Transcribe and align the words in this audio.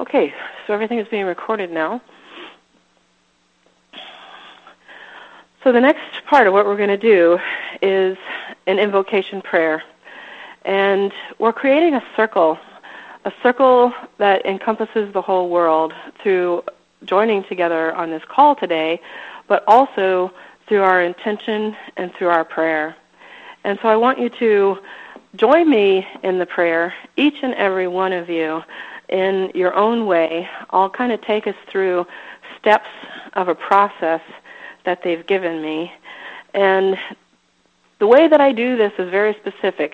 Okay, 0.00 0.34
so 0.66 0.74
everything 0.74 0.98
is 0.98 1.06
being 1.08 1.24
recorded 1.24 1.70
now. 1.70 2.00
So 5.62 5.72
the 5.72 5.80
next 5.80 6.24
part 6.26 6.46
of 6.46 6.52
what 6.52 6.66
we're 6.66 6.76
going 6.76 6.88
to 6.88 6.96
do 6.96 7.38
is 7.80 8.18
an 8.66 8.78
invocation 8.78 9.40
prayer. 9.40 9.82
And 10.64 11.12
we're 11.38 11.52
creating 11.52 11.94
a 11.94 12.02
circle, 12.16 12.58
a 13.24 13.32
circle 13.42 13.92
that 14.18 14.44
encompasses 14.44 15.12
the 15.12 15.22
whole 15.22 15.48
world 15.48 15.94
through 16.22 16.64
joining 17.04 17.44
together 17.44 17.94
on 17.94 18.10
this 18.10 18.22
call 18.26 18.56
today, 18.56 19.00
but 19.46 19.62
also 19.68 20.32
through 20.66 20.82
our 20.82 21.02
intention 21.02 21.76
and 21.96 22.12
through 22.14 22.28
our 22.28 22.44
prayer. 22.44 22.96
And 23.62 23.78
so 23.80 23.88
I 23.88 23.96
want 23.96 24.18
you 24.18 24.28
to 24.28 24.78
join 25.36 25.70
me 25.70 26.06
in 26.22 26.38
the 26.38 26.46
prayer, 26.46 26.92
each 27.16 27.42
and 27.42 27.54
every 27.54 27.86
one 27.86 28.12
of 28.12 28.28
you 28.28 28.62
in 29.08 29.50
your 29.54 29.74
own 29.74 30.06
way. 30.06 30.48
I'll 30.70 30.90
kind 30.90 31.12
of 31.12 31.20
take 31.22 31.46
us 31.46 31.54
through 31.70 32.06
steps 32.58 32.88
of 33.34 33.48
a 33.48 33.54
process 33.54 34.20
that 34.84 35.00
they've 35.02 35.26
given 35.26 35.62
me. 35.62 35.92
And 36.54 36.96
the 37.98 38.06
way 38.06 38.28
that 38.28 38.40
I 38.40 38.52
do 38.52 38.76
this 38.76 38.92
is 38.98 39.10
very 39.10 39.34
specific. 39.34 39.92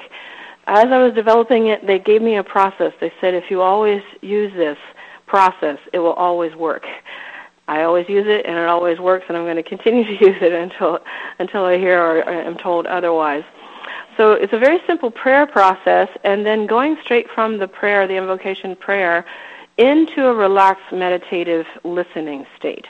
As 0.66 0.86
I 0.86 0.98
was 0.98 1.12
developing 1.14 1.68
it, 1.68 1.86
they 1.86 1.98
gave 1.98 2.22
me 2.22 2.36
a 2.36 2.44
process. 2.44 2.92
They 3.00 3.12
said 3.20 3.34
if 3.34 3.50
you 3.50 3.60
always 3.60 4.02
use 4.20 4.52
this 4.54 4.78
process, 5.26 5.78
it 5.92 5.98
will 5.98 6.12
always 6.12 6.54
work. 6.54 6.84
I 7.68 7.82
always 7.84 8.08
use 8.08 8.26
it 8.26 8.46
and 8.46 8.58
it 8.58 8.66
always 8.66 8.98
works 8.98 9.26
and 9.28 9.36
I'm 9.36 9.44
going 9.44 9.56
to 9.56 9.62
continue 9.62 10.04
to 10.18 10.24
use 10.24 10.36
it 10.40 10.52
until 10.52 10.98
until 11.38 11.64
I 11.64 11.78
hear 11.78 12.00
or 12.00 12.28
am 12.28 12.56
told 12.58 12.86
otherwise. 12.86 13.44
So 14.20 14.32
it's 14.32 14.52
a 14.52 14.58
very 14.58 14.80
simple 14.86 15.10
prayer 15.10 15.46
process, 15.46 16.10
and 16.24 16.44
then 16.44 16.66
going 16.66 16.98
straight 17.02 17.30
from 17.30 17.56
the 17.56 17.66
prayer, 17.66 18.06
the 18.06 18.16
invocation 18.16 18.76
prayer, 18.76 19.24
into 19.78 20.26
a 20.26 20.34
relaxed 20.34 20.92
meditative 20.92 21.64
listening 21.84 22.44
state. 22.54 22.86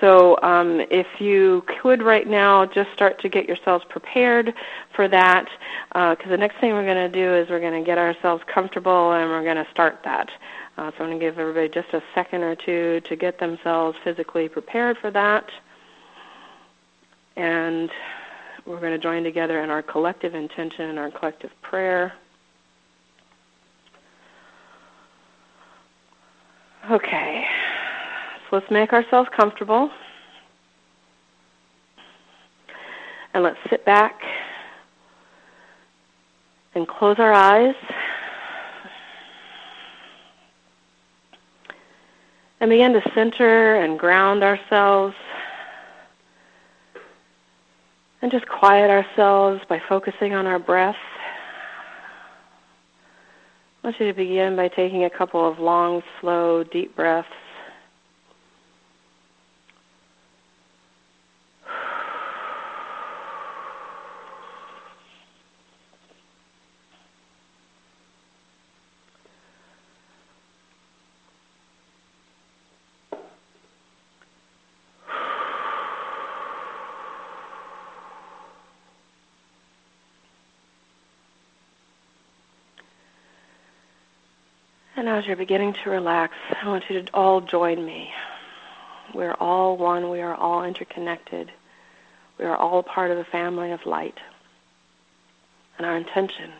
So 0.00 0.36
um, 0.42 0.80
if 0.90 1.06
you 1.20 1.62
could 1.80 2.02
right 2.02 2.26
now 2.26 2.66
just 2.66 2.92
start 2.92 3.20
to 3.20 3.28
get 3.28 3.46
yourselves 3.46 3.84
prepared 3.88 4.52
for 4.96 5.06
that, 5.06 5.48
because 5.92 6.26
uh, 6.26 6.28
the 6.28 6.36
next 6.36 6.56
thing 6.58 6.72
we're 6.72 6.82
going 6.82 7.08
to 7.08 7.20
do 7.24 7.36
is 7.36 7.48
we're 7.50 7.60
going 7.60 7.80
to 7.80 7.86
get 7.86 7.96
ourselves 7.96 8.42
comfortable 8.52 9.12
and 9.12 9.30
we're 9.30 9.44
going 9.44 9.64
to 9.64 9.70
start 9.70 10.00
that. 10.02 10.28
Uh, 10.76 10.90
so 10.90 11.04
I'm 11.04 11.10
going 11.10 11.20
to 11.20 11.24
give 11.24 11.38
everybody 11.38 11.68
just 11.68 11.94
a 11.94 12.02
second 12.16 12.42
or 12.42 12.56
two 12.56 13.00
to 13.02 13.14
get 13.14 13.38
themselves 13.38 13.96
physically 14.02 14.48
prepared 14.48 14.98
for 14.98 15.12
that. 15.12 15.48
And 17.36 17.92
we're 18.66 18.80
going 18.80 18.92
to 18.92 18.98
join 18.98 19.22
together 19.22 19.62
in 19.62 19.70
our 19.70 19.82
collective 19.82 20.34
intention 20.34 20.90
and 20.90 20.98
our 20.98 21.10
collective 21.10 21.50
prayer. 21.62 22.12
Okay, 26.90 27.44
so 28.50 28.56
let's 28.56 28.70
make 28.70 28.92
ourselves 28.92 29.28
comfortable. 29.34 29.90
And 33.32 33.42
let's 33.42 33.58
sit 33.68 33.84
back 33.84 34.20
and 36.74 36.86
close 36.86 37.16
our 37.18 37.32
eyes. 37.32 37.74
And 42.60 42.70
begin 42.70 42.92
to 42.94 43.02
center 43.14 43.76
and 43.76 43.98
ground 43.98 44.42
ourselves 44.42 45.14
and 48.24 48.32
just 48.32 48.48
quiet 48.48 48.88
ourselves 48.88 49.60
by 49.68 49.78
focusing 49.86 50.32
on 50.32 50.46
our 50.46 50.58
breath. 50.58 50.96
I 53.82 53.88
want 53.88 54.00
you 54.00 54.06
to 54.06 54.14
begin 54.14 54.56
by 54.56 54.68
taking 54.68 55.04
a 55.04 55.10
couple 55.10 55.46
of 55.46 55.58
long, 55.58 56.00
slow, 56.22 56.64
deep 56.64 56.96
breaths. 56.96 57.28
And 85.04 85.12
as 85.12 85.26
you're 85.26 85.36
beginning 85.36 85.74
to 85.84 85.90
relax, 85.90 86.32
I 86.62 86.66
want 86.66 86.84
you 86.88 87.02
to 87.02 87.12
all 87.12 87.42
join 87.42 87.84
me. 87.84 88.10
We're 89.12 89.34
all 89.34 89.76
one. 89.76 90.08
We 90.08 90.22
are 90.22 90.34
all 90.34 90.64
interconnected. 90.64 91.52
We 92.38 92.46
are 92.46 92.56
all 92.56 92.82
part 92.82 93.10
of 93.10 93.18
the 93.18 93.24
family 93.24 93.72
of 93.72 93.84
light. 93.84 94.16
And 95.76 95.86
our 95.86 95.94
intention 95.94 96.52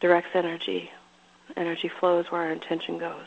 directs 0.00 0.28
energy. 0.34 0.90
Energy 1.56 1.90
flows 1.98 2.26
where 2.30 2.42
our 2.42 2.52
intention 2.52 2.98
goes. 2.98 3.26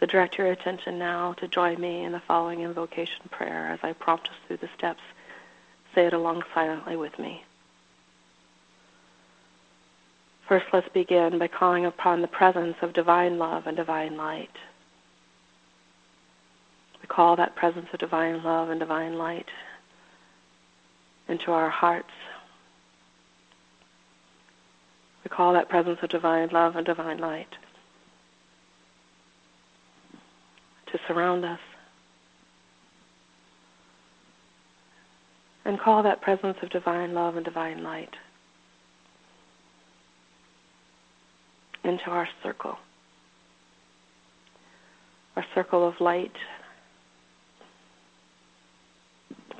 So 0.00 0.06
direct 0.06 0.36
your 0.36 0.48
attention 0.48 0.98
now 0.98 1.34
to 1.34 1.46
join 1.46 1.80
me 1.80 2.02
in 2.02 2.10
the 2.10 2.22
following 2.26 2.62
invocation 2.62 3.28
prayer 3.30 3.68
as 3.68 3.78
I 3.84 3.92
prompt 3.92 4.26
us 4.26 4.34
through 4.48 4.56
the 4.56 4.70
steps. 4.76 5.02
Say 5.94 6.04
it 6.06 6.14
along 6.14 6.42
silently 6.52 6.96
with 6.96 7.16
me. 7.16 7.44
First, 10.50 10.66
let's 10.72 10.88
begin 10.88 11.38
by 11.38 11.46
calling 11.46 11.86
upon 11.86 12.22
the 12.22 12.26
presence 12.26 12.74
of 12.82 12.92
divine 12.92 13.38
love 13.38 13.68
and 13.68 13.76
divine 13.76 14.16
light. 14.16 14.50
We 17.00 17.06
call 17.06 17.36
that 17.36 17.54
presence 17.54 17.86
of 17.92 18.00
divine 18.00 18.42
love 18.42 18.68
and 18.68 18.80
divine 18.80 19.16
light 19.16 19.46
into 21.28 21.52
our 21.52 21.70
hearts. 21.70 22.10
We 25.22 25.28
call 25.28 25.52
that 25.52 25.68
presence 25.68 26.00
of 26.02 26.10
divine 26.10 26.48
love 26.48 26.74
and 26.74 26.84
divine 26.84 27.18
light 27.18 27.54
to 30.90 30.98
surround 31.06 31.44
us. 31.44 31.60
And 35.64 35.78
call 35.78 36.02
that 36.02 36.20
presence 36.20 36.56
of 36.60 36.70
divine 36.70 37.14
love 37.14 37.36
and 37.36 37.44
divine 37.44 37.84
light 37.84 38.16
into 41.84 42.10
our 42.10 42.28
circle, 42.42 42.76
our 45.36 45.44
circle 45.54 45.86
of 45.86 45.94
light, 46.00 46.32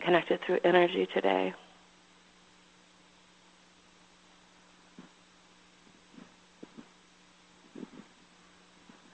connected 0.04 0.40
through 0.46 0.58
energy 0.64 1.06
today. 1.14 1.54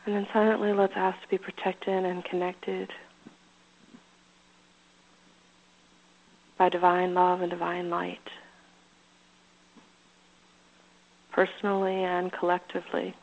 And 0.05 0.15
then 0.15 0.27
silently 0.33 0.72
let's 0.72 0.93
ask 0.95 1.21
to 1.22 1.28
be 1.28 1.39
protected 1.39 2.05
and 2.05 2.25
connected 2.25 2.91
by 6.56 6.69
divine 6.69 7.12
love 7.12 7.41
and 7.41 7.50
divine 7.50 7.91
light 7.91 8.21
personally 11.36 12.02
and 12.02 12.32
collectively. 12.32 13.14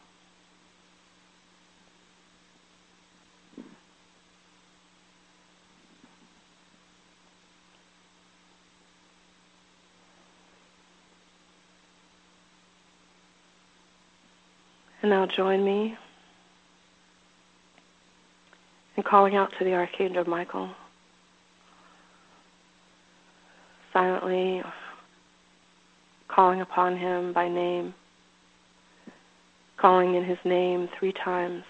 And 15.01 15.09
now 15.09 15.25
join 15.25 15.65
me 15.65 15.97
in 18.95 19.03
calling 19.03 19.35
out 19.35 19.51
to 19.57 19.65
the 19.65 19.73
Archangel 19.73 20.23
Michael. 20.29 20.69
Silently 23.91 24.61
calling 26.27 26.61
upon 26.61 26.95
him 26.95 27.33
by 27.33 27.49
name 27.49 27.93
calling 29.83 30.15
in 30.15 30.23
his 30.23 30.37
name 30.45 30.87
three 30.97 31.11
times. 31.11 31.65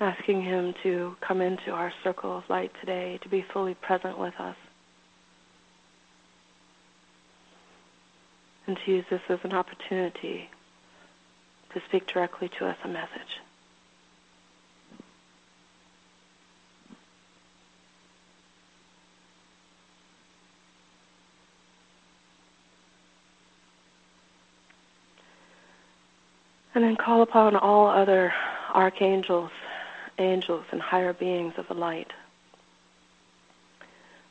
Asking 0.00 0.42
him 0.42 0.74
to 0.82 1.14
come 1.20 1.40
into 1.40 1.70
our 1.70 1.92
circle 2.02 2.36
of 2.36 2.50
light 2.50 2.72
today, 2.80 3.20
to 3.22 3.28
be 3.28 3.42
fully 3.52 3.74
present 3.74 4.18
with 4.18 4.34
us. 4.40 4.56
And 8.66 8.76
to 8.84 8.90
use 8.90 9.04
this 9.08 9.22
as 9.28 9.38
an 9.44 9.52
opportunity 9.52 10.50
to 11.74 11.80
speak 11.88 12.08
directly 12.08 12.50
to 12.58 12.66
us 12.66 12.76
a 12.82 12.88
message. 12.88 13.40
And 26.74 26.84
then 26.84 26.96
call 26.96 27.22
upon 27.22 27.56
all 27.56 27.88
other 27.88 28.32
archangels, 28.74 29.50
angels, 30.18 30.64
and 30.70 30.80
higher 30.80 31.12
beings 31.12 31.54
of 31.56 31.66
the 31.68 31.74
light 31.74 32.12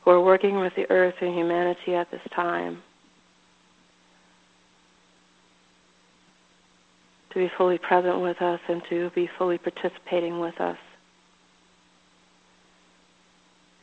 who 0.02 0.12
are 0.12 0.22
working 0.22 0.60
with 0.60 0.74
the 0.76 0.90
earth 0.90 1.16
and 1.22 1.36
humanity 1.36 1.96
at 1.96 2.10
this 2.12 2.22
time 2.34 2.82
to 7.32 7.36
be 7.36 7.52
fully 7.58 7.78
present 7.78 8.20
with 8.22 8.42
us 8.42 8.60
and 8.68 8.82
to 8.90 9.12
be 9.12 9.30
fully 9.38 9.58
participating 9.58 10.40
with 10.40 10.60
us 10.60 10.78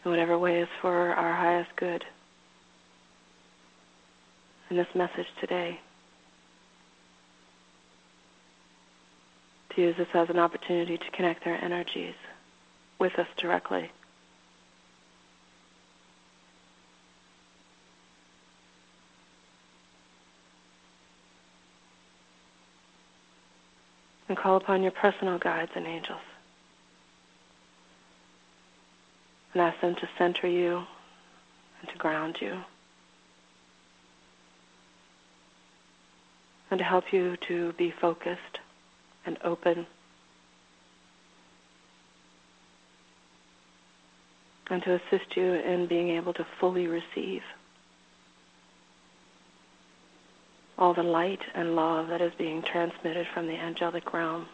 in 0.05 0.11
whatever 0.11 0.39
way 0.39 0.61
is 0.61 0.69
for 0.81 1.11
our 1.11 1.35
highest 1.35 1.71
good 1.77 2.05
in 4.71 4.77
this 4.77 4.89
message 4.95 5.27
today. 5.41 5.79
To 9.77 9.83
use 9.83 9.97
this 9.99 10.09
as 10.15 10.31
an 10.31 10.39
opportunity 10.39 10.97
to 10.97 11.11
connect 11.11 11.45
their 11.45 11.63
energies 11.63 12.15
with 12.99 13.19
us 13.19 13.27
directly. 13.37 13.91
And 24.31 24.39
call 24.39 24.57
upon 24.57 24.83
your 24.83 24.93
personal 24.93 25.39
guides 25.39 25.73
and 25.75 25.87
angels. 25.87 26.23
And 29.53 29.61
ask 29.61 29.79
them 29.83 29.95
to 29.97 30.09
center 30.17 30.49
you 30.49 30.85
and 31.83 31.91
to 31.91 31.99
ground 31.99 32.39
you. 32.41 32.63
And 36.71 36.79
to 36.79 36.85
help 36.85 37.13
you 37.13 37.37
to 37.49 37.75
be 37.75 37.91
focused 37.91 38.61
and 39.27 39.39
open. 39.45 39.87
And 44.71 44.83
to 44.83 44.95
assist 44.95 45.37
you 45.37 45.55
in 45.55 45.87
being 45.87 46.11
able 46.11 46.33
to 46.35 46.47
fully 46.59 46.87
receive 46.87 47.43
all 50.79 50.93
the 50.93 51.03
light 51.03 51.41
and 51.55 51.75
love 51.75 52.09
that 52.09 52.21
is 52.21 52.33
being 52.39 52.63
transmitted 52.63 53.27
from 53.33 53.47
the 53.47 53.55
angelic 53.55 54.13
realm. 54.13 54.47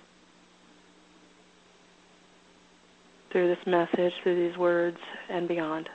Through 3.33 3.49
this 3.49 3.67
message, 3.67 4.13
through 4.23 4.49
these 4.49 4.59
words, 4.59 4.99
and 5.31 5.49
beyond. 5.49 5.89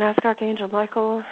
And 0.00 0.08
ask 0.08 0.24
Archangel 0.24 0.68
Michael 0.68 1.22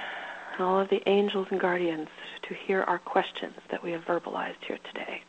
and 0.53 0.61
all 0.61 0.79
of 0.79 0.91
the 0.91 1.01
angels 1.09 1.47
and 1.51 1.59
guardians 1.59 2.09
to 2.47 2.55
hear 2.67 2.83
our 2.83 2.99
questions 2.99 3.55
that 3.71 3.83
we 3.83 3.93
have 3.93 4.03
verbalized 4.03 4.63
here 4.67 4.77
today. 4.93 5.23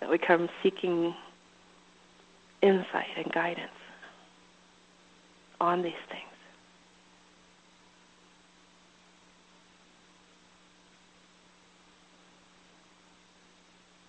That 0.00 0.10
we 0.10 0.18
come 0.18 0.48
seeking 0.60 1.14
insight 2.62 3.06
and 3.16 3.32
guidance 3.32 3.70
on 5.60 5.82
these 5.82 5.92
things. 6.10 6.33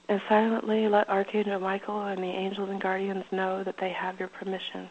And 0.07 0.21
silently 0.29 0.87
let 0.87 1.09
Archangel 1.09 1.59
Michael 1.59 2.05
and 2.05 2.21
the 2.21 2.27
angels 2.27 2.69
and 2.69 2.81
guardians 2.81 3.25
know 3.31 3.63
that 3.63 3.75
they 3.79 3.89
have 3.89 4.19
your 4.19 4.27
permission 4.27 4.89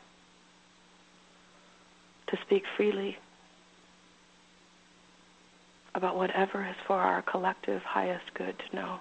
to 2.29 2.39
speak 2.45 2.65
freely 2.77 3.17
about 5.95 6.17
whatever 6.17 6.67
is 6.67 6.75
for 6.87 6.97
our 6.97 7.23
collective 7.23 7.83
highest 7.83 8.25
good 8.35 8.57
to 8.59 8.77
know. 8.77 8.99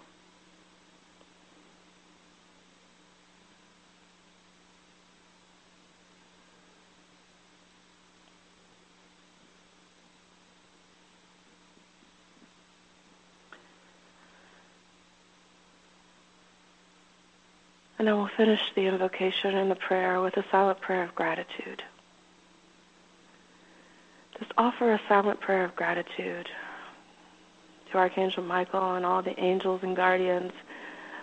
And 18.04 18.10
then 18.10 18.18
we'll 18.18 18.28
finish 18.36 18.60
the 18.76 18.82
invocation 18.82 19.56
and 19.56 19.72
the 19.72 19.76
prayer 19.76 20.20
with 20.20 20.36
a 20.36 20.44
silent 20.52 20.82
prayer 20.82 21.04
of 21.04 21.16
gratitude. 21.16 21.82
Just 24.38 24.52
offer 24.58 24.92
a 24.92 25.00
silent 25.08 25.40
prayer 25.40 25.64
of 25.64 25.74
gratitude 25.78 26.50
to 27.90 27.98
Archangel 27.98 28.44
Michael 28.44 28.96
and 28.96 29.06
all 29.06 29.22
the 29.22 29.40
angels 29.40 29.84
and 29.84 29.96
guardians 29.96 30.52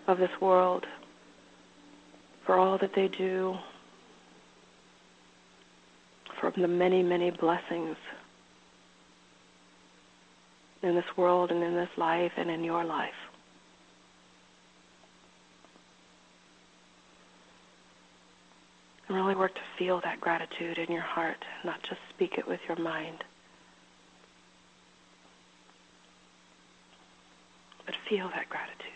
of 0.07 0.17
this 0.17 0.31
world 0.41 0.87
for 2.47 2.57
all 2.57 2.79
that 2.79 2.95
they 2.95 3.09
do, 3.09 3.59
for 6.41 6.51
the 6.51 6.67
many, 6.67 7.03
many 7.03 7.31
blessings 7.31 7.99
in 10.83 10.95
this 10.95 11.15
world 11.15 11.51
and 11.51 11.63
in 11.63 11.75
this 11.75 11.91
life 11.99 12.33
and 12.39 12.51
in 12.51 12.65
your 12.65 12.85
life. 12.85 13.30
And 19.11 19.17
really 19.17 19.35
work 19.35 19.53
to 19.57 19.61
feel 19.77 20.01
that 20.05 20.21
gratitude 20.21 20.79
in 20.79 20.95
your 20.95 21.03
heart, 21.03 21.45
not 21.65 21.83
just 21.83 22.01
speak 22.15 22.35
it 22.39 22.47
with 22.47 22.61
your 22.69 22.79
mind. 22.79 23.25
But 27.85 27.97
feel 28.09 28.29
that 28.29 28.49
gratitude. 28.49 28.87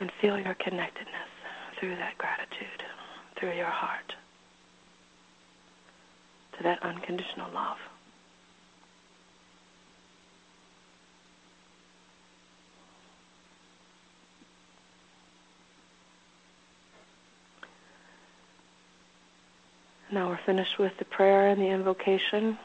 And 0.00 0.10
feel 0.22 0.38
your 0.38 0.54
connectedness 0.54 1.12
through 1.78 1.96
that 1.96 2.16
gratitude, 2.16 2.82
through 3.38 3.54
your 3.54 3.66
heart 3.66 4.14
to 6.58 6.62
that 6.64 6.82
unconditional 6.82 7.50
love. 7.54 7.76
Now 20.10 20.28
we're 20.28 20.40
finished 20.46 20.78
with 20.78 20.92
the 20.98 21.04
prayer 21.04 21.48
and 21.48 21.60
the 21.60 21.66
invocation. 21.66 22.58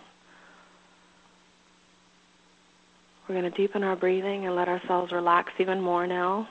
We're 3.28 3.40
going 3.40 3.52
to 3.52 3.58
deepen 3.58 3.84
our 3.84 3.96
breathing 3.96 4.46
and 4.46 4.56
let 4.56 4.68
ourselves 4.68 5.12
relax 5.12 5.52
even 5.60 5.82
more 5.82 6.08
now. 6.08 6.48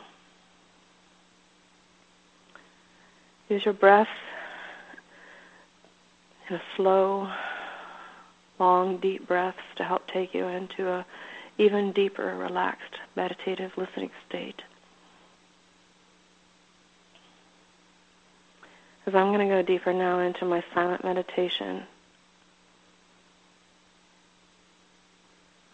Use 3.49 3.65
your 3.65 3.75
breath 3.75 4.09
slow, 6.77 7.31
long, 8.59 8.99
deep 8.99 9.27
breaths 9.27 9.59
to 9.77 9.85
help 9.85 10.07
take 10.09 10.35
you 10.35 10.47
into 10.47 10.89
a 10.89 11.07
even 11.59 11.93
deeper, 11.93 12.37
relaxed, 12.37 12.99
meditative 13.15 13.73
listening 13.77 14.11
state. 14.29 14.63
As 19.07 19.15
I'm 19.15 19.33
going 19.33 19.49
to 19.49 19.55
go 19.55 19.63
deeper 19.63 19.93
now 19.93 20.21
into 20.21 20.45
my 20.45 20.63
silent 20.75 21.05
meditation 21.05 21.83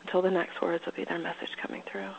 until 0.02 0.22
the 0.22 0.30
next 0.30 0.60
words 0.62 0.84
will 0.86 0.94
be 0.94 1.04
their 1.04 1.18
message 1.18 1.56
coming 1.60 1.82
through. 1.82 2.10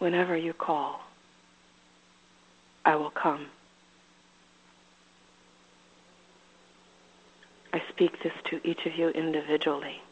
Whenever 0.00 0.36
you 0.36 0.52
call, 0.52 1.02
I 2.84 2.96
will 2.96 3.10
come. 3.10 3.46
I 7.72 7.80
speak 7.90 8.20
this 8.22 8.32
to 8.46 8.66
each 8.68 8.84
of 8.86 8.96
you 8.96 9.10
individually, 9.10 10.02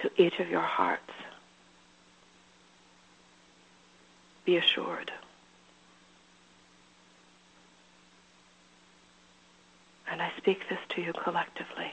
to 0.00 0.10
each 0.22 0.38
of 0.40 0.50
your 0.50 0.60
hearts. 0.60 1.00
Be 4.44 4.56
assured. 4.56 5.12
And 10.10 10.20
I 10.20 10.32
speak 10.38 10.68
this 10.68 10.78
to 10.90 11.00
you 11.02 11.12
collectively, 11.12 11.92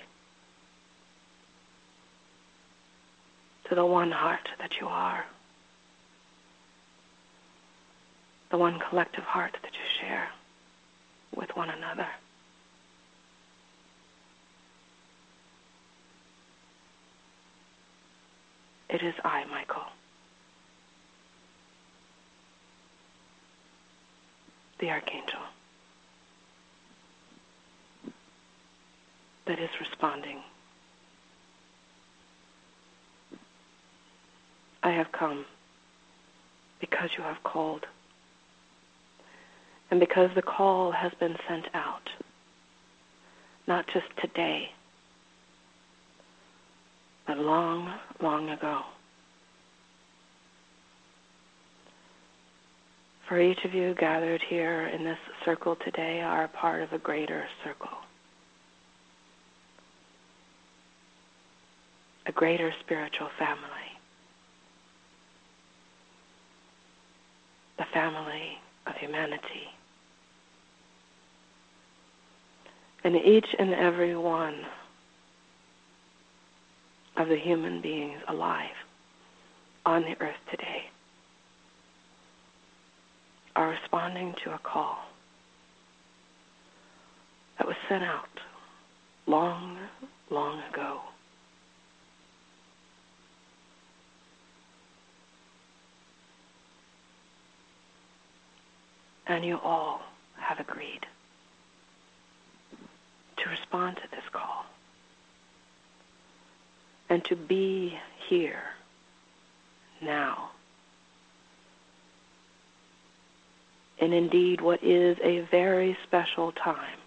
to 3.70 3.76
the 3.76 3.86
one 3.86 4.12
heart 4.12 4.48
that 4.60 4.72
you 4.80 4.88
are, 4.88 5.26
the 8.52 8.58
one 8.58 8.80
collective 8.90 9.24
heart 9.24 9.58
that 9.64 9.72
you 9.74 9.80
share 10.02 10.28
with 11.36 11.50
one 11.56 11.70
another. 11.70 12.08
It 18.90 19.02
is 19.02 19.16
I, 19.24 19.44
Michael. 19.46 19.84
The 24.80 24.90
Archangel. 24.90 25.40
That 29.48 29.60
is 29.60 29.70
responding. 29.80 30.38
I 34.86 34.92
have 34.92 35.12
come 35.12 35.46
because 36.80 37.10
you 37.18 37.24
have 37.24 37.42
called 37.44 37.88
and 39.90 40.00
because 40.00 40.30
the 40.36 40.44
call 40.44 40.92
has 40.92 41.12
been 41.20 41.36
sent 41.48 41.66
out, 41.74 42.08
not 43.68 43.86
just 43.88 44.06
today, 44.22 44.70
but 47.26 47.40
long, 47.40 47.96
long 48.22 48.52
ago. 48.52 48.82
For 53.28 53.42
each 53.42 53.66
of 53.66 53.74
you 53.74 53.96
gathered 53.96 54.44
here 54.48 54.86
in 54.86 55.04
this 55.04 55.18
circle 55.46 55.76
today 55.84 56.22
are 56.22 56.44
a 56.44 56.48
part 56.48 56.84
of 56.84 56.94
a 56.94 57.00
greater 57.00 57.46
circle. 57.64 57.98
A 62.28 62.32
greater 62.32 62.72
spiritual 62.82 63.30
family. 63.40 63.85
The 67.78 67.86
family 67.94 68.58
of 68.88 68.96
humanity. 68.96 69.68
And 73.04 73.16
each 73.16 73.48
and 73.60 73.74
every 73.74 74.16
one 74.16 74.62
of 77.18 77.28
the 77.28 77.38
human 77.38 77.82
beings 77.82 78.20
alive 78.28 78.76
on 79.86 80.02
the 80.02 80.16
earth 80.20 80.36
today 80.50 80.84
are 83.56 83.70
responding 83.70 84.34
to 84.44 84.54
a 84.54 84.60
call 84.60 84.98
that 87.58 87.68
was 87.68 87.76
sent 87.88 88.04
out 88.04 88.28
long, 89.28 89.78
long 90.30 90.62
ago. 90.74 91.00
And 99.28 99.44
you 99.44 99.60
all 99.64 100.02
have 100.38 100.60
agreed 100.60 101.06
to 103.38 103.50
respond 103.50 103.98
to 103.98 104.04
this 104.12 104.24
call 104.32 104.66
and 107.10 107.24
to 107.26 107.36
be 107.36 107.98
here 108.28 108.64
now. 110.02 110.50
And 114.00 114.14
indeed, 114.14 114.62
what 114.62 114.84
is 114.84 115.18
a 115.24 115.42
very 115.52 115.98
special 116.04 116.52
time 116.52 117.00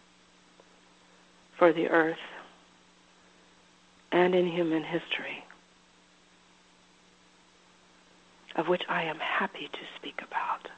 for 1.58 1.72
the 1.72 1.88
earth 1.88 2.16
and 4.10 4.34
in 4.34 4.46
human 4.46 4.82
history, 4.82 5.44
of 8.56 8.68
which 8.68 8.82
I 8.88 9.02
am 9.02 9.18
happy 9.18 9.68
to 9.70 9.78
speak 9.96 10.20
about. 10.22 10.70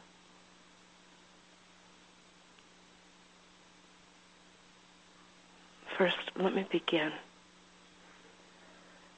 First, 6.01 6.31
let 6.35 6.55
me 6.55 6.67
begin 6.73 7.13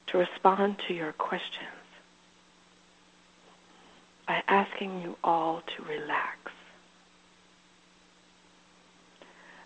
to 0.07 0.17
respond 0.17 0.75
to 0.85 0.93
your 0.93 1.13
questions 1.13 1.69
by 4.27 4.43
asking 4.49 5.01
you 5.01 5.15
all 5.23 5.61
to 5.77 5.83
relax. 5.83 6.51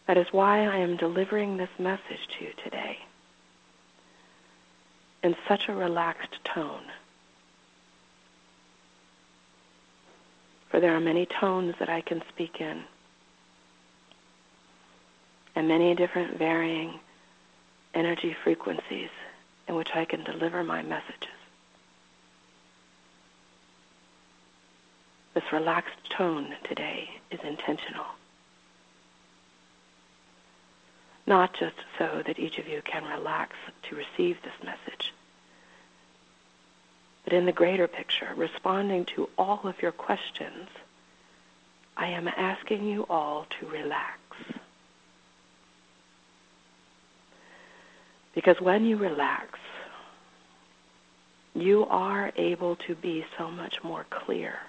That 0.06 0.20
is 0.20 0.28
why 0.32 0.68
I 0.68 0.78
am 0.78 0.96
delivering 0.96 1.58
this 1.58 1.72
message 1.80 2.28
to 2.38 2.46
you 2.46 2.52
today 2.64 3.00
in 5.24 5.36
such 5.48 5.70
a 5.70 5.74
relaxed 5.74 6.38
tone. 6.44 6.86
For 10.70 10.80
there 10.80 10.96
are 10.96 11.00
many 11.00 11.26
tones 11.26 11.74
that 11.80 11.90
I 11.90 12.02
can 12.02 12.22
speak 12.30 12.62
in, 12.62 12.84
and 15.56 15.68
many 15.68 15.96
different 15.96 16.38
varying 16.38 17.00
energy 17.98 18.36
frequencies 18.44 19.10
in 19.68 19.74
which 19.76 19.90
I 19.96 20.06
can 20.06 20.24
deliver 20.24 20.64
my 20.64 20.84
messages. 20.84 21.30
This 25.34 25.52
relaxed 25.52 26.10
tone 26.16 26.56
today 26.64 27.10
is 27.32 27.40
intentional. 27.44 28.06
Not 31.26 31.54
just 31.60 31.76
so 31.98 32.22
that 32.26 32.40
each 32.40 32.60
of 32.60 32.68
you 32.68 32.82
can 32.84 33.04
relax 33.04 33.56
to 33.90 33.96
receive 33.96 34.38
this 34.44 34.54
message, 34.64 35.12
but 37.24 37.34
in 37.34 37.46
the 37.46 37.52
greater 37.52 37.88
picture, 37.88 38.32
responding 38.36 39.06
to 39.16 39.28
all 39.38 39.62
of 39.64 39.82
your 39.82 39.92
questions, 39.92 40.70
I 41.98 42.08
am 42.08 42.28
asking 42.28 42.86
you 42.86 43.08
all 43.10 43.48
to 43.60 43.66
relax. 43.68 44.20
Because 48.38 48.62
when 48.62 48.86
you 48.86 48.98
relax, 48.98 49.58
you 51.56 51.88
are 51.90 52.32
able 52.36 52.76
to 52.76 52.94
be 52.94 53.26
so 53.36 53.50
much 53.50 53.84
more 53.84 54.06
clear. 54.12 54.60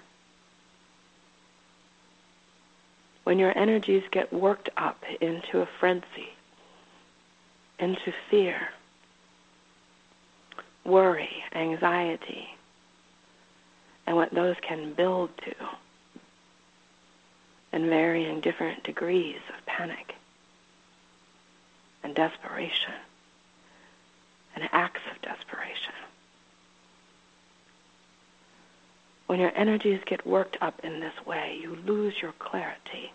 When 3.25 3.37
your 3.37 3.55
energies 3.55 4.01
get 4.09 4.33
worked 4.33 4.69
up 4.75 4.97
into 5.21 5.61
a 5.61 5.67
frenzy, 5.79 6.33
into 7.77 8.11
fear, 8.31 8.69
worry, 10.83 11.43
anxiety, 11.53 12.47
and 14.07 14.15
what 14.15 14.33
those 14.33 14.55
can 14.67 14.93
build 14.93 15.29
to, 15.45 15.53
and 17.71 17.85
varying 17.85 18.41
different 18.41 18.83
degrees 18.83 19.41
of 19.55 19.63
panic 19.67 20.15
and 22.03 22.15
desperation 22.15 22.95
and 24.59 24.69
acts 24.71 25.01
of 25.11 25.21
desperation. 25.21 25.93
When 29.27 29.39
your 29.39 29.55
energies 29.55 30.01
get 30.05 30.25
worked 30.25 30.57
up 30.59 30.79
in 30.83 30.99
this 30.99 31.13
way, 31.25 31.57
you 31.61 31.77
lose 31.85 32.15
your 32.21 32.33
clarity. 32.39 33.13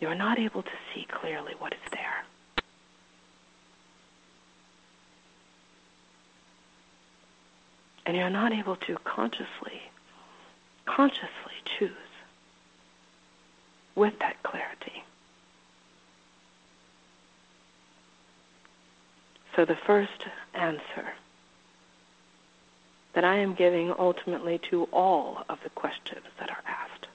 You 0.00 0.08
are 0.08 0.14
not 0.14 0.38
able 0.38 0.62
to 0.62 0.70
see 0.94 1.06
clearly 1.10 1.54
what 1.58 1.72
is 1.72 1.90
there. 1.90 2.24
And 8.04 8.16
you're 8.16 8.30
not 8.30 8.52
able 8.52 8.76
to 8.76 8.96
consciously, 9.04 9.80
consciously 10.84 11.56
choose 11.78 11.90
with 13.94 14.18
that 14.20 14.40
clarity. 14.42 14.95
So 19.56 19.64
the 19.64 19.74
first 19.86 20.26
answer 20.54 21.14
that 23.14 23.24
I 23.24 23.36
am 23.38 23.54
giving 23.54 23.92
ultimately 23.98 24.58
to 24.70 24.84
all 24.92 25.42
of 25.48 25.58
the 25.64 25.70
questions 25.70 26.26
that 26.38 26.50
are 26.50 26.62
asked 26.66 27.06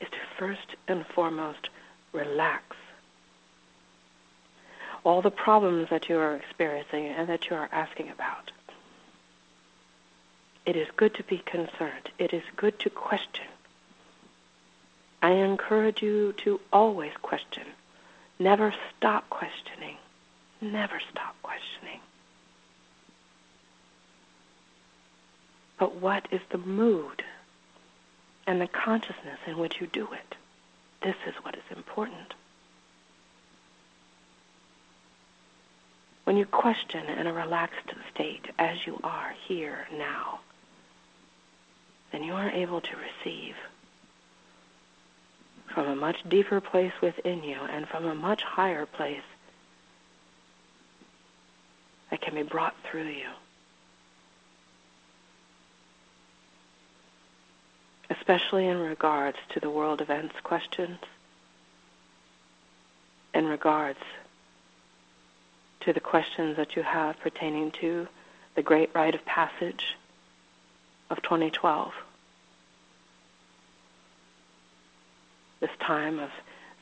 is 0.00 0.08
to 0.08 0.16
first 0.38 0.76
and 0.88 1.04
foremost 1.14 1.68
relax. 2.12 2.74
all 5.04 5.22
the 5.22 5.30
problems 5.30 5.88
that 5.90 6.08
you 6.08 6.18
are 6.18 6.36
experiencing 6.36 7.06
and 7.06 7.28
that 7.28 7.48
you 7.48 7.56
are 7.56 7.68
asking 7.72 8.10
about. 8.10 8.50
It 10.66 10.76
is 10.76 10.88
good 10.96 11.14
to 11.14 11.22
be 11.24 11.38
concerned. 11.38 12.10
It 12.18 12.34
is 12.34 12.42
good 12.56 12.78
to 12.80 12.90
question. 12.90 13.46
I 15.22 15.32
encourage 15.32 16.02
you 16.02 16.34
to 16.44 16.60
always 16.72 17.12
question. 17.22 17.64
Never 18.40 18.74
stop 18.96 19.28
questioning. 19.28 19.98
Never 20.62 20.98
stop 21.10 21.36
questioning. 21.42 22.00
But 25.78 25.96
what 25.96 26.26
is 26.30 26.40
the 26.50 26.56
mood 26.56 27.22
and 28.46 28.58
the 28.58 28.66
consciousness 28.66 29.38
in 29.46 29.58
which 29.58 29.78
you 29.78 29.86
do 29.86 30.08
it? 30.12 30.36
This 31.02 31.16
is 31.26 31.34
what 31.42 31.54
is 31.54 31.76
important. 31.76 32.32
When 36.24 36.38
you 36.38 36.46
question 36.46 37.06
in 37.06 37.26
a 37.26 37.34
relaxed 37.34 37.92
state, 38.14 38.46
as 38.58 38.86
you 38.86 39.00
are 39.04 39.34
here 39.46 39.86
now, 39.98 40.40
then 42.10 42.22
you 42.22 42.32
are 42.32 42.50
able 42.50 42.80
to 42.80 42.96
receive 42.96 43.54
from 45.74 45.88
a 45.88 45.96
much 45.96 46.16
deeper 46.28 46.60
place 46.60 46.92
within 47.00 47.42
you 47.42 47.56
and 47.56 47.88
from 47.88 48.04
a 48.06 48.14
much 48.14 48.42
higher 48.42 48.86
place 48.86 49.22
that 52.10 52.20
can 52.20 52.34
be 52.34 52.42
brought 52.42 52.74
through 52.84 53.08
you. 53.08 53.28
Especially 58.10 58.66
in 58.66 58.78
regards 58.78 59.38
to 59.50 59.60
the 59.60 59.70
world 59.70 60.00
events 60.00 60.34
questions, 60.42 60.98
in 63.32 63.46
regards 63.46 64.00
to 65.80 65.92
the 65.92 66.00
questions 66.00 66.56
that 66.56 66.74
you 66.74 66.82
have 66.82 67.18
pertaining 67.20 67.70
to 67.70 68.08
the 68.56 68.62
great 68.62 68.90
rite 68.94 69.14
of 69.14 69.24
passage 69.24 69.96
of 71.08 71.22
2012. 71.22 71.92
This 75.60 75.70
time 75.86 76.18
of 76.18 76.30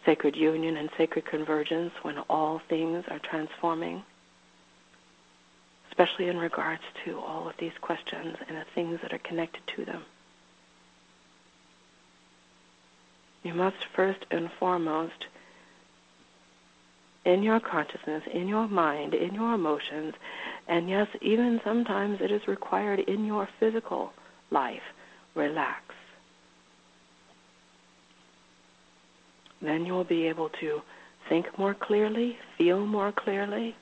sacred 0.06 0.36
union 0.36 0.76
and 0.76 0.88
sacred 0.96 1.26
convergence 1.26 1.92
when 2.02 2.18
all 2.30 2.60
things 2.68 3.04
are 3.08 3.18
transforming, 3.18 4.02
especially 5.90 6.28
in 6.28 6.38
regards 6.38 6.82
to 7.04 7.18
all 7.18 7.48
of 7.48 7.54
these 7.58 7.72
questions 7.80 8.36
and 8.48 8.56
the 8.56 8.64
things 8.74 9.00
that 9.02 9.12
are 9.12 9.18
connected 9.18 9.62
to 9.76 9.84
them. 9.84 10.04
You 13.42 13.54
must 13.54 13.76
first 13.94 14.24
and 14.30 14.50
foremost, 14.58 15.26
in 17.24 17.42
your 17.42 17.60
consciousness, 17.60 18.22
in 18.32 18.48
your 18.48 18.68
mind, 18.68 19.14
in 19.14 19.34
your 19.34 19.54
emotions, 19.54 20.14
and 20.66 20.88
yes, 20.88 21.08
even 21.20 21.60
sometimes 21.64 22.20
it 22.20 22.30
is 22.30 22.46
required 22.48 23.00
in 23.00 23.24
your 23.24 23.48
physical 23.58 24.12
life, 24.50 24.82
relax. 25.34 25.82
Then 29.60 29.84
you 29.86 29.92
will 29.92 30.04
be 30.04 30.26
able 30.28 30.50
to 30.60 30.82
think 31.28 31.58
more 31.58 31.74
clearly, 31.74 32.38
feel 32.56 32.86
more 32.86 33.12
clearly, 33.12 33.74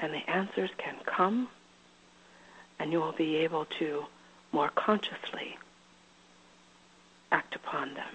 and 0.00 0.12
the 0.12 0.30
answers 0.30 0.70
can 0.78 0.96
come, 1.04 1.48
and 2.78 2.92
you 2.92 3.00
will 3.00 3.12
be 3.12 3.36
able 3.36 3.64
to 3.78 4.04
more 4.52 4.70
consciously 4.74 5.58
act 7.32 7.54
upon 7.54 7.94
them. 7.94 8.08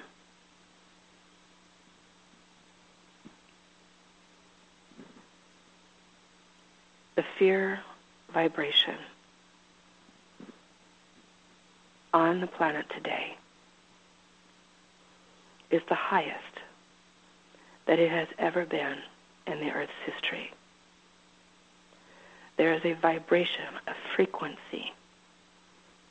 The 7.16 7.24
fear 7.38 7.82
vibration 8.34 8.96
on 12.14 12.42
the 12.42 12.48
planet 12.48 12.86
today 12.90 13.38
is 15.74 15.82
the 15.90 15.96
highest 15.96 16.60
that 17.88 18.00
it 18.00 18.12
has 18.12 18.28
ever 18.38 18.66
been 18.66 18.98
in 19.48 19.60
the 19.60 19.72
Earth's 19.72 19.92
history. 20.06 20.52
There 22.58 22.74
is 22.74 22.86
a 22.86 22.94
vibration, 22.94 23.66
a 23.88 23.94
frequency 24.16 24.94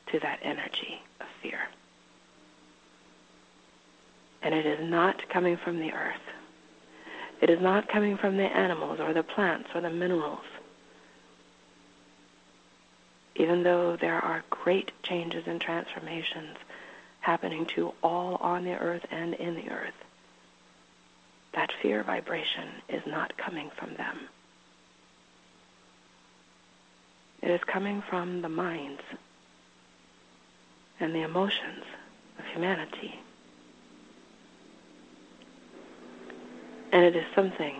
to 0.09 0.19
that 0.21 0.41
energy 0.43 1.01
of 1.21 1.27
fear. 1.41 1.61
And 4.43 4.53
it 4.53 4.67
is 4.67 4.91
not 4.91 5.29
coming 5.29 5.57
from 5.57 5.79
the 5.79 5.93
earth. 5.93 6.17
It 7.41 7.49
is 7.49 7.61
not 7.61 7.89
coming 7.89 8.17
from 8.17 8.37
the 8.37 8.45
animals 8.45 8.99
or 8.99 9.13
the 9.13 9.23
plants 9.23 9.69
or 9.73 9.81
the 9.81 9.91
minerals. 9.91 10.41
Even 13.37 13.63
though 13.63 13.97
there 13.97 14.19
are 14.19 14.45
great 14.51 14.91
changes 15.05 15.45
and 15.47 15.61
transformations 15.61 16.57
happening 17.23 17.65
to 17.75 17.93
all 18.03 18.37
on 18.37 18.65
the 18.65 18.77
earth 18.77 19.07
and 19.11 19.35
in 19.35 19.55
the 19.55 19.71
earth. 19.71 19.95
That 21.55 21.71
fear 21.81 22.03
vibration 22.03 22.69
is 22.89 23.03
not 23.07 23.37
coming 23.37 23.71
from 23.79 23.95
them. 23.95 24.19
It 27.43 27.51
is 27.51 27.61
coming 27.65 28.03
from 28.09 28.43
the 28.43 28.49
minds 28.49 29.01
and 31.01 31.15
the 31.15 31.23
emotions 31.23 31.85
of 32.39 32.45
humanity. 32.53 33.15
And 36.93 37.05
it 37.05 37.17
is 37.17 37.25
something 37.35 37.77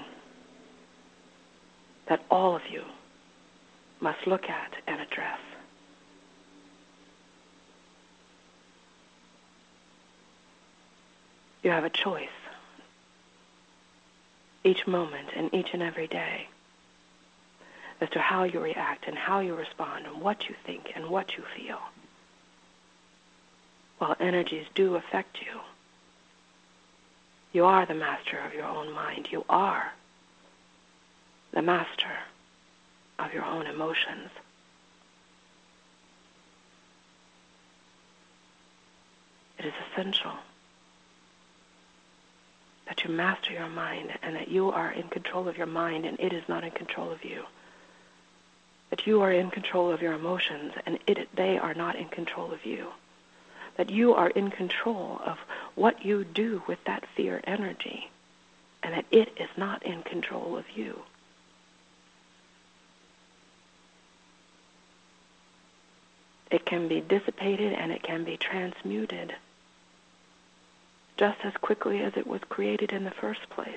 that 2.09 2.25
all 2.31 2.57
of 2.57 2.63
you 2.71 2.83
must 4.01 4.27
look 4.27 4.49
at 4.49 4.73
and 4.87 5.01
address. 5.01 5.39
You 11.63 11.71
have 11.71 11.85
a 11.85 11.91
choice 11.91 12.29
each 14.65 14.87
moment 14.87 15.29
and 15.35 15.53
each 15.55 15.71
and 15.73 15.83
every 15.83 16.07
day 16.07 16.49
as 18.01 18.11
to 18.11 18.19
how 18.19 18.43
you 18.45 18.61
react 18.61 19.07
and 19.07 19.17
how 19.17 19.39
you 19.41 19.55
respond 19.55 20.07
and 20.07 20.21
what 20.21 20.49
you 20.49 20.55
think 20.67 20.93
and 20.95 21.09
what 21.09 21.37
you 21.37 21.45
feel. 21.57 21.79
While 23.99 24.17
energies 24.19 24.67
do 24.75 24.97
affect 24.97 25.41
you, 25.41 25.61
you 27.53 27.65
are 27.65 27.87
the 27.87 27.95
master 27.95 28.39
of 28.39 28.55
your 28.55 28.65
own 28.65 28.93
mind. 28.93 29.29
You 29.31 29.45
are 29.49 29.93
the 31.53 31.63
master 31.63 32.19
of 33.21 33.33
your 33.33 33.45
own 33.45 33.67
emotions. 33.67 34.31
It 39.59 39.67
is 39.67 39.75
essential 39.93 40.33
that 42.87 43.05
you 43.05 43.11
master 43.11 43.53
your 43.53 43.69
mind 43.69 44.13
and 44.23 44.37
that 44.37 44.49
you 44.49 44.71
are 44.71 44.91
in 44.91 45.09
control 45.09 45.49
of 45.49 45.57
your 45.57 45.67
mind 45.67 46.05
and 46.05 46.19
it 46.21 46.33
is 46.33 46.49
not 46.49 46.65
in 46.65 46.71
control 46.71 47.11
of 47.11 47.25
you. 47.25 47.45
That 48.91 49.07
you 49.07 49.23
are 49.23 49.33
in 49.33 49.51
control 49.51 49.91
of 49.91 50.03
your 50.03 50.13
emotions 50.13 50.73
and 50.85 50.99
it, 51.07 51.29
they 51.35 51.59
are 51.59 51.75
not 51.75 51.97
in 51.97 52.09
control 52.09 52.53
of 52.53 52.67
you. 52.67 52.89
That 53.77 53.91
you 53.91 54.15
are 54.15 54.29
in 54.29 54.51
control 54.51 55.21
of 55.25 55.39
what 55.75 56.05
you 56.05 56.25
do 56.25 56.63
with 56.67 56.79
that 56.85 57.05
fear 57.17 57.41
energy 57.45 58.11
and 58.83 58.95
that 58.95 59.07
it 59.11 59.33
is 59.39 59.49
not 59.57 59.83
in 59.85 60.03
control 60.03 60.57
of 60.57 60.65
you. 60.75 61.01
It 66.51 66.67
can 66.67 66.87
be 66.89 67.01
dissipated 67.01 67.73
and 67.73 67.91
it 67.91 68.03
can 68.03 68.25
be 68.25 68.37
transmuted 68.37 69.35
just 71.17 71.39
as 71.45 71.53
quickly 71.55 72.01
as 72.01 72.13
it 72.17 72.27
was 72.27 72.41
created 72.49 72.93
in 72.93 73.05
the 73.05 73.11
first 73.11 73.49
place. 73.51 73.77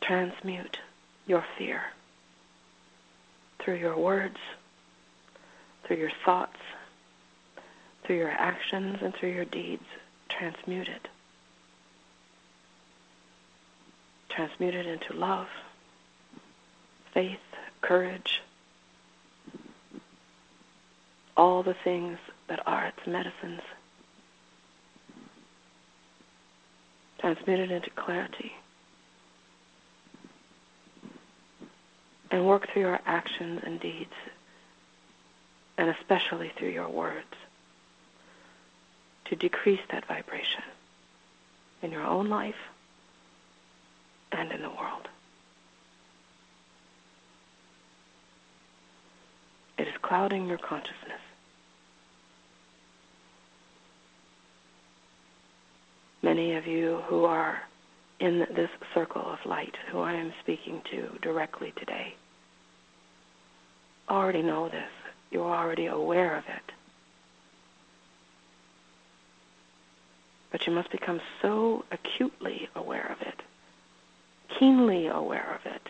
Transmute 0.00 0.78
your 1.26 1.44
fear 1.56 1.82
through 3.60 3.76
your 3.76 3.96
words, 3.96 4.38
through 5.84 5.98
your 5.98 6.10
thoughts, 6.24 6.58
through 8.02 8.16
your 8.16 8.30
actions, 8.30 8.98
and 9.02 9.14
through 9.14 9.30
your 9.30 9.44
deeds. 9.44 9.84
Transmute 10.28 10.88
it. 10.88 11.08
Transmute 14.30 14.74
it 14.74 14.86
into 14.86 15.12
love, 15.12 15.48
faith, 17.12 17.38
courage, 17.82 18.40
all 21.40 21.62
the 21.62 21.76
things 21.84 22.18
that 22.48 22.60
are 22.66 22.84
its 22.84 23.06
medicines. 23.06 23.62
Transmute 27.18 27.60
it 27.60 27.70
into 27.70 27.88
clarity. 27.88 28.52
And 32.30 32.46
work 32.46 32.68
through 32.70 32.82
your 32.82 33.00
actions 33.06 33.62
and 33.64 33.80
deeds, 33.80 34.12
and 35.78 35.88
especially 35.88 36.52
through 36.58 36.72
your 36.72 36.90
words, 36.90 37.34
to 39.24 39.34
decrease 39.34 39.80
that 39.90 40.04
vibration 40.04 40.64
in 41.80 41.90
your 41.90 42.04
own 42.04 42.28
life 42.28 42.68
and 44.30 44.52
in 44.52 44.60
the 44.60 44.68
world. 44.68 45.08
It 49.78 49.88
is 49.88 49.94
clouding 50.02 50.46
your 50.46 50.58
consciousness. 50.58 51.22
Many 56.22 56.54
of 56.54 56.66
you 56.66 57.02
who 57.06 57.24
are 57.24 57.62
in 58.18 58.40
this 58.54 58.70
circle 58.92 59.22
of 59.22 59.38
light, 59.46 59.74
who 59.90 60.00
I 60.00 60.12
am 60.12 60.32
speaking 60.40 60.82
to 60.90 61.18
directly 61.22 61.72
today, 61.76 62.14
already 64.08 64.42
know 64.42 64.68
this. 64.68 64.90
You're 65.30 65.54
already 65.54 65.86
aware 65.86 66.36
of 66.36 66.44
it. 66.48 66.72
But 70.52 70.66
you 70.66 70.72
must 70.72 70.90
become 70.90 71.20
so 71.40 71.84
acutely 71.90 72.68
aware 72.74 73.06
of 73.10 73.26
it, 73.26 73.40
keenly 74.58 75.06
aware 75.06 75.54
of 75.54 75.64
it, 75.72 75.88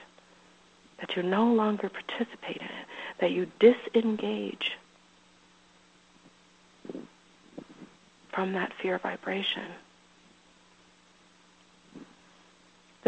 that 1.00 1.16
you 1.16 1.22
no 1.22 1.46
longer 1.46 1.88
participate 1.88 2.58
in 2.58 2.66
it, 2.66 2.86
that 3.18 3.32
you 3.32 3.50
disengage 3.58 4.76
from 8.32 8.52
that 8.52 8.72
fear 8.80 8.98
vibration. 8.98 9.72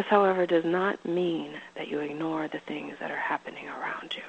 This, 0.02 0.10
however, 0.10 0.46
does 0.46 0.64
not 0.64 1.06
mean 1.06 1.52
that 1.76 1.86
you 1.86 2.00
ignore 2.00 2.48
the 2.48 2.58
things 2.66 2.94
that 2.98 3.12
are 3.12 3.16
happening 3.16 3.68
around 3.68 4.16
you. 4.16 4.22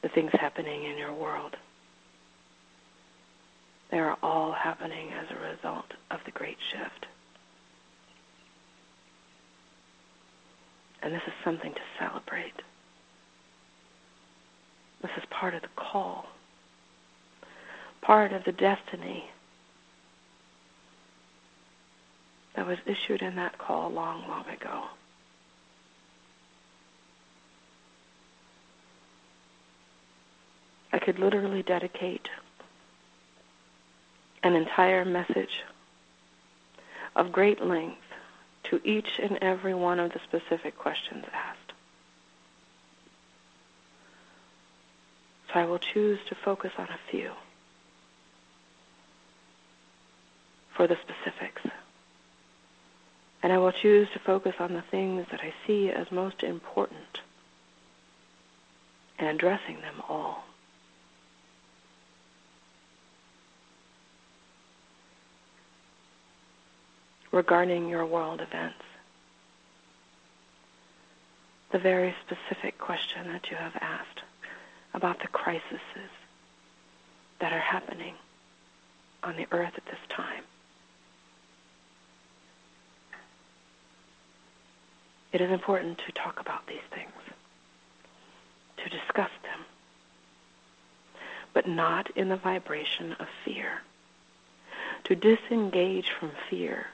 The 0.00 0.08
things 0.08 0.30
happening 0.32 0.84
in 0.84 0.96
your 0.96 1.12
world. 1.12 1.58
They 3.90 3.98
are 3.98 4.16
all 4.22 4.52
happening 4.52 5.10
as 5.12 5.26
a 5.30 5.50
result 5.52 5.92
of 6.10 6.20
the 6.24 6.30
great 6.30 6.56
shift. 6.72 7.04
And 11.02 11.12
this 11.12 11.22
is 11.26 11.34
something 11.44 11.74
to 11.74 11.80
celebrate. 11.98 12.62
This 15.02 15.10
is 15.18 15.24
part 15.28 15.52
of 15.52 15.60
the 15.60 15.68
call, 15.76 16.24
part 18.00 18.32
of 18.32 18.44
the 18.44 18.52
destiny 18.52 19.26
that 22.54 22.66
was 22.66 22.78
issued 22.86 23.22
in 23.22 23.36
that 23.36 23.58
call 23.58 23.90
long, 23.90 24.26
long 24.28 24.46
ago. 24.48 24.84
I 30.92 30.98
could 30.98 31.18
literally 31.18 31.62
dedicate 31.62 32.28
an 34.42 34.54
entire 34.54 35.04
message 35.04 35.62
of 37.14 37.32
great 37.32 37.64
length 37.64 37.98
to 38.64 38.80
each 38.84 39.18
and 39.22 39.38
every 39.40 39.74
one 39.74 40.00
of 40.00 40.12
the 40.12 40.20
specific 40.20 40.76
questions 40.76 41.24
asked. 41.32 41.72
So 45.52 45.60
I 45.60 45.64
will 45.64 45.78
choose 45.78 46.18
to 46.28 46.34
focus 46.34 46.72
on 46.78 46.86
a 46.86 46.98
few 47.10 47.32
for 50.76 50.86
the 50.86 50.96
specifics. 50.96 51.62
And 53.42 53.52
I 53.52 53.58
will 53.58 53.72
choose 53.72 54.08
to 54.12 54.18
focus 54.18 54.54
on 54.58 54.74
the 54.74 54.82
things 54.90 55.26
that 55.30 55.40
I 55.40 55.54
see 55.66 55.90
as 55.90 56.10
most 56.10 56.42
important 56.42 57.20
and 59.18 59.28
addressing 59.28 59.80
them 59.80 60.02
all. 60.08 60.44
regarding 67.32 67.88
your 67.88 68.04
world 68.04 68.40
events. 68.40 68.82
The 71.72 71.78
very 71.78 72.14
specific 72.26 72.78
question 72.78 73.28
that 73.32 73.50
you 73.50 73.56
have 73.56 73.76
asked 73.80 74.22
about 74.94 75.20
the 75.20 75.28
crises 75.28 75.80
that 77.38 77.52
are 77.52 77.60
happening 77.60 78.14
on 79.22 79.36
the 79.36 79.46
earth 79.52 79.74
at 79.76 79.86
this 79.86 80.00
time. 80.08 80.42
It 85.32 85.40
is 85.40 85.50
important 85.50 85.98
to 86.06 86.12
talk 86.12 86.40
about 86.40 86.66
these 86.66 86.78
things, 86.92 87.12
to 88.78 88.88
discuss 88.88 89.30
them, 89.42 89.60
but 91.52 91.68
not 91.68 92.10
in 92.16 92.28
the 92.28 92.36
vibration 92.36 93.12
of 93.14 93.28
fear. 93.44 93.82
To 95.04 95.14
disengage 95.14 96.10
from 96.10 96.32
fear 96.48 96.88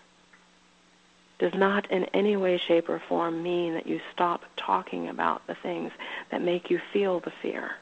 does 1.38 1.54
not 1.54 1.90
in 1.90 2.04
any 2.06 2.36
way, 2.36 2.56
shape, 2.56 2.88
or 2.88 2.98
form 2.98 3.42
mean 3.42 3.74
that 3.74 3.86
you 3.86 4.00
stop 4.12 4.44
talking 4.56 5.08
about 5.08 5.46
the 5.46 5.54
things 5.54 5.92
that 6.30 6.40
make 6.40 6.70
you 6.70 6.80
feel 6.92 7.20
the 7.20 7.32
fear. 7.42 7.76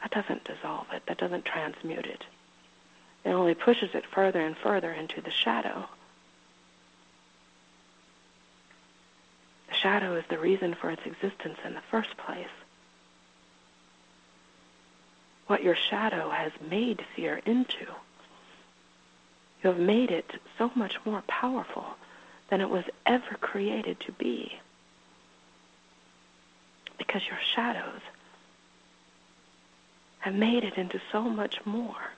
That 0.00 0.10
doesn't 0.10 0.44
dissolve 0.44 0.86
it. 0.92 1.02
That 1.06 1.18
doesn't 1.18 1.44
transmute 1.44 2.06
it. 2.06 2.24
It 3.24 3.30
only 3.30 3.54
pushes 3.54 3.94
it 3.94 4.06
further 4.06 4.40
and 4.40 4.56
further 4.56 4.92
into 4.92 5.20
the 5.20 5.30
shadow. 5.30 5.88
Shadow 9.82 10.14
is 10.14 10.24
the 10.28 10.38
reason 10.38 10.74
for 10.74 10.90
its 10.90 11.02
existence 11.04 11.58
in 11.64 11.74
the 11.74 11.82
first 11.90 12.16
place. 12.16 12.46
What 15.46 15.62
your 15.62 15.76
shadow 15.76 16.30
has 16.30 16.52
made 16.68 17.04
fear 17.16 17.40
into 17.44 17.86
you 19.62 19.70
have 19.70 19.78
made 19.78 20.10
it 20.10 20.40
so 20.56 20.70
much 20.74 20.96
more 21.04 21.22
powerful 21.26 21.84
than 22.48 22.60
it 22.60 22.70
was 22.70 22.84
ever 23.06 23.36
created 23.40 24.00
to 24.00 24.12
be. 24.12 24.58
Because 26.96 27.22
your 27.26 27.38
shadows 27.54 28.00
have 30.20 30.34
made 30.34 30.64
it 30.64 30.76
into 30.76 31.00
so 31.12 31.22
much 31.22 31.64
more. 31.64 32.12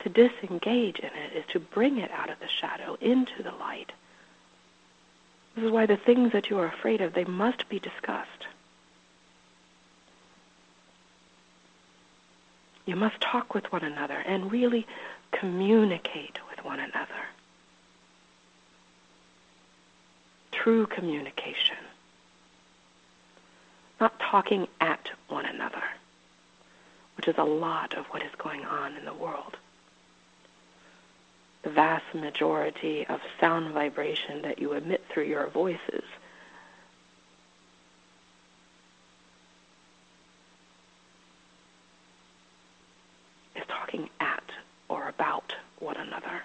To 0.00 0.08
disengage 0.08 0.98
in 0.98 1.10
it 1.10 1.36
is 1.36 1.44
to 1.52 1.60
bring 1.60 1.98
it 1.98 2.10
out 2.10 2.30
of 2.30 2.38
the 2.40 2.48
shadow 2.48 2.96
into 3.00 3.42
the 3.42 3.52
light. 3.52 3.92
This 5.60 5.66
is 5.66 5.72
why 5.72 5.84
the 5.84 5.98
things 5.98 6.32
that 6.32 6.48
you 6.48 6.58
are 6.58 6.68
afraid 6.68 7.02
of, 7.02 7.12
they 7.12 7.26
must 7.26 7.68
be 7.68 7.78
discussed. 7.78 8.46
You 12.86 12.96
must 12.96 13.20
talk 13.20 13.52
with 13.52 13.70
one 13.70 13.84
another 13.84 14.14
and 14.14 14.50
really 14.50 14.86
communicate 15.32 16.38
with 16.48 16.64
one 16.64 16.80
another. 16.80 17.26
True 20.50 20.86
communication. 20.86 21.76
Not 24.00 24.18
talking 24.18 24.66
at 24.80 25.10
one 25.28 25.44
another, 25.44 25.82
which 27.18 27.28
is 27.28 27.36
a 27.36 27.44
lot 27.44 27.92
of 27.98 28.06
what 28.06 28.22
is 28.22 28.34
going 28.38 28.64
on 28.64 28.96
in 28.96 29.04
the 29.04 29.12
world. 29.12 29.58
The 31.62 31.70
vast 31.70 32.14
majority 32.14 33.06
of 33.06 33.20
sound 33.38 33.74
vibration 33.74 34.42
that 34.42 34.58
you 34.58 34.72
emit 34.72 35.04
through 35.08 35.24
your 35.24 35.48
voices 35.48 36.04
is 43.54 43.62
talking 43.68 44.08
at 44.20 44.42
or 44.88 45.08
about 45.08 45.54
one 45.78 45.96
another. 45.96 46.42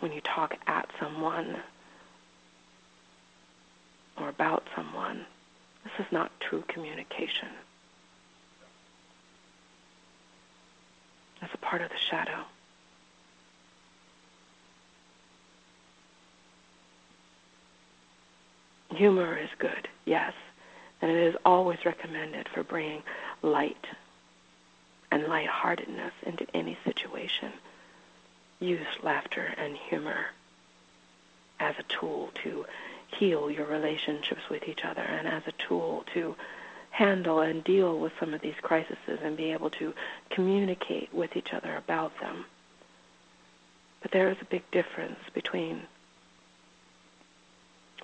When 0.00 0.12
you 0.12 0.20
talk 0.22 0.56
at 0.66 0.88
someone 0.98 1.56
or 4.16 4.28
about 4.30 4.64
someone, 4.74 5.26
this 5.84 6.06
is 6.06 6.10
not 6.10 6.32
true 6.40 6.64
communication. 6.66 7.48
It's 11.42 11.54
a 11.54 11.58
part 11.58 11.82
of 11.82 11.90
the 11.90 11.98
shadow. 11.98 12.44
Humor 18.94 19.38
is 19.38 19.48
good, 19.58 19.88
yes, 20.04 20.34
and 21.00 21.10
it 21.10 21.16
is 21.16 21.36
always 21.44 21.84
recommended 21.84 22.48
for 22.48 22.62
bringing 22.62 23.02
light 23.42 23.86
and 25.10 25.24
lightheartedness 25.24 26.12
into 26.24 26.46
any 26.54 26.78
situation. 26.84 27.52
Use 28.60 28.86
laughter 29.02 29.52
and 29.56 29.76
humor 29.76 30.26
as 31.58 31.74
a 31.78 31.82
tool 31.84 32.30
to 32.42 32.66
heal 33.08 33.50
your 33.50 33.66
relationships 33.66 34.42
with 34.50 34.68
each 34.68 34.84
other 34.84 35.02
and 35.02 35.26
as 35.26 35.42
a 35.46 35.52
tool 35.52 36.04
to 36.14 36.36
handle 36.92 37.40
and 37.40 37.64
deal 37.64 37.98
with 37.98 38.12
some 38.20 38.34
of 38.34 38.42
these 38.42 38.54
crises 38.62 38.96
and 39.06 39.36
be 39.36 39.50
able 39.50 39.70
to 39.70 39.92
communicate 40.30 41.12
with 41.12 41.34
each 41.36 41.52
other 41.52 41.76
about 41.76 42.12
them. 42.20 42.44
But 44.02 44.12
there 44.12 44.30
is 44.30 44.36
a 44.40 44.46
big 44.46 44.62
difference 44.70 45.18
between 45.34 45.82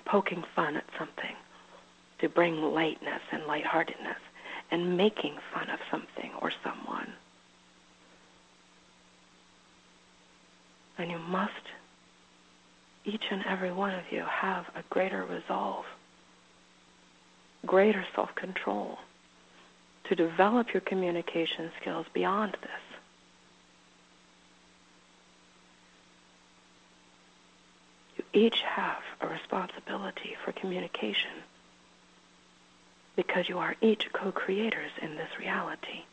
poking 0.05 0.43
fun 0.55 0.75
at 0.75 0.85
something 0.97 1.35
to 2.19 2.29
bring 2.29 2.55
lightness 2.61 3.21
and 3.31 3.45
lightheartedness 3.45 4.17
and 4.71 4.97
making 4.97 5.35
fun 5.53 5.69
of 5.69 5.79
something 5.91 6.31
or 6.41 6.51
someone. 6.63 7.13
And 10.97 11.11
you 11.11 11.19
must, 11.19 11.51
each 13.05 13.23
and 13.31 13.43
every 13.45 13.71
one 13.71 13.93
of 13.93 14.03
you, 14.11 14.23
have 14.27 14.65
a 14.75 14.83
greater 14.89 15.23
resolve, 15.25 15.85
greater 17.65 18.05
self-control 18.15 18.97
to 20.05 20.15
develop 20.15 20.73
your 20.73 20.81
communication 20.81 21.71
skills 21.79 22.05
beyond 22.13 22.57
this. 22.61 22.71
You 28.17 28.23
each 28.33 28.61
have 28.61 29.01
a 29.21 29.27
responsibility 29.27 30.35
for 30.43 30.51
communication 30.51 31.31
because 33.15 33.49
you 33.49 33.59
are 33.59 33.75
each 33.81 34.11
co-creators 34.13 34.91
in 35.01 35.15
this 35.15 35.29
reality. 35.37 36.03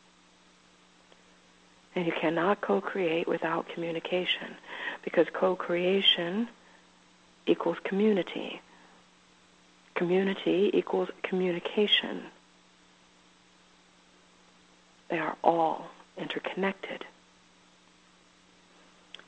And 1.95 2.05
you 2.05 2.11
cannot 2.11 2.61
co-create 2.61 3.27
without 3.27 3.69
communication 3.69 4.55
because 5.03 5.27
co-creation 5.33 6.49
equals 7.47 7.77
community. 7.83 8.61
Community 9.97 10.69
equals 10.75 11.09
communication. 11.23 12.21
They 15.09 15.17
are 15.17 15.35
all 15.43 15.87
interconnected. 16.15 17.03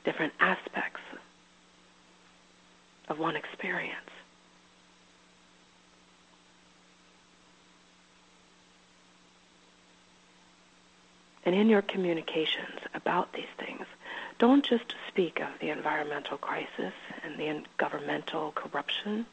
Different 0.04 0.32
aspects 0.38 1.00
of 3.08 3.18
one 3.18 3.34
experience. 3.34 3.96
And 11.44 11.52
in 11.56 11.68
your 11.68 11.82
communications 11.82 12.78
about 12.94 13.32
these 13.32 13.50
things, 13.58 13.86
don't 14.38 14.64
just 14.64 14.94
speak 15.08 15.40
of 15.40 15.48
the 15.60 15.70
environmental 15.70 16.38
crisis 16.38 16.94
and 17.24 17.36
the 17.36 17.64
governmental 17.76 18.52
corruption. 18.52 19.26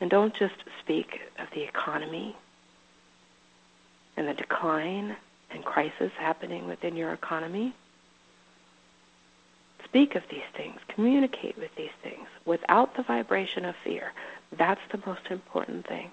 And 0.00 0.10
don't 0.10 0.34
just 0.34 0.54
speak 0.80 1.20
of 1.38 1.48
the 1.54 1.62
economy 1.62 2.36
and 4.16 4.28
the 4.28 4.34
decline 4.34 5.16
and 5.50 5.64
crisis 5.64 6.12
happening 6.18 6.66
within 6.66 6.96
your 6.96 7.12
economy. 7.12 7.74
Speak 9.84 10.14
of 10.14 10.22
these 10.30 10.42
things, 10.54 10.80
communicate 10.88 11.56
with 11.56 11.74
these 11.76 11.94
things 12.02 12.26
without 12.44 12.96
the 12.96 13.02
vibration 13.02 13.64
of 13.64 13.74
fear. 13.84 14.12
That's 14.56 14.80
the 14.90 15.00
most 15.06 15.30
important 15.30 15.86
thing 15.86 16.10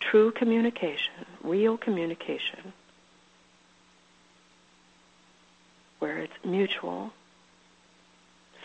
true 0.00 0.32
communication, 0.32 1.24
real 1.44 1.76
communication, 1.76 2.72
where 6.00 6.18
it's 6.18 6.32
mutual, 6.44 7.12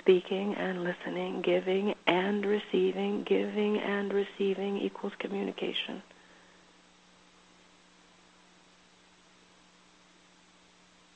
speaking 0.06 0.54
and 0.54 0.84
listening, 0.84 1.41
giving 1.41 1.96
and 2.06 2.46
receiving, 2.46 3.24
giving 3.24 3.80
and 3.80 4.13
receiving 4.13 4.78
equals 4.78 5.13
communication. 5.18 6.04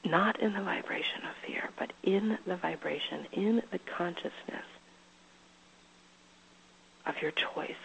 Not 0.04 0.40
in 0.40 0.54
the 0.54 0.64
vibration 0.64 1.22
of 1.30 1.36
fear, 1.46 1.70
but 1.78 1.94
in 2.02 2.40
the 2.48 2.56
vibration, 2.56 3.28
in 3.32 3.62
the 3.72 3.78
consciousness 3.96 4.66
of 7.06 7.22
your 7.22 7.32
choice 7.32 7.76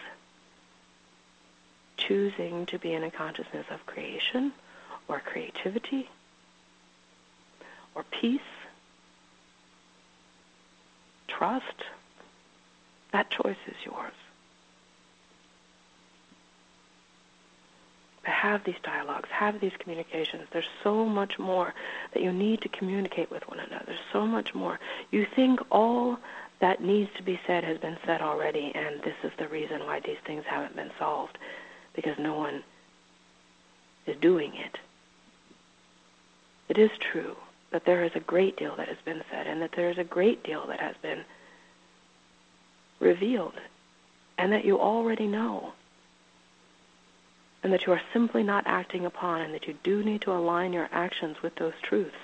choosing 1.99 2.65
to 2.67 2.79
be 2.79 2.95
in 2.95 3.05
a 3.05 3.11
consciousness 3.11 3.67
of 3.71 3.85
creation 3.85 4.53
or 5.07 5.21
creativity 5.21 6.09
or 7.95 8.05
peace, 8.11 8.41
trust, 11.37 11.85
that 13.13 13.31
choice 13.31 13.57
is 13.67 13.77
yours. 13.85 14.13
But 18.23 18.33
have 18.33 18.65
these 18.65 18.81
dialogues, 18.83 19.29
have 19.31 19.61
these 19.61 19.77
communications. 19.79 20.49
There's 20.51 20.65
so 20.83 21.05
much 21.05 21.39
more 21.39 21.75
that 22.13 22.23
you 22.23 22.33
need 22.33 22.63
to 22.63 22.69
communicate 22.69 23.31
with 23.31 23.47
one 23.49 23.61
another. 23.61 23.85
There's 23.87 23.99
so 24.13 24.27
much 24.27 24.55
more. 24.55 24.79
You 25.11 25.27
think 25.37 25.61
all 25.71 26.19
that 26.61 26.83
needs 26.83 27.11
to 27.17 27.23
be 27.23 27.39
said 27.47 27.65
has 27.65 27.79
been 27.79 27.99
said 28.07 28.23
already, 28.23 28.73
and 28.75 29.03
this 29.03 29.17
is 29.23 29.33
the 29.39 29.49
reason 29.49 29.85
why 29.85 30.01
these 30.01 30.19
things 30.25 30.45
haven't 30.47 30.77
been 30.77 30.91
solved 30.99 31.37
because 31.95 32.19
no 32.19 32.35
one 32.35 32.63
is 34.07 34.17
doing 34.17 34.55
it. 34.55 34.79
It 36.69 36.79
is 36.79 36.91
true 36.99 37.37
that 37.75 37.85
there 37.87 38.05
is 38.05 38.13
a 38.15 38.21
great 38.21 38.57
deal 38.57 38.77
that 38.77 38.87
has 38.87 38.97
been 39.05 39.21
said 39.33 39.49
and 39.49 39.61
that 39.61 39.73
there 39.73 39.91
is 39.91 39.99
a 39.99 40.05
great 40.05 40.45
deal 40.45 40.65
that 40.69 40.79
has 40.79 40.95
been 41.03 41.25
revealed 43.01 43.55
and 44.39 44.53
that 44.53 44.65
you 44.65 44.79
already 44.79 45.27
know 45.27 45.73
and 47.65 47.73
that 47.73 47.85
you 47.85 47.93
are 47.93 48.01
simply 48.13 48.45
not 48.45 48.63
acting 48.65 49.05
upon 49.05 49.41
and 49.41 49.53
that 49.53 49.67
you 49.67 49.75
do 49.83 50.05
need 50.05 50.21
to 50.21 50.31
align 50.31 50.73
your 50.73 50.89
actions 50.93 51.43
with 51.43 51.57
those 51.57 51.73
truths, 51.83 52.15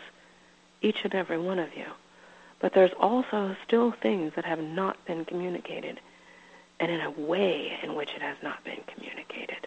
each 0.83 0.99
and 1.03 1.17
every 1.17 1.39
one 1.39 1.59
of 1.59 1.77
you. 1.77 1.87
But 2.61 2.73
there's 2.73 2.95
also 3.01 3.57
still 3.67 3.91
things 3.91 4.35
that 4.37 4.45
have 4.45 4.63
not 4.63 5.05
been 5.05 5.25
communicated 5.25 5.99
and 6.79 6.93
in 6.93 7.01
a 7.01 7.11
way 7.11 7.77
in 7.83 7.97
which 7.97 8.11
it 8.15 8.23
has 8.23 8.37
not 8.41 8.63
been 8.63 8.83
communicated. 8.87 9.67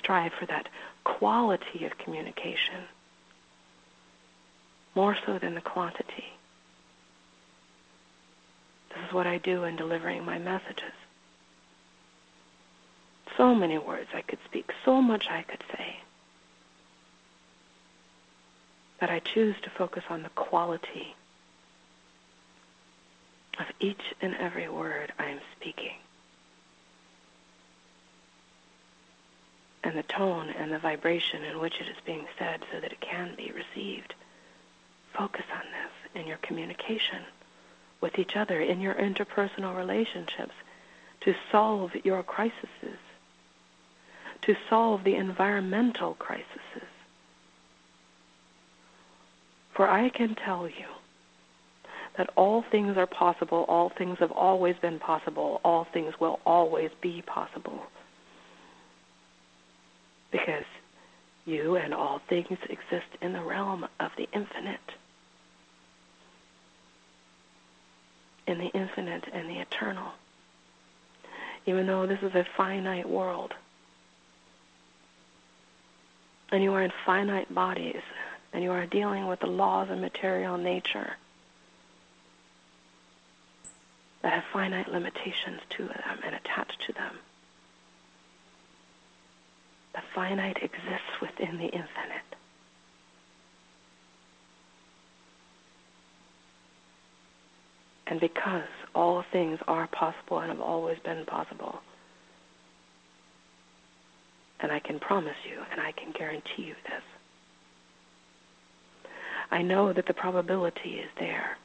Strive 0.00 0.32
for 0.32 0.46
that 0.46 0.68
quality 1.04 1.84
of 1.84 1.96
communication 1.96 2.82
more 4.94 5.16
so 5.26 5.38
than 5.38 5.54
the 5.54 5.60
quantity. 5.60 6.24
This 8.90 9.08
is 9.08 9.12
what 9.12 9.26
I 9.26 9.38
do 9.38 9.64
in 9.64 9.76
delivering 9.76 10.24
my 10.24 10.38
messages. 10.38 10.92
So 13.36 13.54
many 13.54 13.78
words 13.78 14.08
I 14.14 14.22
could 14.22 14.38
speak, 14.44 14.70
so 14.84 15.02
much 15.02 15.26
I 15.28 15.42
could 15.42 15.62
say. 15.76 15.96
But 19.00 19.10
I 19.10 19.18
choose 19.18 19.56
to 19.62 19.70
focus 19.70 20.04
on 20.08 20.22
the 20.22 20.28
quality 20.30 21.14
of 23.58 23.66
each 23.80 24.00
and 24.20 24.34
every 24.36 24.68
word 24.68 25.12
I 25.18 25.26
am 25.26 25.40
speaking. 25.56 25.94
And 29.82 29.98
the 29.98 30.04
tone 30.04 30.48
and 30.48 30.72
the 30.72 30.78
vibration 30.78 31.44
in 31.44 31.58
which 31.58 31.80
it 31.80 31.88
is 31.88 31.96
being 32.06 32.26
said 32.38 32.60
so 32.72 32.80
that 32.80 32.92
it 32.92 33.00
can 33.00 33.34
be 33.36 33.52
received. 33.52 34.14
Focus 35.16 35.44
on 35.52 35.62
this 35.62 36.20
in 36.20 36.26
your 36.26 36.38
communication 36.38 37.22
with 38.00 38.18
each 38.18 38.36
other, 38.36 38.60
in 38.60 38.80
your 38.80 38.94
interpersonal 38.94 39.76
relationships, 39.76 40.52
to 41.20 41.34
solve 41.50 41.92
your 42.04 42.22
crises, 42.22 42.98
to 44.42 44.56
solve 44.68 45.04
the 45.04 45.14
environmental 45.14 46.14
crises. 46.14 46.44
For 49.72 49.88
I 49.88 50.08
can 50.08 50.34
tell 50.34 50.68
you 50.68 50.86
that 52.16 52.30
all 52.36 52.62
things 52.62 52.96
are 52.96 53.06
possible, 53.06 53.64
all 53.68 53.88
things 53.88 54.18
have 54.18 54.30
always 54.32 54.76
been 54.76 54.98
possible, 54.98 55.60
all 55.64 55.84
things 55.84 56.14
will 56.20 56.40
always 56.44 56.90
be 57.00 57.22
possible. 57.22 57.86
Because 60.30 60.64
you 61.44 61.76
and 61.76 61.92
all 61.92 62.20
things 62.28 62.58
exist 62.68 63.06
in 63.20 63.32
the 63.32 63.42
realm 63.42 63.86
of 64.00 64.10
the 64.16 64.28
infinite. 64.32 64.80
In 68.46 68.58
the 68.58 68.68
infinite 68.68 69.24
and 69.32 69.48
the 69.48 69.58
eternal. 69.58 70.12
Even 71.66 71.86
though 71.86 72.06
this 72.06 72.22
is 72.22 72.34
a 72.34 72.44
finite 72.56 73.08
world, 73.08 73.54
and 76.52 76.62
you 76.62 76.72
are 76.74 76.82
in 76.82 76.92
finite 77.06 77.52
bodies, 77.52 78.02
and 78.52 78.62
you 78.62 78.70
are 78.70 78.86
dealing 78.86 79.26
with 79.26 79.40
the 79.40 79.46
laws 79.46 79.88
of 79.90 79.98
material 79.98 80.58
nature, 80.58 81.16
that 84.22 84.32
have 84.32 84.44
finite 84.52 84.88
limitations 84.88 85.60
to 85.70 85.84
them 85.86 86.18
and 86.24 86.34
attached 86.34 86.80
to 86.86 86.92
them. 86.92 87.18
The 89.94 90.02
finite 90.14 90.62
exists 90.62 91.20
within 91.20 91.58
the 91.58 91.66
infinite. 91.66 92.36
And 98.06 98.20
because 98.20 98.68
all 98.94 99.24
things 99.32 99.58
are 99.66 99.86
possible 99.88 100.38
and 100.40 100.50
have 100.50 100.60
always 100.60 100.98
been 100.98 101.24
possible, 101.24 101.80
and 104.60 104.70
I 104.70 104.78
can 104.78 104.98
promise 104.98 105.36
you 105.48 105.58
and 105.72 105.80
I 105.80 105.92
can 105.92 106.12
guarantee 106.12 106.62
you 106.62 106.74
this, 106.84 107.02
I 109.50 109.62
know 109.62 109.92
that 109.92 110.06
the 110.06 110.14
probability 110.14 111.00
is 111.00 111.10
there 111.18 111.58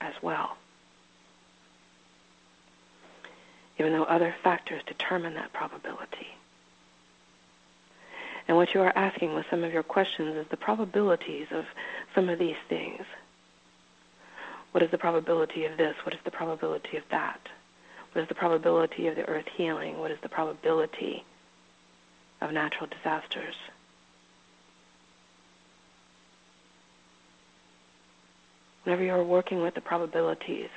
as 0.00 0.14
well 0.22 0.56
even 3.78 3.92
though 3.92 4.04
other 4.04 4.34
factors 4.42 4.82
determine 4.86 5.34
that 5.34 5.52
probability. 5.52 6.28
And 8.48 8.56
what 8.56 8.74
you 8.74 8.80
are 8.80 8.96
asking 8.96 9.34
with 9.34 9.46
some 9.50 9.64
of 9.64 9.72
your 9.72 9.82
questions 9.82 10.36
is 10.36 10.46
the 10.50 10.56
probabilities 10.56 11.46
of 11.50 11.64
some 12.14 12.28
of 12.28 12.38
these 12.38 12.56
things. 12.68 13.02
What 14.72 14.82
is 14.82 14.90
the 14.90 14.98
probability 14.98 15.66
of 15.66 15.76
this? 15.76 15.94
What 16.04 16.14
is 16.14 16.20
the 16.24 16.30
probability 16.30 16.96
of 16.96 17.04
that? 17.10 17.40
What 18.12 18.22
is 18.22 18.28
the 18.28 18.34
probability 18.34 19.06
of 19.06 19.16
the 19.16 19.28
earth 19.28 19.46
healing? 19.56 19.98
What 19.98 20.10
is 20.10 20.18
the 20.22 20.28
probability 20.28 21.24
of 22.40 22.52
natural 22.52 22.88
disasters? 22.88 23.54
Whenever 28.84 29.04
you're 29.04 29.22
working 29.22 29.62
with 29.62 29.74
the 29.74 29.80
probabilities, 29.80 30.68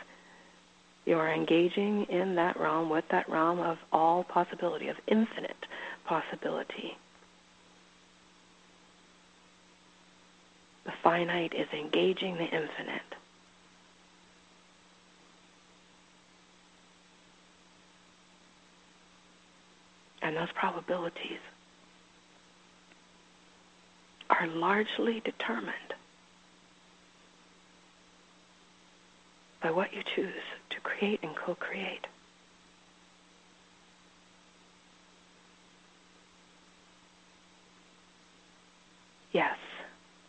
you 1.06 1.18
are 1.18 1.34
engaging 1.34 2.04
in 2.06 2.36
that 2.36 2.60
realm 2.60 2.90
with 2.90 3.06
that 3.10 3.30
realm 3.30 3.60
of 3.60 3.78
all 3.92 4.24
possibility, 4.24 4.90
of 4.90 4.98
infinite 5.08 5.66
possibility. 6.06 6.98
The 10.86 10.94
finite 11.04 11.54
is 11.54 11.68
engaging 11.74 12.36
the 12.36 12.44
infinite. 12.44 13.02
And 20.26 20.36
those 20.36 20.52
probabilities 20.56 21.38
are 24.32 24.48
largely 24.48 25.22
determined 25.24 25.94
by 29.62 29.70
what 29.70 29.94
you 29.94 30.02
choose 30.16 30.34
to 30.72 30.80
create 30.82 31.20
and 31.22 31.36
co-create. 31.36 32.08
Yes, 39.32 39.58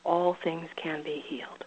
all 0.05 0.37
things 0.45 0.69
can 0.77 1.03
be 1.03 1.25
healed. 1.27 1.65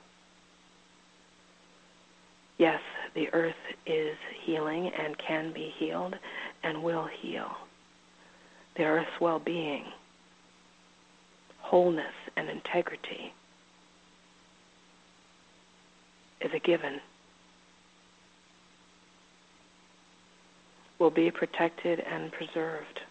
Yes, 2.59 2.79
the 3.15 3.33
earth 3.33 3.55
is 3.87 4.15
healing 4.45 4.91
and 4.95 5.17
can 5.17 5.51
be 5.51 5.73
healed 5.79 6.13
and 6.61 6.83
will 6.83 7.07
heal. 7.23 7.49
The 8.75 8.83
earth's 8.83 9.19
well-being, 9.19 9.85
wholeness, 11.59 12.13
and 12.37 12.49
integrity 12.49 13.33
is 16.41 16.51
a 16.53 16.59
given. 16.59 17.01
Will 20.97 21.09
be 21.09 21.31
protected 21.31 21.99
and 21.99 22.31
preserved 22.31 23.01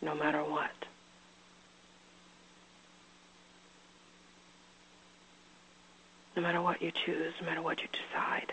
no 0.00 0.14
matter 0.14 0.42
what. 0.42 0.70
no 6.36 6.42
matter 6.42 6.62
what 6.62 6.80
you 6.80 6.90
choose, 7.04 7.32
no 7.40 7.46
matter 7.46 7.62
what 7.62 7.80
you 7.80 7.88
decide. 7.88 8.52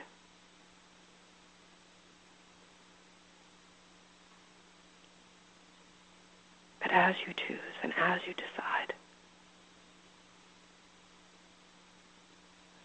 But 6.89 6.95
as 6.95 7.15
you 7.28 7.34
choose 7.34 7.60
and 7.84 7.93
as 7.99 8.19
you 8.25 8.34
decide 8.34 8.93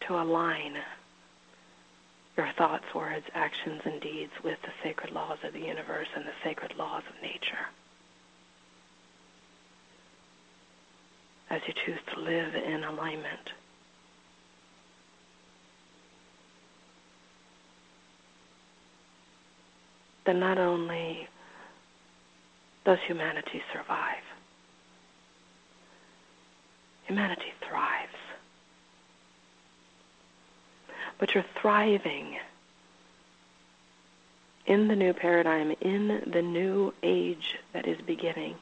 to 0.06 0.20
align 0.20 0.76
your 2.36 2.50
thoughts, 2.58 2.84
words, 2.94 3.24
actions, 3.34 3.80
and 3.86 4.00
deeds 4.02 4.32
with 4.42 4.58
the 4.60 4.72
sacred 4.82 5.10
laws 5.12 5.38
of 5.42 5.54
the 5.54 5.60
universe 5.60 6.08
and 6.14 6.26
the 6.26 6.34
sacred 6.42 6.74
laws 6.76 7.02
of 7.08 7.22
nature. 7.22 7.68
As 11.48 11.62
you 11.66 11.72
choose 11.86 12.00
to 12.12 12.20
live 12.20 12.54
in 12.54 12.84
alignment 12.84 13.52
then 20.26 20.40
not 20.40 20.58
only 20.58 21.28
does 22.84 22.98
humanity 23.06 23.62
survive, 23.72 24.22
humanity 27.06 27.52
thrives. 27.66 28.12
But 31.18 31.34
you're 31.34 31.44
thriving 31.60 32.36
in 34.66 34.88
the 34.88 34.96
new 34.96 35.12
paradigm, 35.12 35.74
in 35.80 36.22
the 36.26 36.42
new 36.42 36.92
age 37.02 37.58
that 37.72 37.86
is 37.86 38.00
beginning. 38.06 38.56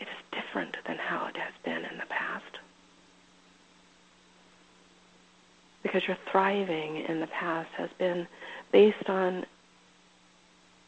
It 0.00 0.04
is 0.08 0.24
different 0.32 0.76
than 0.86 0.98
how 0.98 1.26
it 1.26 1.36
has 1.36 1.52
been 1.64 1.84
in 1.84 1.98
the 1.98 2.06
past. 2.08 2.44
Because 5.82 6.06
your 6.06 6.16
thriving 6.30 6.96
in 6.96 7.20
the 7.20 7.26
past 7.26 7.70
has 7.76 7.90
been 7.98 8.26
based 8.72 9.08
on 9.08 9.44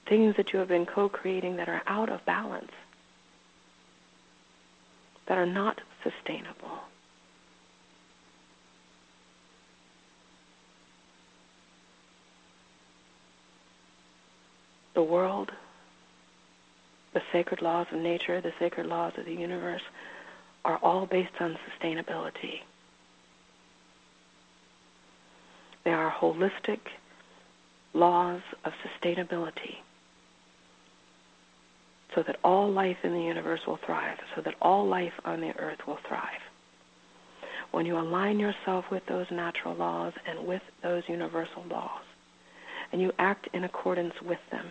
things 0.09 0.37
that 0.37 0.53
you 0.53 0.59
have 0.59 0.69
been 0.69 0.87
co-creating 0.87 1.57
that 1.57 1.69
are 1.69 1.83
out 1.87 2.09
of 2.09 2.25
balance, 2.25 2.71
that 5.27 5.39
are 5.39 5.47
not 5.47 5.81
sustainable. 6.03 6.79
The 14.95 15.03
world, 15.03 15.53
the 17.13 17.23
sacred 17.33 17.61
laws 17.61 17.87
of 17.93 17.99
nature, 17.99 18.41
the 18.41 18.53
sacred 18.59 18.87
laws 18.87 19.13
of 19.19 19.27
the 19.27 19.35
universe 19.35 19.83
are 20.65 20.79
all 20.83 21.07
based 21.07 21.39
on 21.41 21.59
sustainability. 21.69 22.61
They 25.85 25.93
are 25.93 26.11
holistic 26.11 26.81
laws 27.93 28.41
of 28.65 28.73
sustainability 28.85 29.77
so 32.17 32.25
that 32.27 32.39
all 32.43 32.73
life 32.73 32.97
in 33.05 33.13
the 33.13 33.21
universe 33.21 33.61
will 33.67 33.79
thrive, 33.85 34.17
so 34.35 34.43
that 34.43 34.55
all 34.63 34.89
life 34.89 35.13
on 35.27 35.41
the 35.41 35.53
earth 35.59 35.79
will 35.87 35.99
thrive. 36.09 36.41
When 37.73 37.85
you 37.85 37.99
align 37.99 38.41
yourself 38.41 38.87
with 38.91 39.03
those 39.07 39.27
natural 39.31 39.77
laws 39.77 40.15
and 40.27 40.49
with 40.49 40.63
those 40.83 41.03
universal 41.09 41.63
laws, 41.71 42.03
and 42.91 43.03
you 43.03 43.13
act 43.19 43.49
in 43.53 43.65
accordance 43.65 44.15
with 44.25 44.39
them, 44.51 44.65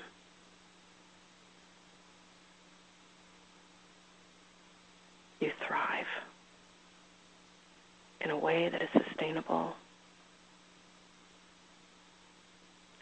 you 5.39 5.52
thrive 5.68 6.06
in 8.22 8.32
a 8.32 8.38
way 8.38 8.70
that 8.72 8.82
is 8.82 8.89
sustainable 9.08 9.74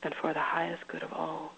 and 0.01 0.13
for 0.21 0.33
the 0.33 0.41
highest 0.41 0.85
good 0.89 1.01
of 1.01 1.13
all. 1.13 1.53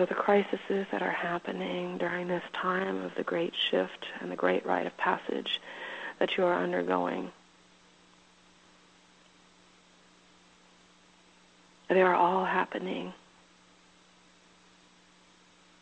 So 0.00 0.06
the 0.06 0.14
crises 0.14 0.86
that 0.90 1.02
are 1.02 1.10
happening 1.10 1.98
during 1.98 2.26
this 2.26 2.42
time 2.54 3.04
of 3.04 3.14
the 3.16 3.22
great 3.22 3.52
shift 3.54 4.06
and 4.18 4.32
the 4.32 4.36
great 4.36 4.64
rite 4.64 4.86
of 4.86 4.96
passage 4.96 5.60
that 6.18 6.38
you 6.38 6.44
are 6.46 6.54
undergoing, 6.54 7.30
they 11.90 12.00
are 12.00 12.14
all 12.14 12.46
happening 12.46 13.12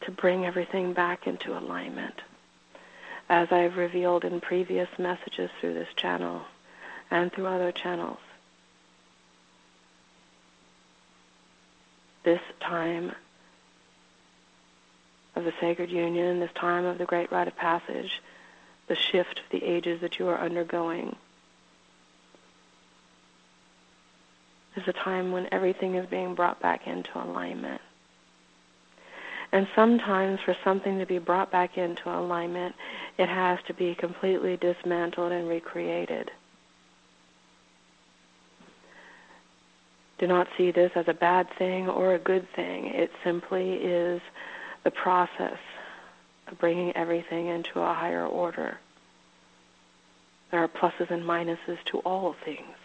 to 0.00 0.10
bring 0.10 0.44
everything 0.44 0.92
back 0.92 1.28
into 1.28 1.56
alignment. 1.56 2.20
As 3.28 3.52
I've 3.52 3.76
revealed 3.76 4.24
in 4.24 4.40
previous 4.40 4.88
messages 4.98 5.48
through 5.60 5.74
this 5.74 5.94
channel, 5.94 6.42
and 7.08 7.32
through 7.32 7.46
other 7.46 7.70
channels. 7.70 8.18
This 12.24 12.40
time 12.58 13.12
of 15.38 15.44
the 15.44 15.54
sacred 15.60 15.90
union, 15.90 16.40
this 16.40 16.50
time 16.54 16.84
of 16.84 16.98
the 16.98 17.04
great 17.04 17.32
rite 17.32 17.48
of 17.48 17.56
passage, 17.56 18.20
the 18.88 18.96
shift 18.96 19.38
of 19.38 19.44
the 19.50 19.64
ages 19.64 20.00
that 20.00 20.18
you 20.18 20.28
are 20.28 20.38
undergoing, 20.38 21.16
is 24.76 24.86
a 24.86 24.92
time 24.92 25.32
when 25.32 25.48
everything 25.52 25.94
is 25.94 26.06
being 26.06 26.34
brought 26.34 26.60
back 26.60 26.86
into 26.86 27.10
alignment. 27.22 27.80
And 29.50 29.66
sometimes 29.74 30.40
for 30.40 30.54
something 30.62 30.98
to 30.98 31.06
be 31.06 31.18
brought 31.18 31.50
back 31.50 31.78
into 31.78 32.10
alignment, 32.10 32.74
it 33.16 33.28
has 33.28 33.58
to 33.66 33.74
be 33.74 33.94
completely 33.94 34.58
dismantled 34.58 35.32
and 35.32 35.48
recreated. 35.48 36.30
do 40.18 40.26
not 40.26 40.48
see 40.56 40.70
this 40.70 40.90
as 40.94 41.06
a 41.08 41.14
bad 41.14 41.48
thing 41.58 41.88
or 41.88 42.14
a 42.14 42.18
good 42.18 42.46
thing. 42.54 42.86
It 42.86 43.10
simply 43.24 43.74
is 43.74 44.20
the 44.84 44.90
process 44.90 45.58
of 46.46 46.58
bringing 46.58 46.96
everything 46.96 47.46
into 47.46 47.80
a 47.80 47.94
higher 47.94 48.26
order. 48.26 48.78
There 50.50 50.62
are 50.62 50.68
pluses 50.68 51.10
and 51.10 51.24
minuses 51.24 51.78
to 51.86 51.98
all 51.98 52.34
things. 52.44 52.76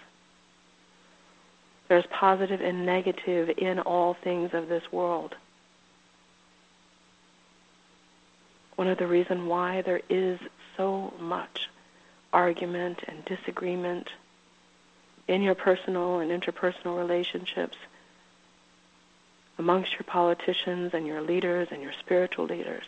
There's 1.88 2.06
positive 2.08 2.62
and 2.62 2.86
negative 2.86 3.52
in 3.58 3.80
all 3.80 4.16
things 4.16 4.54
of 4.54 4.68
this 4.68 4.92
world. 4.92 5.36
One 8.76 8.88
of 8.88 8.98
the 8.98 9.08
reasons 9.08 9.48
why 9.48 9.82
there 9.82 10.02
is 10.10 10.40
so 10.76 11.14
much 11.20 11.70
argument 12.32 13.04
and 13.08 13.24
disagreement 13.26 14.10
in 15.28 15.42
your 15.42 15.56
personal 15.56 16.20
and 16.20 16.32
interpersonal 16.32 16.98
relationships 16.98 17.78
amongst 19.58 19.94
your 19.94 20.04
politicians 20.04 20.94
and 20.94 21.06
your 21.06 21.22
leaders 21.22 21.68
and 21.72 21.82
your 21.82 21.94
spiritual 22.00 22.46
leaders 22.46 22.86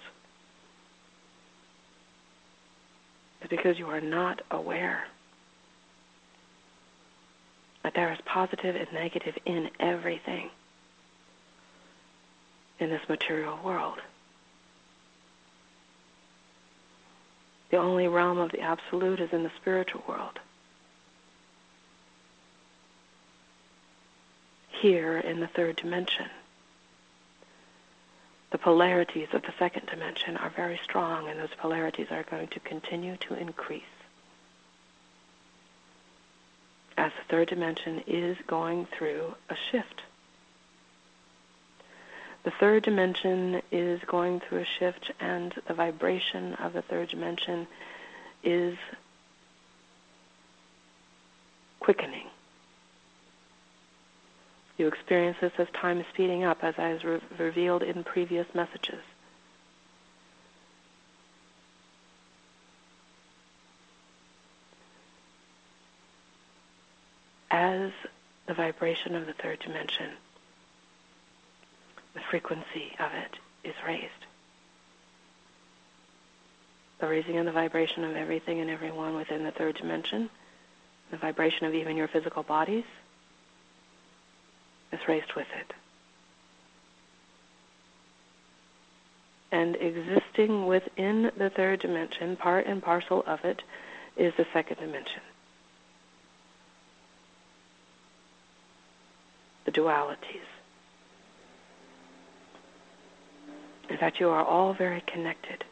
is 3.43 3.49
because 3.49 3.77
you 3.77 3.87
are 3.87 4.01
not 4.01 4.41
aware 4.49 5.05
that 7.83 7.93
there 7.93 8.11
is 8.11 8.19
positive 8.25 8.75
and 8.75 8.91
negative 8.93 9.37
in 9.45 9.69
everything 9.79 10.49
in 12.79 12.89
this 12.89 13.07
material 13.07 13.59
world. 13.63 13.99
The 17.69 17.77
only 17.77 18.07
realm 18.07 18.39
of 18.39 18.51
the 18.51 18.61
absolute 18.61 19.19
is 19.19 19.31
in 19.31 19.43
the 19.43 19.51
spiritual 19.61 20.03
world. 20.07 20.39
Here 24.69 25.17
in 25.19 25.39
the 25.39 25.47
third 25.47 25.75
dimension. 25.75 26.27
The 28.55 28.59
polarities 28.59 29.27
of 29.33 29.41
the 29.41 29.53
second 29.59 29.87
dimension 29.87 30.37
are 30.37 30.49
very 30.49 30.79
strong, 30.81 31.27
and 31.27 31.37
those 31.37 31.53
polarities 31.57 32.07
are 32.09 32.23
going 32.23 32.47
to 32.47 32.59
continue 32.61 33.17
to 33.17 33.33
increase. 33.33 33.83
As 36.97 37.11
the 37.17 37.25
third 37.29 37.49
dimension 37.49 38.01
is 38.07 38.37
going 38.47 38.85
through 38.85 39.35
a 39.49 39.57
shift. 39.57 40.03
The 42.43 42.51
third 42.51 42.83
dimension 42.83 43.61
is 43.73 43.99
going 44.07 44.39
through 44.39 44.59
a 44.59 44.65
shift, 44.79 45.11
and 45.19 45.53
the 45.67 45.73
vibration 45.73 46.53
of 46.53 46.71
the 46.71 46.81
third 46.81 47.09
dimension 47.09 47.67
is 48.41 48.77
quickening. 51.81 52.29
You 54.77 54.87
experience 54.87 55.37
this 55.39 55.53
as 55.57 55.67
time 55.79 55.99
is 55.99 56.05
speeding 56.13 56.43
up, 56.43 56.63
as 56.63 56.75
I 56.77 56.89
have 56.89 57.03
re- 57.03 57.21
revealed 57.37 57.83
in 57.83 58.03
previous 58.03 58.47
messages. 58.53 59.01
As 67.49 67.91
the 68.47 68.53
vibration 68.53 69.15
of 69.15 69.25
the 69.25 69.33
third 69.33 69.59
dimension 69.59 70.11
the 72.15 72.21
frequency 72.31 72.95
of 72.97 73.11
it 73.13 73.67
is 73.67 73.75
raised. 73.85 74.09
The 76.99 77.07
raising 77.07 77.37
of 77.37 77.45
the 77.45 77.51
vibration 77.51 78.05
of 78.05 78.15
everything 78.15 78.61
and 78.61 78.69
everyone 78.69 79.15
within 79.15 79.43
the 79.43 79.51
third 79.51 79.75
dimension, 79.75 80.29
the 81.11 81.17
vibration 81.17 81.67
of 81.67 81.73
even 81.73 81.97
your 81.97 82.07
physical 82.07 82.41
bodies, 82.41 82.85
is 84.91 84.99
raised 85.07 85.33
with 85.35 85.47
it. 85.59 85.73
And 89.51 89.75
existing 89.75 90.67
within 90.67 91.31
the 91.37 91.49
third 91.49 91.79
dimension, 91.79 92.35
part 92.35 92.65
and 92.65 92.81
parcel 92.81 93.23
of 93.25 93.45
it, 93.45 93.61
is 94.17 94.33
the 94.37 94.45
second 94.53 94.77
dimension. 94.77 95.21
The 99.65 99.71
dualities. 99.71 100.41
is 103.89 103.99
that 103.99 104.19
you 104.19 104.29
are 104.29 104.43
all 104.43 104.73
very 104.73 105.01
connected 105.01 105.63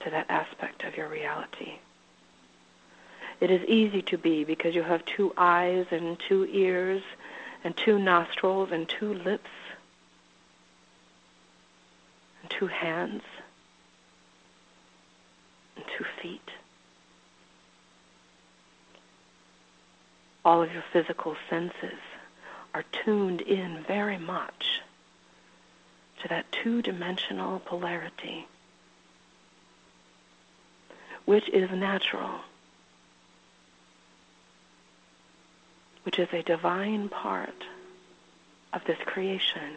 to 0.00 0.10
that 0.10 0.26
aspect 0.28 0.84
of 0.84 0.96
your 0.96 1.08
reality. 1.08 1.78
It 3.40 3.50
is 3.50 3.68
easy 3.68 4.02
to 4.02 4.18
be 4.18 4.44
because 4.44 4.74
you 4.74 4.82
have 4.82 5.04
two 5.04 5.32
eyes 5.36 5.86
and 5.90 6.16
two 6.28 6.44
ears 6.46 7.02
and 7.64 7.76
two 7.76 7.98
nostrils 7.98 8.70
and 8.72 8.88
two 8.88 9.14
lips 9.14 9.50
and 12.40 12.50
two 12.50 12.66
hands 12.66 13.22
and 15.76 15.84
two 15.96 16.04
feet. 16.20 16.50
All 20.44 20.62
of 20.62 20.72
your 20.72 20.84
physical 20.92 21.36
senses 21.48 21.98
are 22.74 22.84
tuned 23.04 23.40
in 23.40 23.84
very 23.86 24.18
much 24.18 24.80
to 26.22 26.28
that 26.28 26.50
two-dimensional 26.50 27.60
polarity, 27.60 28.46
which 31.24 31.48
is 31.50 31.70
natural, 31.70 32.40
which 36.04 36.18
is 36.18 36.28
a 36.32 36.42
divine 36.42 37.08
part 37.08 37.64
of 38.72 38.82
this 38.86 38.98
creation. 39.06 39.76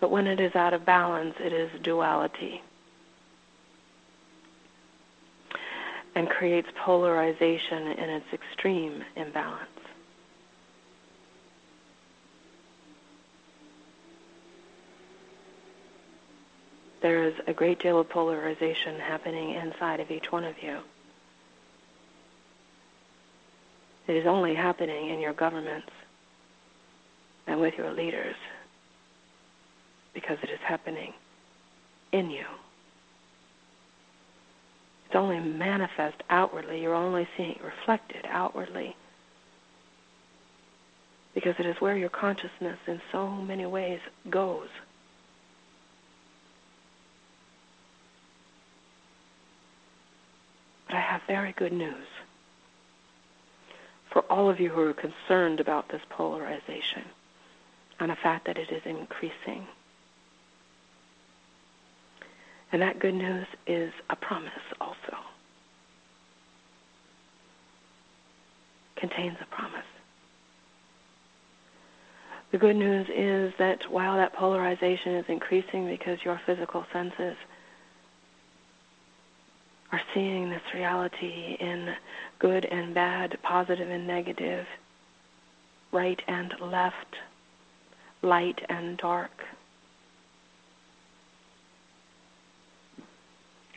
But 0.00 0.10
when 0.10 0.26
it 0.26 0.40
is 0.40 0.54
out 0.54 0.72
of 0.72 0.86
balance, 0.86 1.34
it 1.38 1.52
is 1.52 1.70
duality. 1.82 2.62
And 6.14 6.28
creates 6.28 6.68
polarization 6.74 7.88
in 7.88 8.10
its 8.10 8.26
extreme 8.32 9.04
imbalance. 9.16 9.68
there 17.02 17.24
is 17.24 17.34
a 17.46 17.52
great 17.52 17.78
deal 17.80 17.98
of 17.98 18.08
polarization 18.08 18.98
happening 18.98 19.50
inside 19.54 20.00
of 20.00 20.10
each 20.10 20.30
one 20.30 20.44
of 20.44 20.62
you. 20.62 20.78
It 24.10 24.16
is 24.16 24.26
only 24.26 24.56
happening 24.56 25.10
in 25.10 25.20
your 25.20 25.32
governments 25.32 25.86
and 27.46 27.60
with 27.60 27.74
your 27.78 27.92
leaders 27.92 28.34
because 30.12 30.36
it 30.42 30.50
is 30.50 30.58
happening 30.66 31.12
in 32.10 32.28
you. 32.28 32.44
It's 35.06 35.14
only 35.14 35.38
manifest 35.38 36.16
outwardly. 36.28 36.82
You're 36.82 36.92
only 36.92 37.28
seeing 37.36 37.52
it 37.52 37.62
reflected 37.62 38.26
outwardly 38.28 38.96
because 41.32 41.54
it 41.60 41.66
is 41.66 41.76
where 41.78 41.96
your 41.96 42.10
consciousness 42.10 42.78
in 42.88 43.00
so 43.12 43.28
many 43.30 43.64
ways 43.64 44.00
goes. 44.28 44.70
But 50.88 50.96
I 50.96 51.00
have 51.00 51.20
very 51.28 51.52
good 51.52 51.72
news 51.72 52.06
for 54.10 54.22
all 54.30 54.50
of 54.50 54.60
you 54.60 54.70
who 54.70 54.80
are 54.80 54.92
concerned 54.92 55.60
about 55.60 55.88
this 55.88 56.02
polarization 56.10 57.04
and 57.98 58.10
the 58.10 58.16
fact 58.16 58.46
that 58.46 58.58
it 58.58 58.70
is 58.70 58.82
increasing. 58.84 59.66
And 62.72 62.82
that 62.82 62.98
good 62.98 63.14
news 63.14 63.46
is 63.66 63.92
a 64.08 64.16
promise 64.16 64.52
also. 64.80 65.16
Contains 68.96 69.36
a 69.40 69.54
promise. 69.54 69.84
The 72.52 72.58
good 72.58 72.76
news 72.76 73.06
is 73.14 73.52
that 73.58 73.90
while 73.90 74.16
that 74.16 74.32
polarization 74.34 75.14
is 75.14 75.24
increasing 75.28 75.86
because 75.86 76.18
your 76.24 76.40
physical 76.46 76.84
senses 76.92 77.36
seeing 80.20 80.50
this 80.50 80.60
reality 80.74 81.56
in 81.60 81.94
good 82.38 82.66
and 82.66 82.94
bad, 82.94 83.38
positive 83.42 83.88
and 83.88 84.06
negative, 84.06 84.66
right 85.92 86.20
and 86.28 86.52
left, 86.60 87.16
light 88.22 88.60
and 88.68 88.98
dark, 88.98 89.30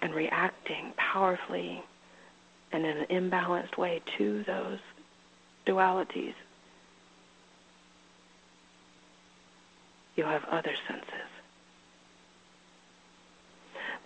and 0.01 0.13
reacting 0.13 0.91
powerfully 0.97 1.81
and 2.73 2.85
in 2.85 2.97
an 2.97 3.05
imbalanced 3.09 3.77
way 3.77 4.01
to 4.17 4.43
those 4.45 4.79
dualities. 5.65 6.33
You 10.17 10.25
have 10.25 10.43
other 10.51 10.73
senses. 10.87 11.29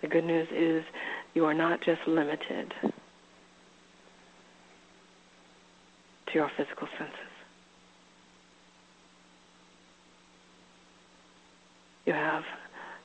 The 0.02 0.06
good 0.06 0.24
news 0.24 0.46
is 0.52 0.84
you 1.34 1.44
are 1.44 1.54
not 1.54 1.80
just 1.80 2.00
limited 2.06 2.72
to 6.26 6.34
your 6.34 6.50
physical 6.56 6.88
senses. 6.98 7.14
You 12.06 12.12
have 12.14 12.44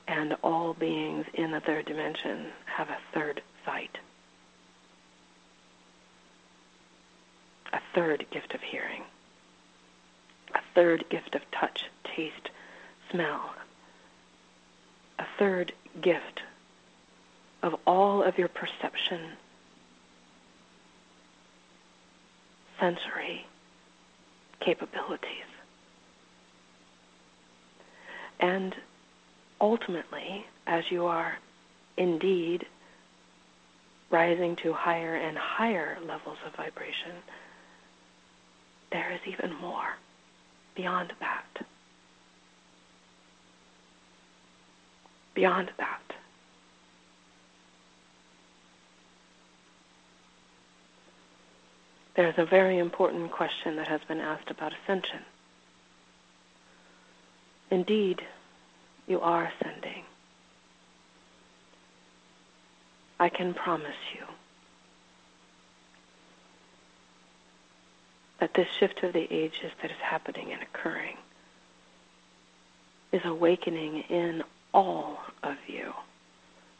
And 0.06 0.34
all 0.42 0.74
beings 0.74 1.26
in 1.34 1.50
the 1.50 1.60
third 1.60 1.86
dimension 1.86 2.46
have 2.66 2.88
a 2.88 2.98
third 3.14 3.42
sight, 3.64 3.96
a 7.72 7.80
third 7.94 8.26
gift 8.30 8.54
of 8.54 8.60
hearing, 8.60 9.02
a 10.54 10.60
third 10.74 11.04
gift 11.10 11.34
of 11.34 11.42
touch, 11.58 11.80
taste, 12.16 12.50
smell, 13.10 13.54
a 15.18 15.24
third 15.38 15.72
gift 16.02 16.40
of 17.64 17.74
all 17.86 18.22
of 18.22 18.36
your 18.36 18.48
perception, 18.48 19.20
sensory 22.78 23.46
capabilities. 24.60 25.48
And 28.38 28.74
ultimately, 29.62 30.44
as 30.66 30.90
you 30.90 31.06
are 31.06 31.38
indeed 31.96 32.66
rising 34.10 34.56
to 34.56 34.74
higher 34.74 35.14
and 35.14 35.38
higher 35.38 35.96
levels 36.06 36.36
of 36.46 36.54
vibration, 36.54 37.12
there 38.92 39.10
is 39.10 39.20
even 39.26 39.54
more 39.58 39.96
beyond 40.76 41.14
that. 41.20 41.64
Beyond 45.32 45.70
that. 45.78 46.02
There's 52.14 52.38
a 52.38 52.44
very 52.44 52.78
important 52.78 53.32
question 53.32 53.76
that 53.76 53.88
has 53.88 54.00
been 54.06 54.20
asked 54.20 54.50
about 54.50 54.72
ascension. 54.72 55.20
Indeed, 57.70 58.22
you 59.08 59.20
are 59.20 59.44
ascending. 59.60 60.04
I 63.18 63.28
can 63.28 63.54
promise 63.54 63.96
you 64.14 64.24
that 68.38 68.54
this 68.54 68.68
shift 68.78 69.02
of 69.02 69.12
the 69.12 69.32
ages 69.32 69.72
that 69.82 69.90
is 69.90 69.96
happening 70.00 70.52
and 70.52 70.62
occurring 70.62 71.16
is 73.12 73.22
awakening 73.24 74.04
in 74.08 74.42
all 74.72 75.20
of 75.42 75.56
you 75.66 75.92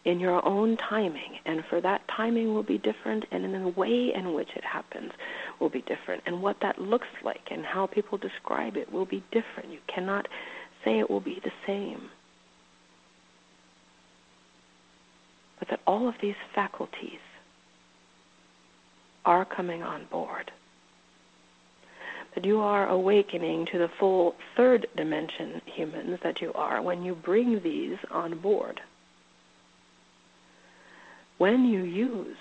in 0.05 0.21
your 0.21 0.45
own 0.47 0.77
timing, 0.77 1.39
and 1.47 1.65
for 1.71 1.81
that 1.81 2.03
timing 2.09 2.53
will 2.53 2.63
be 2.63 2.79
different, 2.79 3.25
and 3.31 3.45
in 3.45 3.53
the 3.53 3.69
way 3.69 4.13
in 4.15 4.35
which 4.35 4.51
it 4.55 4.65
happens 4.65 5.13
will 5.61 5.71
be 5.71 5.83
different, 5.83 6.23
and 6.27 6.43
what 6.43 6.57
that 6.61 6.79
looks 6.79 7.09
like 7.25 7.49
and 7.51 7.65
how 7.65 7.87
people 7.87 8.19
describe 8.19 8.77
it 8.77 8.93
will 8.93 9.07
be 9.07 9.25
different. 9.33 9.73
You 9.73 9.79
cannot 9.87 10.29
say 10.85 10.99
it 10.99 11.09
will 11.09 11.21
be 11.21 11.41
the 11.43 11.53
same. 11.67 12.11
But 15.59 15.69
that 15.69 15.81
all 15.87 16.09
of 16.09 16.15
these 16.21 16.35
faculties 16.55 17.21
are 19.25 19.47
coming 19.47 19.83
on 19.83 20.05
board. 20.11 20.51
That 22.35 22.45
you 22.45 22.61
are 22.61 22.89
awakening 22.89 23.67
to 23.73 23.79
the 23.79 23.89
full 23.99 24.35
third 24.57 24.87
dimension 24.97 25.63
humans 25.65 26.19
that 26.23 26.43
you 26.43 26.53
are 26.53 26.83
when 26.83 27.03
you 27.03 27.15
bring 27.15 27.63
these 27.63 27.97
on 28.11 28.39
board. 28.39 28.81
When 31.45 31.67
you 31.67 31.83
use 31.83 32.39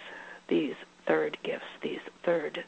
these 0.48 0.76
third 1.06 1.38
gifts, 1.44 1.66
these 1.82 2.00
third 2.24 2.64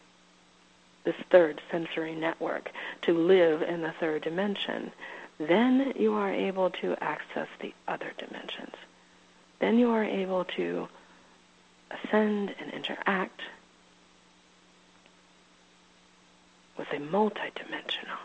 this 1.05 1.15
third 1.31 1.61
sensory 1.71 2.13
network 2.13 2.71
to 3.03 3.13
live 3.13 3.61
in 3.61 3.81
the 3.81 3.93
third 4.01 4.23
dimension, 4.23 4.91
then 5.38 5.93
you 5.95 6.13
are 6.15 6.33
able 6.33 6.71
to 6.71 6.97
access 7.01 7.47
the 7.61 7.73
other 7.88 8.11
dimensions. 8.17 8.75
Then 9.59 9.77
you 9.77 9.91
are 9.91 10.03
able 10.03 10.43
to 10.57 10.89
ascend 11.89 12.53
and 12.59 12.73
interact 12.73 13.39
with 16.77 16.89
a 16.91 16.97
multidimensional 16.97 18.19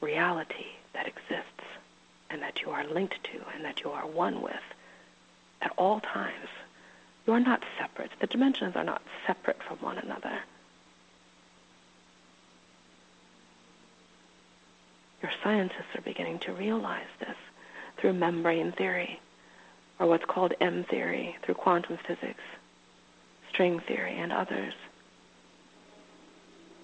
reality 0.00 0.68
that 0.94 1.06
exists 1.06 1.66
and 2.30 2.40
that 2.40 2.62
you 2.62 2.70
are 2.70 2.86
linked 2.86 3.22
to 3.24 3.42
and 3.54 3.62
that 3.66 3.82
you 3.82 3.90
are 3.90 4.06
one 4.06 4.40
with 4.40 4.54
at 5.62 5.72
all 5.76 6.00
times. 6.00 6.48
You 7.26 7.32
are 7.32 7.40
not 7.40 7.62
separate. 7.78 8.10
The 8.20 8.26
dimensions 8.26 8.76
are 8.76 8.84
not 8.84 9.02
separate 9.26 9.62
from 9.62 9.78
one 9.78 9.98
another. 9.98 10.40
Your 15.22 15.32
scientists 15.42 15.94
are 15.94 16.02
beginning 16.02 16.40
to 16.40 16.52
realize 16.52 17.06
this 17.18 17.36
through 17.96 18.12
membrane 18.12 18.72
theory, 18.72 19.20
or 19.98 20.06
what's 20.06 20.26
called 20.26 20.52
M 20.60 20.84
theory, 20.84 21.36
through 21.42 21.54
quantum 21.54 21.96
physics, 22.06 22.42
string 23.48 23.80
theory, 23.80 24.18
and 24.18 24.32
others. 24.32 24.74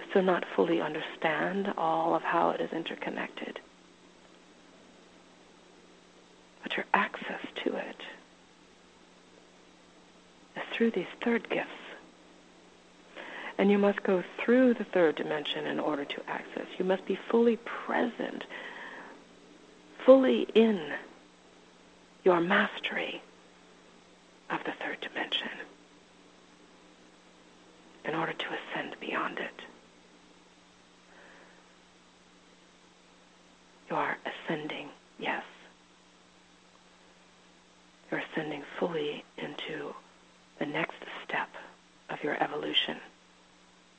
Still 0.08 0.22
not 0.22 0.46
fully 0.56 0.80
understand 0.80 1.74
all 1.76 2.14
of 2.14 2.22
how 2.22 2.50
it 2.50 2.60
is 2.62 2.72
interconnected. 2.72 3.60
But 6.62 6.76
your 6.76 6.86
access 6.94 7.42
to 7.64 7.76
it 7.76 7.96
through 10.72 10.90
these 10.92 11.06
third 11.22 11.48
gifts. 11.50 11.68
And 13.58 13.70
you 13.70 13.78
must 13.78 14.02
go 14.02 14.22
through 14.42 14.74
the 14.74 14.84
third 14.84 15.16
dimension 15.16 15.66
in 15.66 15.78
order 15.78 16.04
to 16.04 16.30
access. 16.30 16.66
You 16.78 16.84
must 16.84 17.04
be 17.04 17.18
fully 17.30 17.56
present, 17.56 18.44
fully 20.06 20.46
in 20.54 20.92
your 22.24 22.40
mastery 22.40 23.22
of 24.50 24.60
the 24.64 24.72
third 24.84 25.00
dimension 25.00 25.50
in 28.04 28.14
order 28.14 28.32
to 28.32 28.46
ascend 28.46 28.96
beyond 29.00 29.38
it. 29.38 29.62
You 33.90 33.96
are 33.96 34.16
ascending, 34.24 34.88
yes. 35.18 35.42
You're 38.10 38.22
ascending 38.32 38.62
fully 38.78 39.24
into 39.36 39.94
the 40.60 40.66
next 40.66 40.98
step 41.24 41.48
of 42.10 42.22
your 42.22 42.40
evolution. 42.40 42.98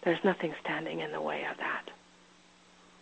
There's 0.04 0.24
nothing 0.24 0.54
standing 0.64 1.02
in 1.02 1.12
the 1.12 1.22
way 1.22 1.44
of 1.52 1.58
that. 1.58 1.90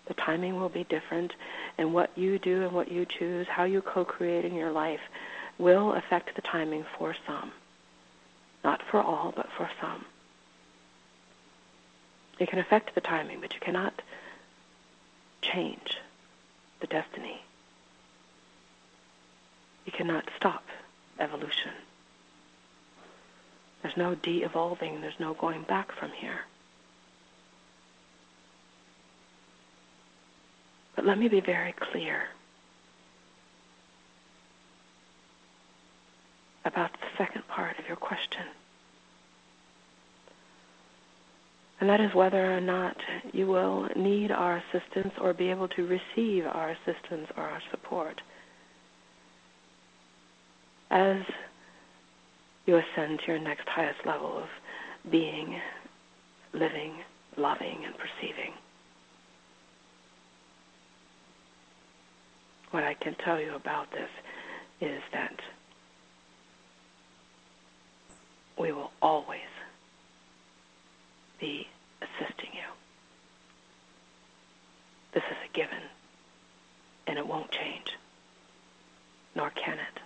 The 0.08 0.14
timing 0.16 0.60
will 0.60 0.70
be 0.70 0.86
different, 0.86 1.34
and 1.78 1.94
what 1.94 2.18
you 2.18 2.40
do 2.40 2.64
and 2.64 2.72
what 2.72 2.92
you 2.92 3.06
choose, 3.06 3.46
how 3.48 3.66
you 3.66 3.82
co 3.82 4.04
create 4.04 4.46
in 4.46 4.56
your 4.56 4.72
life, 4.72 5.02
will 5.60 5.94
affect 5.94 6.36
the 6.36 6.42
timing 6.42 6.86
for 6.98 7.16
some. 7.28 7.52
Not 8.64 8.82
for 8.90 9.02
all, 9.02 9.34
but 9.36 9.48
for 9.56 9.70
some. 9.80 10.06
It 12.40 12.50
can 12.50 12.60
affect 12.60 12.96
the 12.96 13.02
timing, 13.02 13.42
but 13.42 13.54
you 13.54 13.60
cannot 13.60 14.02
change 15.42 15.98
the 16.80 16.88
destiny. 16.88 17.42
You 19.86 19.92
cannot 19.92 20.30
stop 20.38 20.64
evolution. 21.20 21.74
There's 23.82 23.98
no 23.98 24.16
de 24.16 24.44
evolving, 24.44 25.02
there's 25.02 25.14
no 25.20 25.34
going 25.36 25.64
back 25.64 25.88
from 26.00 26.12
here. 26.20 26.42
But 30.96 31.06
let 31.06 31.18
me 31.18 31.30
be 31.30 31.40
very 31.40 31.74
clear 31.92 32.24
about 36.66 36.92
the 36.92 37.08
second 37.18 37.44
part 37.48 37.80
of 37.80 37.86
your 37.88 37.96
question. 37.96 38.44
And 41.80 41.90
that 41.90 42.02
is 42.02 42.14
whether 42.14 42.56
or 42.56 42.60
not 42.60 42.98
you 43.32 43.48
will 43.48 43.88
need 43.96 44.32
our 44.32 44.58
assistance 44.58 45.14
or 45.22 45.34
be 45.34 45.50
able 45.50 45.70
to 45.70 45.88
receive 45.88 46.46
our 46.46 46.72
assistance 46.72 47.28
or 47.38 47.44
our 47.44 47.62
support. 47.72 48.20
As 50.92 51.22
you 52.70 52.78
ascend 52.78 53.20
to 53.20 53.26
your 53.26 53.40
next 53.40 53.68
highest 53.68 54.06
level 54.06 54.38
of 54.38 54.48
being, 55.12 55.60
living, 56.54 56.94
loving, 57.36 57.84
and 57.84 57.96
perceiving. 57.98 58.54
What 62.70 62.84
I 62.84 62.94
can 62.94 63.16
tell 63.16 63.42
you 63.42 63.56
about 63.56 63.92
this 63.92 64.10
is 64.82 65.02
that 65.12 65.34
we 68.60 68.72
will 68.72 68.92
always 69.02 69.40
be 71.40 71.68
assisting 72.04 72.52
you. 72.54 72.70
This 75.16 75.24
is 75.24 75.38
a 75.44 75.58
given, 75.58 75.82
and 77.08 77.18
it 77.18 77.26
won't 77.26 77.50
change, 77.50 77.98
nor 79.34 79.50
can 79.50 79.80
it, 79.80 80.02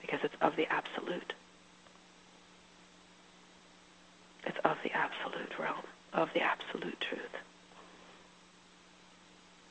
because 0.00 0.20
it's 0.22 0.36
of 0.40 0.56
the 0.56 0.66
absolute. 0.72 1.34
of 4.64 4.76
the 4.82 4.92
absolute 4.92 5.58
realm, 5.58 5.84
of 6.12 6.30
the 6.34 6.40
absolute 6.40 7.00
truth. 7.00 7.36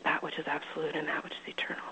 That 0.04 0.24
which 0.24 0.40
is 0.40 0.48
absolute 0.48 0.96
and 0.96 1.08
that 1.08 1.24
which 1.24 1.34
is 1.34 1.48
eternal. 1.48 1.84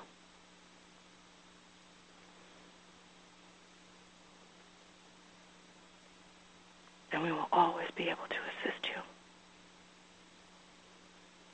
And 7.11 7.23
we 7.23 7.31
will 7.31 7.47
always 7.51 7.89
be 7.95 8.03
able 8.09 8.27
to 8.29 8.35
assist 8.35 8.85
you. 8.87 9.01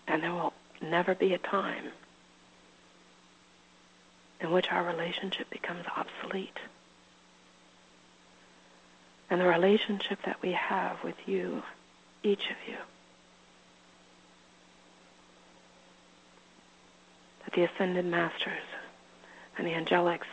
And 0.07 0.21
there 0.21 0.33
will 0.33 0.53
never 0.81 1.15
be 1.15 1.33
a 1.33 1.37
time 1.37 1.91
in 4.41 4.51
which 4.51 4.69
our 4.69 4.83
relationship 4.83 5.49
becomes 5.49 5.85
obsolete. 5.95 6.59
And 9.33 9.41
the 9.41 9.47
relationship 9.47 10.19
that 10.27 10.39
we 10.43 10.51
have 10.51 11.03
with 11.03 11.15
you, 11.25 11.63
each 12.21 12.51
of 12.51 12.69
you, 12.69 12.77
that 17.43 17.55
the 17.55 17.63
ascended 17.63 18.05
masters 18.05 18.61
and 19.57 19.65
the 19.65 19.71
angelics 19.71 20.27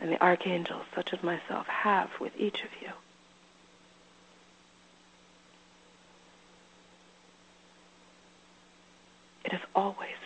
and 0.00 0.10
the 0.10 0.18
archangels, 0.22 0.86
such 0.94 1.12
as 1.12 1.22
myself, 1.22 1.66
have 1.66 2.08
with 2.18 2.32
each 2.38 2.62
of 2.62 2.70
you. 2.80 2.92
It 9.44 9.52
is 9.52 9.60
always 9.74 10.16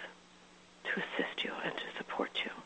to 0.84 0.90
assist 1.00 1.42
you 1.42 1.50
and 1.64 1.74
to 1.74 1.98
support 1.98 2.30
you. 2.44 2.61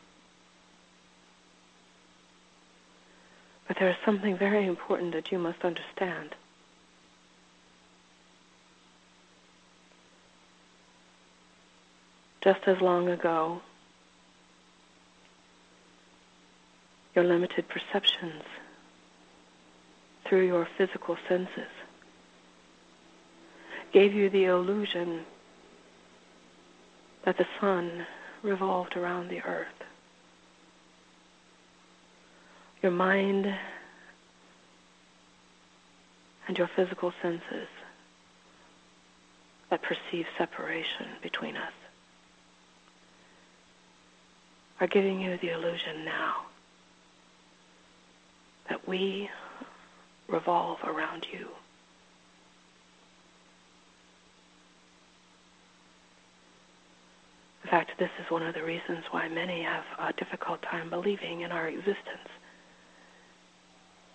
But 3.67 3.77
there 3.79 3.89
is 3.89 3.97
something 4.05 4.37
very 4.37 4.65
important 4.65 5.13
that 5.13 5.31
you 5.31 5.39
must 5.39 5.63
understand. 5.63 6.35
Just 12.41 12.61
as 12.65 12.79
long 12.79 13.09
ago, 13.09 13.61
your 17.13 17.25
limited 17.25 17.65
perceptions 17.67 18.43
through 20.25 20.45
your 20.45 20.67
physical 20.77 21.17
senses 21.27 21.71
gave 23.91 24.13
you 24.13 24.29
the 24.29 24.45
illusion 24.45 25.25
that 27.25 27.37
the 27.37 27.47
sun 27.59 28.05
revolved 28.43 28.95
around 28.95 29.29
the 29.29 29.41
earth. 29.41 29.86
Your 32.81 32.91
mind 32.91 33.47
and 36.47 36.57
your 36.57 36.69
physical 36.75 37.11
senses 37.21 37.67
that 39.69 39.81
perceive 39.81 40.25
separation 40.37 41.07
between 41.21 41.57
us 41.57 41.73
are 44.79 44.87
giving 44.87 45.19
you 45.19 45.37
the 45.41 45.49
illusion 45.49 46.05
now 46.05 46.45
that 48.69 48.87
we 48.87 49.29
revolve 50.27 50.77
around 50.83 51.25
you. 51.31 51.47
In 57.63 57.71
fact, 57.71 57.91
this 57.99 58.09
is 58.23 58.31
one 58.31 58.43
of 58.43 58.53
the 58.53 58.63
reasons 58.63 59.03
why 59.11 59.27
many 59.27 59.63
have 59.63 59.83
a 59.99 60.13
difficult 60.13 60.61
time 60.61 60.89
believing 60.89 61.41
in 61.41 61.51
our 61.51 61.67
existence 61.67 62.29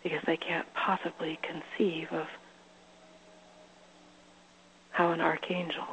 because 0.03 0.21
they 0.27 0.37
can't 0.37 0.67
possibly 0.75 1.39
conceive 1.43 2.09
of 2.13 2.27
how 4.91 5.13
an 5.13 5.21
archangel 5.21 5.87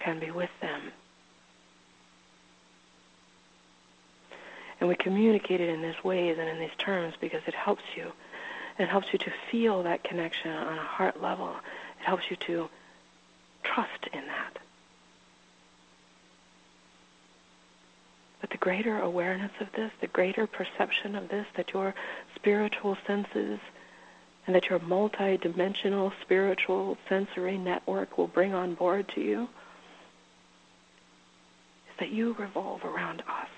can 0.00 0.18
be 0.18 0.30
with 0.30 0.50
them. 0.60 0.92
And 4.80 4.88
we 4.88 4.96
communicate 4.96 5.60
it 5.60 5.68
in 5.68 5.80
these 5.80 6.02
ways 6.02 6.38
and 6.38 6.48
in 6.48 6.58
these 6.58 6.76
terms 6.76 7.14
because 7.20 7.42
it 7.46 7.54
helps 7.54 7.84
you. 7.96 8.10
It 8.78 8.88
helps 8.88 9.12
you 9.12 9.18
to 9.20 9.32
feel 9.50 9.82
that 9.84 10.02
connection 10.02 10.50
on 10.50 10.78
a 10.78 10.82
heart 10.82 11.22
level. 11.22 11.54
It 12.00 12.04
helps 12.04 12.24
you 12.30 12.36
to 12.36 12.68
trust 13.62 14.08
in 14.12 14.26
that. 14.26 14.58
But 18.42 18.50
the 18.50 18.58
greater 18.58 18.98
awareness 18.98 19.52
of 19.60 19.68
this, 19.74 19.90
the 20.00 20.08
greater 20.08 20.46
perception 20.46 21.14
of 21.14 21.30
this, 21.30 21.46
that 21.56 21.72
your 21.72 21.94
spiritual 22.34 22.98
senses 23.06 23.58
and 24.46 24.56
that 24.56 24.68
your 24.68 24.80
multi-dimensional 24.80 26.12
spiritual 26.22 26.98
sensory 27.08 27.56
network 27.56 28.18
will 28.18 28.26
bring 28.26 28.52
on 28.52 28.74
board 28.74 29.08
to 29.14 29.20
you, 29.20 29.44
is 29.44 29.48
that 32.00 32.10
you 32.10 32.34
revolve 32.36 32.84
around 32.84 33.20
us. 33.20 33.48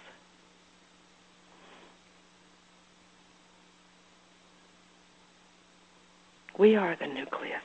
We 6.59 6.76
are 6.76 6.95
the 6.95 7.07
nucleus. 7.07 7.62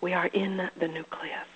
We 0.00 0.14
are 0.14 0.26
in 0.26 0.56
the 0.80 0.88
nucleus. 0.88 1.51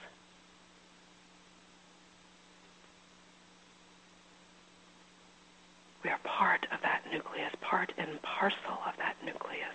We 6.07 6.13
are 6.13 6.21
part 6.23 6.65
of 6.73 6.79
that 6.83 7.03
nucleus, 7.13 7.51
part 7.61 7.93
and 7.99 8.23
parcel 8.23 8.79
of 8.87 8.95
that 8.99 9.17
nucleus. 9.25 9.75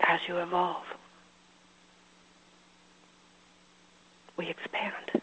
As 0.00 0.18
you 0.26 0.38
evolve, 0.38 0.82
we 4.36 4.48
expand. 4.48 5.22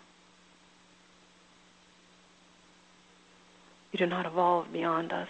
You 3.91 3.99
do 3.99 4.05
not 4.05 4.25
evolve 4.27 4.71
beyond 4.71 5.11
us. 5.11 5.27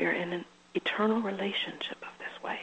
We 0.00 0.06
are 0.06 0.12
in 0.12 0.32
an 0.32 0.46
eternal 0.74 1.20
relationship 1.20 1.98
of 2.00 2.08
this 2.18 2.42
way. 2.42 2.58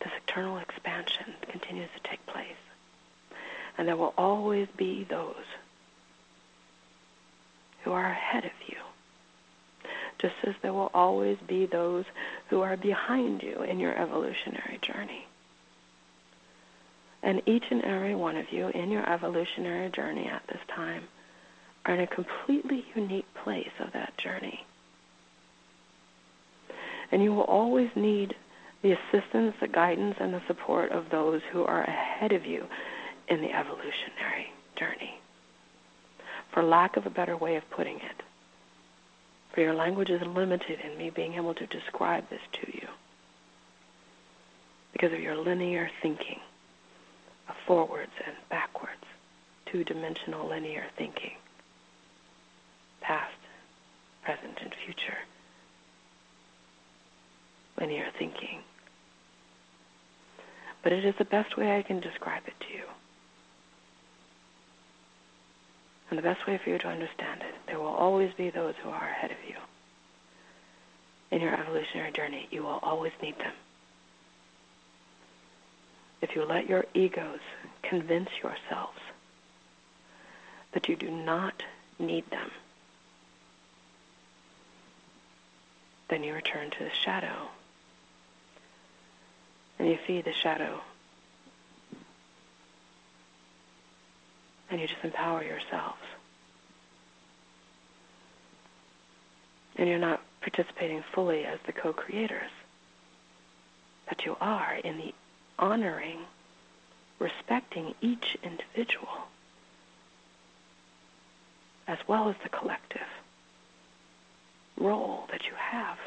This 0.00 0.12
eternal 0.28 0.58
expansion 0.58 1.32
continues 1.50 1.88
to 1.96 2.10
take 2.10 2.26
place. 2.26 2.50
And 3.78 3.88
there 3.88 3.96
will 3.96 4.12
always 4.18 4.68
be 4.76 5.04
those 5.04 5.46
who 7.82 7.92
are 7.92 8.10
ahead 8.10 8.44
of 8.44 8.52
you, 8.66 8.76
just 10.18 10.34
as 10.42 10.54
there 10.60 10.74
will 10.74 10.90
always 10.92 11.38
be 11.48 11.64
those 11.64 12.04
who 12.50 12.60
are 12.60 12.76
behind 12.76 13.42
you 13.42 13.62
in 13.62 13.80
your 13.80 13.98
evolutionary 13.98 14.80
journey. 14.82 15.26
And 17.26 17.42
each 17.44 17.64
and 17.72 17.82
every 17.82 18.14
one 18.14 18.36
of 18.36 18.52
you 18.52 18.68
in 18.68 18.92
your 18.92 19.06
evolutionary 19.12 19.90
journey 19.90 20.28
at 20.28 20.46
this 20.46 20.60
time 20.72 21.02
are 21.84 21.94
in 21.94 22.00
a 22.00 22.06
completely 22.06 22.84
unique 22.94 23.26
place 23.42 23.72
of 23.80 23.92
that 23.94 24.16
journey. 24.16 24.64
And 27.10 27.24
you 27.24 27.34
will 27.34 27.42
always 27.42 27.90
need 27.96 28.36
the 28.82 28.92
assistance, 28.92 29.56
the 29.60 29.66
guidance, 29.66 30.14
and 30.20 30.32
the 30.32 30.42
support 30.46 30.92
of 30.92 31.10
those 31.10 31.42
who 31.50 31.64
are 31.64 31.82
ahead 31.82 32.30
of 32.30 32.46
you 32.46 32.64
in 33.26 33.40
the 33.40 33.52
evolutionary 33.52 34.52
journey. 34.76 35.18
For 36.52 36.62
lack 36.62 36.96
of 36.96 37.06
a 37.06 37.10
better 37.10 37.36
way 37.36 37.56
of 37.56 37.68
putting 37.70 37.96
it, 37.96 38.22
for 39.52 39.62
your 39.62 39.74
language 39.74 40.10
is 40.10 40.22
limited 40.22 40.78
in 40.78 40.96
me 40.96 41.10
being 41.10 41.34
able 41.34 41.54
to 41.54 41.66
describe 41.66 42.30
this 42.30 42.42
to 42.52 42.72
you 42.72 42.86
because 44.92 45.12
of 45.12 45.20
your 45.20 45.36
linear 45.36 45.90
thinking 46.00 46.38
forwards 47.66 48.12
and 48.26 48.36
backwards, 48.48 49.04
two-dimensional 49.66 50.48
linear 50.48 50.84
thinking, 50.96 51.36
past, 53.00 53.34
present, 54.22 54.58
and 54.62 54.72
future, 54.84 55.18
linear 57.78 58.06
thinking. 58.18 58.60
But 60.82 60.92
it 60.92 61.04
is 61.04 61.14
the 61.18 61.24
best 61.24 61.56
way 61.56 61.76
I 61.76 61.82
can 61.82 62.00
describe 62.00 62.42
it 62.46 62.54
to 62.60 62.72
you. 62.74 62.84
And 66.10 66.18
the 66.18 66.22
best 66.22 66.46
way 66.46 66.58
for 66.62 66.70
you 66.70 66.78
to 66.78 66.88
understand 66.88 67.42
it, 67.42 67.54
there 67.66 67.80
will 67.80 67.86
always 67.86 68.32
be 68.34 68.50
those 68.50 68.74
who 68.82 68.90
are 68.90 69.08
ahead 69.08 69.32
of 69.32 69.38
you. 69.48 69.56
In 71.32 71.40
your 71.40 71.54
evolutionary 71.54 72.12
journey, 72.12 72.46
you 72.52 72.62
will 72.62 72.78
always 72.82 73.12
need 73.20 73.36
them 73.38 73.52
if 76.22 76.34
you 76.34 76.44
let 76.44 76.68
your 76.68 76.84
egos 76.94 77.40
convince 77.82 78.30
yourselves 78.42 78.98
that 80.72 80.88
you 80.88 80.96
do 80.96 81.10
not 81.10 81.62
need 81.98 82.28
them, 82.30 82.50
then 86.08 86.22
you 86.22 86.34
return 86.34 86.70
to 86.70 86.84
the 86.84 86.90
shadow 86.90 87.48
and 89.78 89.88
you 89.88 89.98
feed 90.06 90.24
the 90.24 90.32
shadow 90.32 90.80
and 94.70 94.80
you 94.80 94.86
just 94.86 95.04
empower 95.04 95.42
yourselves. 95.42 95.98
and 99.76 99.88
you're 99.88 99.98
not 99.98 100.20
participating 100.40 101.02
fully 101.12 101.44
as 101.44 101.58
the 101.66 101.72
co-creators. 101.72 102.50
But 104.08 104.24
you 104.24 104.36
are 104.40 104.74
in 104.74 104.96
the 104.96 105.14
honoring, 105.58 106.18
respecting 107.18 107.94
each 108.00 108.36
individual 108.42 109.26
as 111.88 111.98
well 112.08 112.28
as 112.28 112.36
the 112.42 112.48
collective 112.48 113.06
role 114.76 115.26
that 115.30 115.46
you 115.46 115.52
have. 115.56 115.98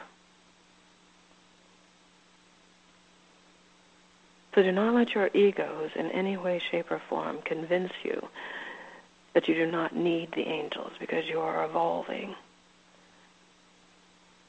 So 4.54 4.64
do 4.64 4.72
not 4.72 4.94
let 4.94 5.14
your 5.16 5.30
egos 5.34 5.92
in 5.96 6.12
any 6.12 6.36
way, 6.36 6.60
shape, 6.60 6.92
or 6.92 7.02
form 7.08 7.40
convince 7.44 7.94
you 8.04 8.28
that 9.34 9.48
you 9.48 9.56
do 9.56 9.72
not 9.72 9.96
need 9.96 10.32
the 10.34 10.48
angels 10.48 10.92
because 11.00 11.28
you 11.28 11.40
are 11.40 11.64
evolving. 11.64 12.36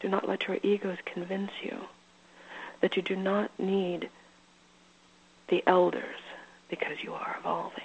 Do 0.01 0.09
not 0.09 0.29
let 0.29 0.49
your 0.49 0.59
egos 0.63 0.97
convince 1.05 1.53
you 1.63 1.77
that 2.81 2.97
you 2.97 3.03
do 3.03 3.15
not 3.15 3.51
need 3.59 4.09
the 5.51 5.63
elders 5.67 6.17
because 6.71 6.97
you 7.03 7.13
are 7.13 7.37
evolving. 7.39 7.83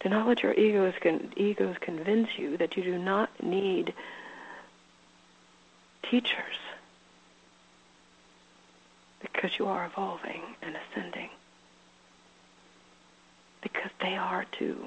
Do 0.00 0.10
not 0.10 0.28
let 0.28 0.42
your 0.42 0.52
egos, 0.54 0.94
con- 1.02 1.32
egos 1.36 1.76
convince 1.80 2.28
you 2.36 2.56
that 2.58 2.76
you 2.76 2.84
do 2.84 2.98
not 2.98 3.30
need 3.42 3.92
teachers 6.08 6.56
because 9.20 9.58
you 9.58 9.66
are 9.66 9.86
evolving 9.86 10.42
and 10.62 10.76
ascending. 10.76 11.30
Because 13.62 13.90
they 14.00 14.16
are 14.16 14.44
too. 14.58 14.86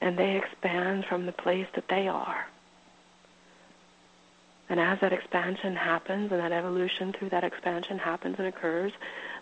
And 0.00 0.18
they 0.18 0.36
expand 0.36 1.06
from 1.08 1.26
the 1.26 1.32
place 1.32 1.66
that 1.74 1.88
they 1.88 2.06
are. 2.06 2.46
And 4.68 4.80
as 4.80 4.98
that 5.00 5.12
expansion 5.12 5.76
happens 5.76 6.32
and 6.32 6.40
that 6.40 6.52
evolution 6.52 7.12
through 7.12 7.30
that 7.30 7.44
expansion 7.44 7.98
happens 7.98 8.36
and 8.38 8.46
occurs, 8.46 8.92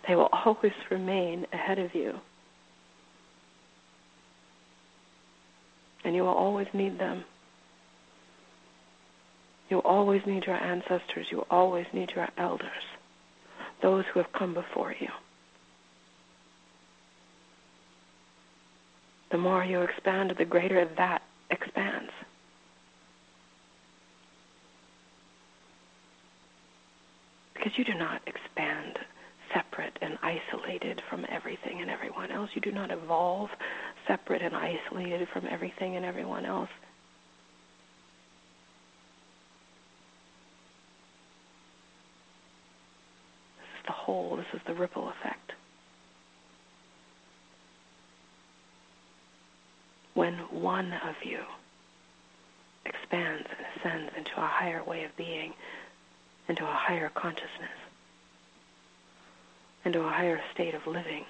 they 0.07 0.15
will 0.15 0.29
always 0.31 0.73
remain 0.91 1.45
ahead 1.53 1.79
of 1.79 1.95
you. 1.95 2.19
And 6.03 6.13
you 6.13 6.23
will 6.23 6.29
always 6.29 6.67
need 6.73 6.99
them. 6.99 7.23
You 9.69 9.79
always 9.79 10.21
need 10.27 10.45
your 10.45 10.61
ancestors. 10.61 11.27
You 11.31 11.45
always 11.49 11.85
need 11.93 12.11
your 12.15 12.27
elders, 12.37 12.83
those 13.81 14.03
who 14.13 14.19
have 14.19 14.31
come 14.33 14.53
before 14.53 14.93
you. 14.99 15.07
The 19.31 19.37
more 19.37 19.63
you 19.63 19.81
expand, 19.81 20.33
the 20.37 20.45
greater 20.45 20.87
that 20.97 21.23
expands. 21.49 22.11
Because 27.63 27.77
you 27.77 27.85
do 27.85 27.93
not 27.93 28.21
expand 28.27 28.99
separate 29.53 29.97
and 30.01 30.17
isolated 30.21 31.01
from 31.09 31.25
everything 31.29 31.79
and 31.79 31.89
everyone 31.89 32.29
else. 32.29 32.49
You 32.55 32.61
do 32.61 32.73
not 32.73 32.91
evolve 32.91 33.51
separate 34.05 34.41
and 34.41 34.53
isolated 34.53 35.29
from 35.31 35.47
everything 35.49 35.95
and 35.95 36.03
everyone 36.03 36.45
else. 36.45 36.67
This 43.59 43.79
is 43.79 43.85
the 43.85 43.93
whole. 43.93 44.35
This 44.35 44.45
is 44.53 44.61
the 44.67 44.73
ripple 44.73 45.07
effect. 45.07 45.53
When 50.15 50.33
one 50.51 50.91
of 50.91 51.15
you 51.23 51.39
expands 52.85 53.47
and 53.49 53.65
ascends 53.77 54.11
into 54.17 54.31
a 54.35 54.47
higher 54.47 54.83
way 54.83 55.05
of 55.05 55.15
being, 55.15 55.53
into 56.47 56.63
a 56.63 56.71
higher 56.71 57.09
consciousness, 57.13 57.77
into 59.85 59.99
a 59.99 60.09
higher 60.09 60.39
state 60.53 60.73
of 60.73 60.85
living 60.87 61.25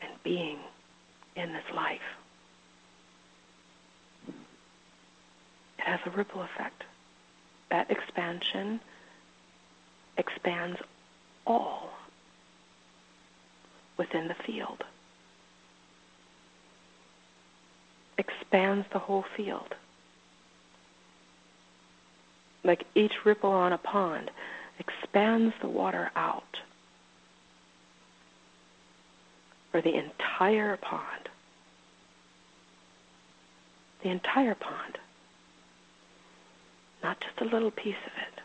and 0.00 0.10
being 0.22 0.58
in 1.36 1.52
this 1.52 1.64
life. 1.74 2.00
It 4.28 5.84
has 5.84 6.00
a 6.06 6.10
ripple 6.10 6.42
effect. 6.42 6.84
That 7.70 7.90
expansion 7.90 8.80
expands 10.18 10.78
all 11.46 11.90
within 13.96 14.28
the 14.28 14.34
field. 14.46 14.82
Expands 18.18 18.86
the 18.92 18.98
whole 18.98 19.24
field. 19.36 19.74
Like 22.64 22.84
each 22.94 23.12
ripple 23.24 23.50
on 23.50 23.72
a 23.72 23.78
pond 23.78 24.30
expands 24.78 25.54
the 25.60 25.68
water 25.68 26.10
out 26.16 26.58
for 29.70 29.80
the 29.80 29.94
entire 29.94 30.76
pond. 30.76 31.28
The 34.02 34.10
entire 34.10 34.54
pond. 34.54 34.98
Not 37.02 37.18
just 37.20 37.40
a 37.40 37.44
little 37.44 37.70
piece 37.70 37.94
of 38.06 38.12
it 38.16 38.40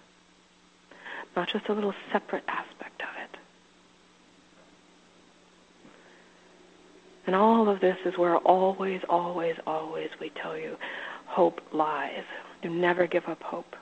not 1.36 1.50
just 1.50 1.68
a 1.68 1.74
little 1.74 1.94
separate 2.12 2.44
aspect 2.48 3.02
of 3.02 3.10
it. 3.24 3.38
And 7.28 7.36
all 7.36 7.68
of 7.68 7.82
this 7.82 7.98
is 8.06 8.18
where 8.18 8.38
always, 8.38 9.02
always, 9.10 9.56
always 9.66 10.10
we 10.20 10.32
tell 10.42 10.58
you 10.58 10.78
hope 11.26 11.60
lies. 11.74 12.24
You 12.64 12.70
never 12.70 13.08
give 13.08 13.26
up 13.28 13.42
hope. 13.42 13.76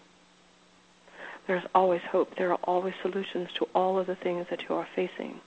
There's 1.48 1.64
always 1.76 2.02
hope. 2.10 2.30
There 2.38 2.52
are 2.52 2.60
always 2.64 2.94
solutions 3.02 3.50
to 3.60 3.66
all 3.76 4.00
of 4.00 4.08
the 4.08 4.16
things 4.16 4.46
that 4.50 4.62
you 4.70 4.76
are 4.76 4.88
facing 4.96 5.42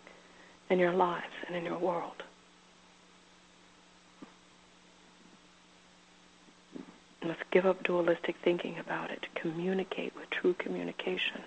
in 0.68 0.78
your 0.78 0.92
lives 0.92 1.32
and 1.46 1.56
in 1.56 1.64
your 1.64 1.78
world. 1.78 2.22
Let's 7.24 7.40
give 7.50 7.66
up 7.66 7.82
dualistic 7.82 8.36
thinking 8.44 8.78
about 8.78 9.10
it. 9.10 9.26
Communicate 9.34 10.14
with 10.14 10.30
true 10.30 10.54
communication. 10.54 11.42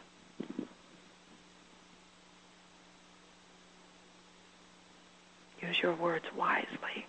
Use 5.61 5.77
your 5.81 5.95
words 5.95 6.25
wisely. 6.37 7.05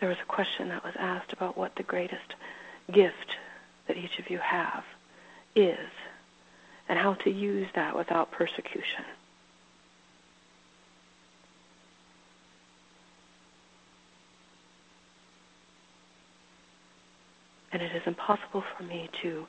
There 0.00 0.08
was 0.08 0.18
a 0.22 0.26
question 0.32 0.68
that 0.68 0.84
was 0.84 0.94
asked 0.98 1.32
about 1.32 1.56
what 1.56 1.74
the 1.76 1.82
greatest 1.82 2.34
gift 2.92 3.36
that 3.86 3.96
each 3.96 4.18
of 4.18 4.30
you 4.30 4.38
have 4.38 4.84
is 5.56 5.90
and 6.88 6.98
how 6.98 7.14
to 7.14 7.30
use 7.30 7.68
that 7.74 7.96
without 7.96 8.30
persecution. 8.30 9.04
and 17.72 17.82
it 17.82 17.94
is 17.94 18.02
impossible 18.06 18.64
for 18.76 18.82
me 18.82 19.08
to 19.22 19.46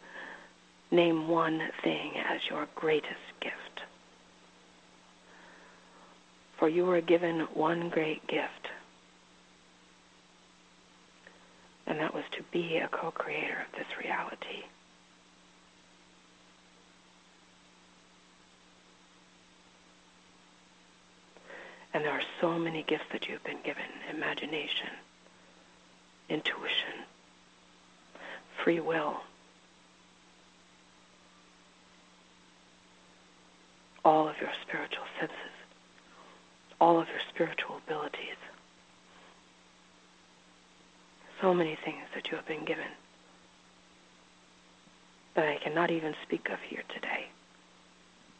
name 0.91 1.27
one 1.27 1.61
thing 1.83 2.13
as 2.17 2.39
your 2.49 2.67
greatest 2.75 3.15
gift. 3.41 3.55
For 6.57 6.67
you 6.67 6.85
were 6.85 7.01
given 7.01 7.47
one 7.53 7.89
great 7.89 8.25
gift, 8.27 8.67
and 11.89 11.99
that 11.99 12.13
was 12.13 12.23
to 12.31 12.43
be 12.51 12.77
a 12.77 12.87
co-creator 12.87 13.65
of 13.65 13.77
this 13.77 13.87
reality. 13.99 14.63
And 21.91 22.05
there 22.05 22.13
are 22.13 22.21
so 22.39 22.59
many 22.59 22.83
gifts 22.83 23.05
that 23.11 23.27
you've 23.27 23.43
been 23.43 23.61
given 23.65 23.83
imagination, 24.13 24.89
intuition, 26.29 27.05
free 28.63 28.79
will. 28.79 29.17
All 34.05 34.27
of 34.29 34.35
your 34.39 34.51
spiritual 34.61 35.05
senses, 35.19 35.35
all 36.79 37.01
of 37.01 37.07
your 37.07 37.19
spiritual 37.33 37.81
abilities. 37.85 38.37
So 41.41 41.53
many 41.53 41.77
things 41.85 42.03
that 42.15 42.29
you 42.29 42.37
have 42.37 42.47
been 42.47 42.65
given 42.65 42.91
that 45.35 45.47
I 45.47 45.57
cannot 45.63 45.91
even 45.91 46.13
speak 46.23 46.49
of 46.49 46.59
here 46.67 46.83
today 46.93 47.27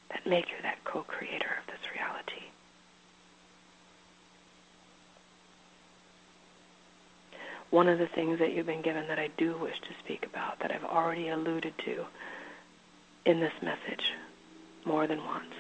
that 0.10 0.28
make 0.28 0.50
you 0.50 0.62
that 0.64 0.84
co-creator 0.84 1.58
of 1.62 1.68
this 1.68 1.80
reality. 1.95 2.50
one 7.70 7.88
of 7.88 8.00
the 8.00 8.08
things 8.08 8.39
that 8.39 8.54
you've 8.54 8.66
been 8.66 8.82
given 8.82 9.08
that 9.08 9.20
I 9.20 9.30
do 9.38 9.58
wish 9.58 9.80
to 9.82 10.04
speak 10.04 10.26
about, 10.26 10.60
that 10.60 10.72
I've 10.72 10.84
already 10.84 11.30
alluded 11.30 11.74
to 11.86 12.06
in 13.26 13.39
this 13.39 13.54
message 13.62 14.14
more 14.86 15.06
than 15.06 15.24
once. 15.24 15.54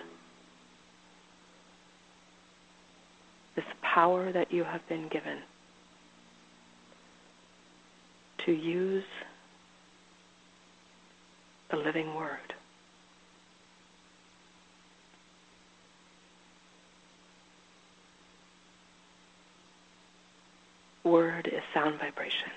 This 3.55 3.65
power 3.81 4.31
that 4.31 4.51
you 4.51 4.63
have 4.63 4.87
been 4.87 5.07
given 5.07 5.39
to 8.49 8.55
use 8.55 9.03
the 11.69 11.77
living 11.77 12.15
word. 12.15 12.55
Word 21.03 21.45
is 21.45 21.61
sound 21.75 21.99
vibration. 21.99 22.49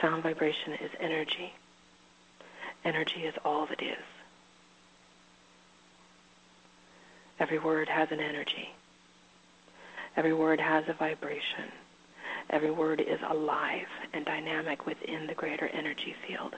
Sound 0.00 0.24
vibration 0.24 0.72
is 0.72 0.90
energy. 0.98 1.52
Energy 2.84 3.20
is 3.26 3.34
all 3.44 3.66
that 3.66 3.80
is. 3.80 4.04
Every 7.38 7.60
word 7.60 7.88
has 7.88 8.08
an 8.10 8.18
energy. 8.18 8.70
Every 10.16 10.34
word 10.34 10.58
has 10.58 10.82
a 10.88 10.94
vibration. 10.94 11.70
Every 12.50 12.70
word 12.70 13.00
is 13.00 13.18
alive 13.28 13.88
and 14.12 14.24
dynamic 14.24 14.86
within 14.86 15.26
the 15.26 15.34
greater 15.34 15.66
energy 15.68 16.14
field. 16.26 16.54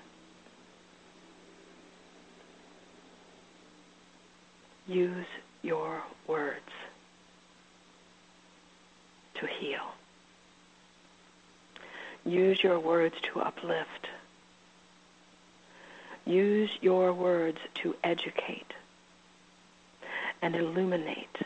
Use 4.86 5.26
your 5.62 6.02
words 6.26 6.70
to 9.34 9.46
heal. 9.46 9.94
Use 12.24 12.62
your 12.62 12.78
words 12.78 13.14
to 13.32 13.40
uplift. 13.40 14.08
Use 16.26 16.70
your 16.82 17.12
words 17.14 17.58
to 17.76 17.94
educate 18.04 18.72
and 20.42 20.54
illuminate. 20.54 21.36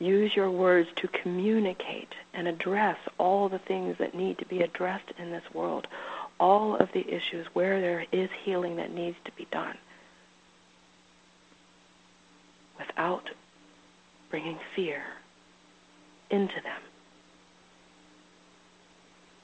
Use 0.00 0.34
your 0.34 0.50
words 0.50 0.88
to 0.96 1.08
communicate 1.08 2.14
and 2.32 2.48
address 2.48 2.96
all 3.18 3.50
the 3.50 3.58
things 3.58 3.98
that 3.98 4.14
need 4.14 4.38
to 4.38 4.46
be 4.46 4.62
addressed 4.62 5.12
in 5.18 5.30
this 5.30 5.44
world, 5.52 5.86
all 6.40 6.74
of 6.74 6.90
the 6.92 7.06
issues 7.06 7.46
where 7.52 7.82
there 7.82 8.06
is 8.10 8.30
healing 8.42 8.76
that 8.76 8.90
needs 8.90 9.18
to 9.26 9.32
be 9.32 9.46
done 9.52 9.76
without 12.78 13.28
bringing 14.30 14.58
fear 14.74 15.02
into 16.30 16.60
them. 16.62 16.80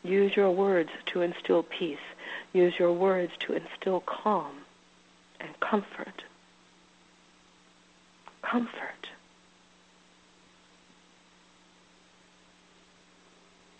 Use 0.02 0.34
your 0.34 0.50
words 0.50 0.90
to 1.07 1.20
instill 1.20 1.64
peace. 1.64 1.98
Use 2.54 2.72
your 2.78 2.94
words 2.94 3.32
to 3.40 3.52
instill 3.52 4.00
calm 4.00 4.52
and 5.38 5.61
comfort. 5.61 6.22
Comfort. 8.40 9.09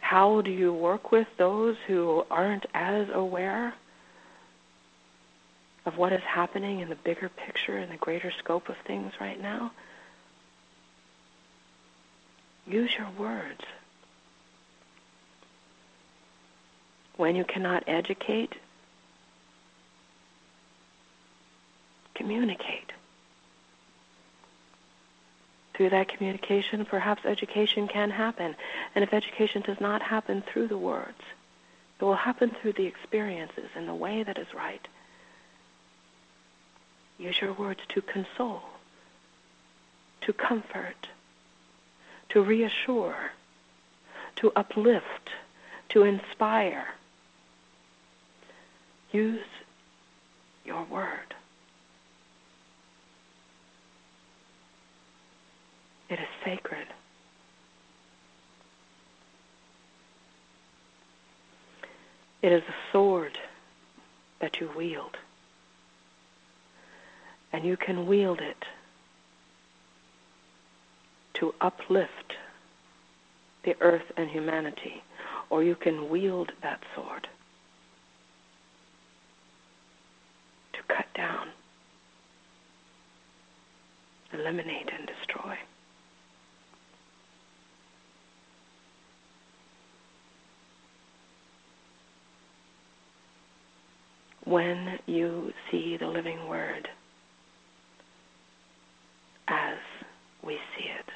How 0.09 0.41
do 0.41 0.53
you 0.53 0.73
work 0.73 1.11
with 1.11 1.27
those 1.37 1.75
who 1.89 2.25
aren't 2.31 2.65
as 2.73 3.09
aware 3.13 3.75
of 5.85 5.99
what 5.99 6.13
is 6.13 6.23
happening 6.23 6.79
in 6.79 6.89
the 6.89 6.95
bigger 6.95 7.29
picture 7.29 7.77
and 7.77 7.91
the 7.91 7.97
greater 7.97 8.31
scope 8.39 8.69
of 8.69 8.77
things 8.87 9.15
right 9.21 9.43
now? 9.43 9.73
Use 12.69 12.95
your 12.97 13.11
words. 13.19 13.63
When 17.17 17.35
you 17.35 17.43
cannot 17.45 17.83
educate, 17.89 18.53
communicate. 22.15 22.93
Through 25.77 25.91
that 25.91 26.09
communication, 26.09 26.87
perhaps 26.87 27.27
education 27.27 27.87
can 27.87 28.11
happen. 28.11 28.57
And 28.95 29.05
if 29.05 29.12
education 29.12 29.61
does 29.61 29.79
not 29.79 30.01
happen 30.01 30.43
through 30.43 30.68
the 30.68 30.79
words, 30.79 31.20
it 32.01 32.05
will 32.05 32.14
happen 32.14 32.51
through 32.51 32.72
the 32.72 32.87
experiences 32.87 33.68
in 33.77 33.87
the 33.87 33.95
way 33.95 34.22
that 34.22 34.39
is 34.39 34.47
right. 34.55 34.89
Use 37.18 37.41
your 37.41 37.53
words 37.53 37.81
to 37.91 38.01
console, 38.01 38.62
to 40.22 40.33
comfort, 40.33 41.09
to 42.31 42.43
reassure, 42.43 43.33
to 44.37 44.53
uplift, 44.57 45.31
to 45.91 46.05
inspire. 46.05 46.89
Use 49.12 49.45
your 50.64 50.85
word. 50.85 51.36
It 56.09 56.21
is 56.21 56.29
sacred. 56.45 56.87
It 62.43 62.53
is 62.53 62.63
a 62.63 62.93
sword 62.93 63.39
that 64.41 64.61
you 64.61 64.71
wield. 64.77 65.17
And 67.53 67.65
you 67.65 67.77
can 67.77 68.07
wield 68.07 68.41
it 68.41 68.65
to 71.35 71.55
uplift 71.61 72.35
the 73.65 73.77
earth 73.81 74.13
and 74.17 74.31
humanity, 74.31 75.03
or 75.51 75.63
you 75.63 75.75
can 75.75 76.09
wield 76.09 76.53
that 76.63 76.81
sword 76.95 77.27
to 80.73 80.83
cut 80.87 81.07
down, 81.15 81.49
eliminate, 84.33 84.89
and 84.97 85.07
destroy. 85.07 85.57
When 94.47 94.99
you 95.07 95.53
see 95.71 95.97
the 95.99 96.07
living 96.07 96.49
word 96.49 96.89
as 99.49 99.77
we 100.45 100.55
see 100.55 100.85
it, 100.85 101.07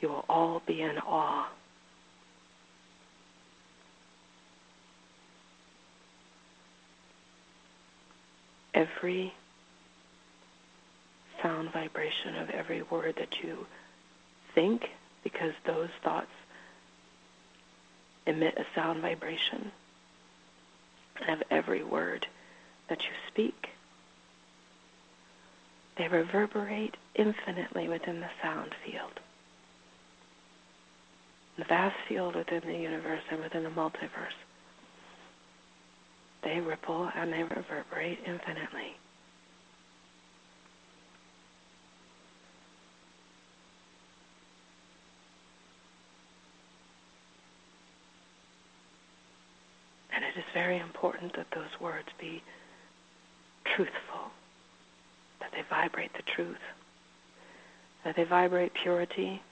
you 0.00 0.08
will 0.08 0.24
all 0.28 0.60
be 0.66 0.82
in 0.82 0.98
awe. 0.98 1.48
Every 8.74 9.32
sound 11.42 11.68
vibration 11.72 12.36
of 12.42 12.50
every 12.50 12.82
word 12.82 13.14
that 13.18 13.28
you 13.44 13.58
think, 14.56 14.82
because 15.22 15.52
those 15.64 15.88
thoughts 16.02 16.26
emit 18.28 18.54
a 18.58 18.64
sound 18.74 19.02
vibration, 19.02 19.72
and 21.20 21.40
of 21.40 21.46
every 21.50 21.82
word 21.82 22.26
that 22.88 23.02
you 23.02 23.10
speak, 23.28 23.68
they 25.96 26.08
reverberate 26.08 26.96
infinitely 27.16 27.88
within 27.88 28.20
the 28.20 28.30
sound 28.42 28.70
field 28.84 29.20
the 31.58 31.64
vast 31.64 31.96
field 32.08 32.36
within 32.36 32.62
the 32.64 32.78
universe 32.78 33.22
and 33.30 33.42
within 33.42 33.64
the 33.64 33.70
multiverse. 33.70 34.38
They 36.44 36.60
ripple 36.60 37.10
and 37.14 37.32
they 37.32 37.42
reverberate 37.42 38.20
infinitely. 38.24 38.96
Is 50.38 50.44
very 50.54 50.78
important 50.78 51.36
that 51.36 51.46
those 51.54 51.80
words 51.80 52.08
be 52.18 52.42
truthful, 53.64 54.30
that 55.40 55.50
they 55.52 55.62
vibrate 55.68 56.12
the 56.14 56.22
truth, 56.22 56.56
that 58.04 58.16
they 58.16 58.24
vibrate 58.24 58.72
purity, 58.74 59.42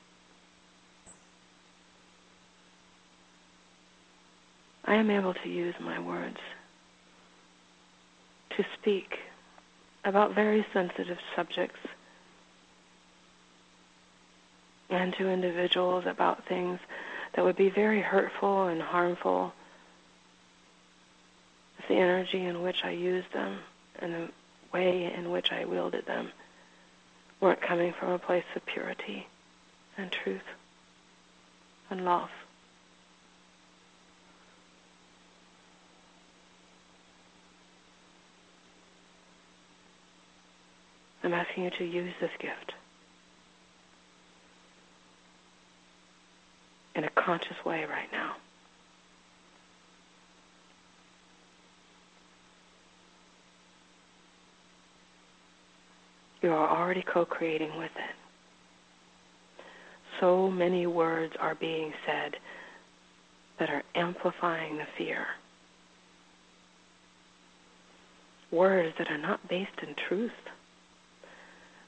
I 4.87 4.95
am 4.95 5.11
able 5.11 5.35
to 5.35 5.49
use 5.49 5.75
my 5.81 5.99
words 5.99 6.39
to 8.57 8.65
speak 8.81 9.19
about 10.05 10.35
very 10.35 10.65
sensitive 10.73 11.19
subjects 11.35 11.81
and 14.89 15.13
to 15.15 15.29
individuals 15.29 16.05
about 16.07 16.47
things 16.47 16.79
that 17.35 17.45
would 17.45 17.57
be 17.57 17.69
very 17.69 18.01
hurtful 18.01 18.69
and 18.69 18.81
harmful. 18.81 19.53
The 21.89 21.95
energy 21.95 22.45
in 22.45 22.63
which 22.63 22.85
I 22.85 22.91
used 22.91 23.33
them 23.33 23.59
and 24.01 24.13
the 24.13 24.29
way 24.73 25.13
in 25.13 25.31
which 25.31 25.53
I 25.53 25.65
wielded 25.65 26.07
them 26.07 26.33
weren't 27.41 27.61
coming 27.61 27.93
from 27.93 28.11
a 28.11 28.19
place 28.19 28.45
of 28.55 28.67
purity 28.67 29.27
and 29.97 30.11
truth. 30.11 30.43
and 31.91 32.05
love. 32.05 32.31
I'm 41.23 41.33
asking 41.33 41.65
you 41.65 41.71
to 41.71 41.85
use 41.85 42.15
this 42.21 42.31
gift 42.39 42.75
in 46.95 47.05
a 47.05 47.11
conscious 47.11 47.65
way 47.65 47.85
right 47.85 48.11
now. 48.13 48.37
You 56.47 56.53
are 56.53 56.81
already 56.81 57.03
co-creating 57.03 57.77
with 57.77 57.91
it. 57.97 58.15
So 60.21 60.49
many 60.49 60.87
words 60.87 61.35
are 61.41 61.57
being 61.57 61.93
said 62.07 62.37
that 63.59 63.69
are 63.69 63.83
amplifying 63.97 64.77
the 64.77 64.87
fear. 64.97 65.27
Words 68.53 68.95
that 68.99 69.11
are 69.11 69.19
not 69.19 69.49
based 69.49 69.81
in 69.83 69.97
truth 69.97 70.31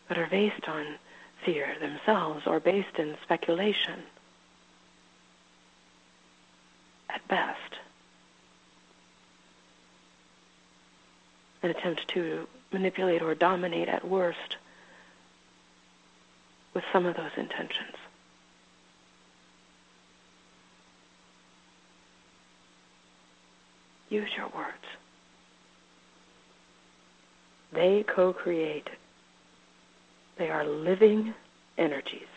but 0.09 0.19
are 0.19 0.27
based 0.29 0.67
on 0.67 0.97
fear 1.45 1.77
themselves 1.79 2.43
or 2.45 2.59
based 2.59 2.99
in 2.99 3.17
speculation 3.23 4.03
at 7.11 7.29
best. 7.29 7.77
An 11.63 11.71
attempt 11.71 12.09
to 12.09 12.49
manipulate 12.73 13.23
or 13.23 13.35
dominate 13.35 13.89
at 13.89 14.07
worst 14.07 14.57
with 16.75 16.85
some 16.93 17.07
of 17.07 17.17
those 17.17 17.33
intentions. 17.37 17.97
Use 24.11 24.31
your 24.37 24.49
words. 24.49 24.85
They 27.73 28.03
co-create 28.05 28.89
they 30.39 30.51
are 30.51 30.65
living 30.65 31.35
energies. 31.77 32.29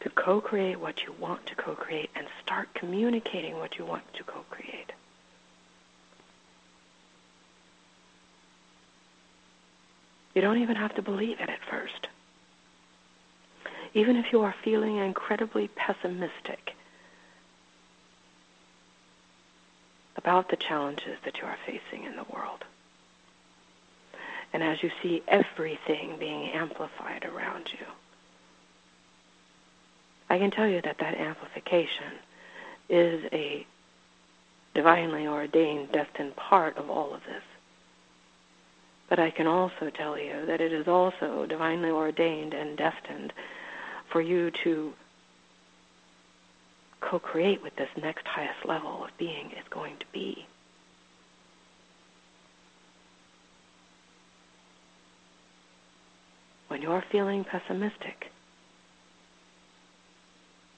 To 0.00 0.10
co-create 0.10 0.78
what 0.78 1.02
you 1.02 1.12
want 1.20 1.44
to 1.46 1.56
co-create 1.56 2.10
and 2.14 2.28
start 2.42 2.68
communicating 2.74 3.56
what 3.56 3.78
you 3.78 3.84
want 3.84 4.04
to 4.14 4.22
co-create. 4.22 4.92
You 10.36 10.42
don't 10.42 10.58
even 10.58 10.76
have 10.76 10.94
to 10.96 11.02
believe 11.02 11.40
it 11.40 11.48
at 11.48 11.64
first. 11.70 12.08
Even 13.94 14.16
if 14.16 14.32
you 14.32 14.42
are 14.42 14.54
feeling 14.62 14.98
incredibly 14.98 15.68
pessimistic 15.68 16.74
about 20.14 20.50
the 20.50 20.56
challenges 20.56 21.16
that 21.24 21.38
you 21.38 21.44
are 21.44 21.56
facing 21.64 22.04
in 22.04 22.16
the 22.16 22.26
world 22.30 22.64
and 24.52 24.62
as 24.62 24.82
you 24.82 24.90
see 25.02 25.22
everything 25.26 26.16
being 26.18 26.50
amplified 26.50 27.24
around 27.24 27.70
you. 27.72 27.86
I 30.28 30.38
can 30.38 30.50
tell 30.50 30.68
you 30.68 30.82
that 30.82 30.98
that 30.98 31.14
amplification 31.14 32.12
is 32.90 33.24
a 33.32 33.66
divinely 34.74 35.26
ordained, 35.26 35.92
destined 35.92 36.36
part 36.36 36.76
of 36.76 36.90
all 36.90 37.14
of 37.14 37.22
this. 37.24 37.42
But 39.08 39.18
I 39.18 39.30
can 39.30 39.46
also 39.46 39.90
tell 39.90 40.18
you 40.18 40.46
that 40.46 40.60
it 40.60 40.72
is 40.72 40.88
also 40.88 41.46
divinely 41.46 41.90
ordained 41.90 42.54
and 42.54 42.76
destined 42.76 43.32
for 44.10 44.20
you 44.20 44.50
to 44.64 44.92
co-create 47.00 47.62
with 47.62 47.76
this 47.76 47.90
next 47.96 48.26
highest 48.26 48.64
level 48.64 49.04
of 49.04 49.10
being 49.16 49.52
is 49.52 49.68
going 49.70 49.96
to 49.98 50.06
be. 50.12 50.46
When 56.68 56.82
you're 56.82 57.04
feeling 57.12 57.44
pessimistic, 57.44 58.32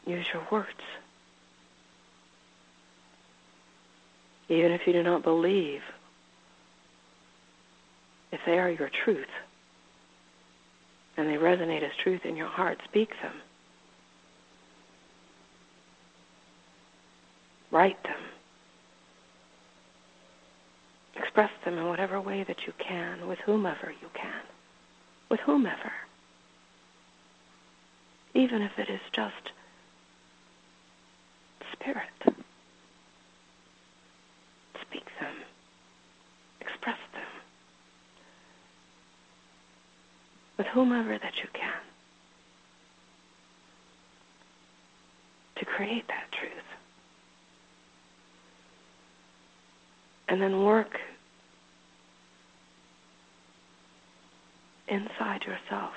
use 0.06 0.26
your 0.32 0.46
words. 0.50 0.68
Even 4.50 4.72
if 4.72 4.86
you 4.86 4.92
do 4.92 5.02
not 5.02 5.22
believe, 5.22 5.82
if 8.32 8.40
they 8.46 8.58
are 8.58 8.70
your 8.70 8.90
truth 9.04 9.26
and 11.16 11.28
they 11.28 11.34
resonate 11.34 11.82
as 11.82 11.92
truth 12.02 12.20
in 12.24 12.36
your 12.36 12.48
heart, 12.48 12.78
speak 12.84 13.10
them. 13.22 13.34
Write 17.70 18.02
them. 18.04 18.20
Express 21.16 21.50
them 21.64 21.76
in 21.76 21.86
whatever 21.86 22.20
way 22.20 22.44
that 22.46 22.66
you 22.66 22.72
can, 22.78 23.28
with 23.28 23.38
whomever 23.44 23.92
you 24.00 24.08
can 24.14 24.42
with 25.30 25.40
whomever. 25.40 25.92
Even 28.34 28.62
if 28.62 28.72
it 28.78 28.88
is 28.90 29.00
just 29.12 29.52
spirit. 31.72 32.08
Speak 34.88 35.04
them. 35.20 35.34
Express 36.60 36.98
them. 37.12 37.22
With 40.58 40.66
whomever 40.66 41.16
that 41.16 41.38
you 41.38 41.48
can. 41.52 41.80
To 45.56 45.64
create 45.64 46.06
that 46.08 46.26
truth. 46.32 46.52
And 50.28 50.42
then 50.42 50.64
work 50.64 50.98
inside 54.88 55.44
yourself 55.44 55.94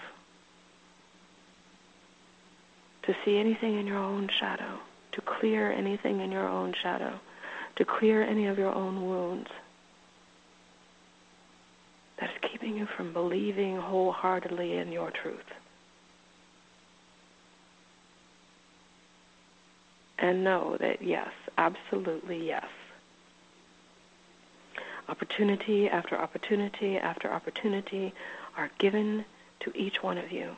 to 3.03 3.16
see 3.26 3.38
anything 3.38 3.80
in 3.80 3.88
your 3.88 3.97
own 3.97 4.30
shadow, 4.39 4.80
to 5.14 5.22
clear 5.22 5.72
anything 5.72 6.22
in 6.22 6.32
your 6.32 6.47
own 6.47 6.74
shadow, 6.82 7.20
to 7.78 7.86
clear 7.86 8.22
any 8.22 8.47
of 8.47 8.57
your 8.57 8.74
own 8.74 9.07
wounds 9.07 9.49
that 12.22 12.30
is 12.30 12.50
keeping 12.52 12.78
you 12.78 12.86
from 12.86 13.12
believing 13.12 13.78
wholeheartedly 13.78 14.78
in 14.78 14.92
your 14.92 15.10
truth. 15.10 15.40
And 20.20 20.44
know 20.44 20.78
that 20.80 21.02
yes, 21.02 21.32
absolutely 21.58 22.46
yes. 22.46 22.68
Opportunity 25.10 25.90
after 25.90 26.16
opportunity 26.16 26.96
after 26.98 27.30
opportunity 27.32 28.14
are 28.56 28.70
given 28.78 29.26
to 29.62 29.76
each 29.76 30.04
one 30.04 30.20
of 30.20 30.32
you 30.32 30.56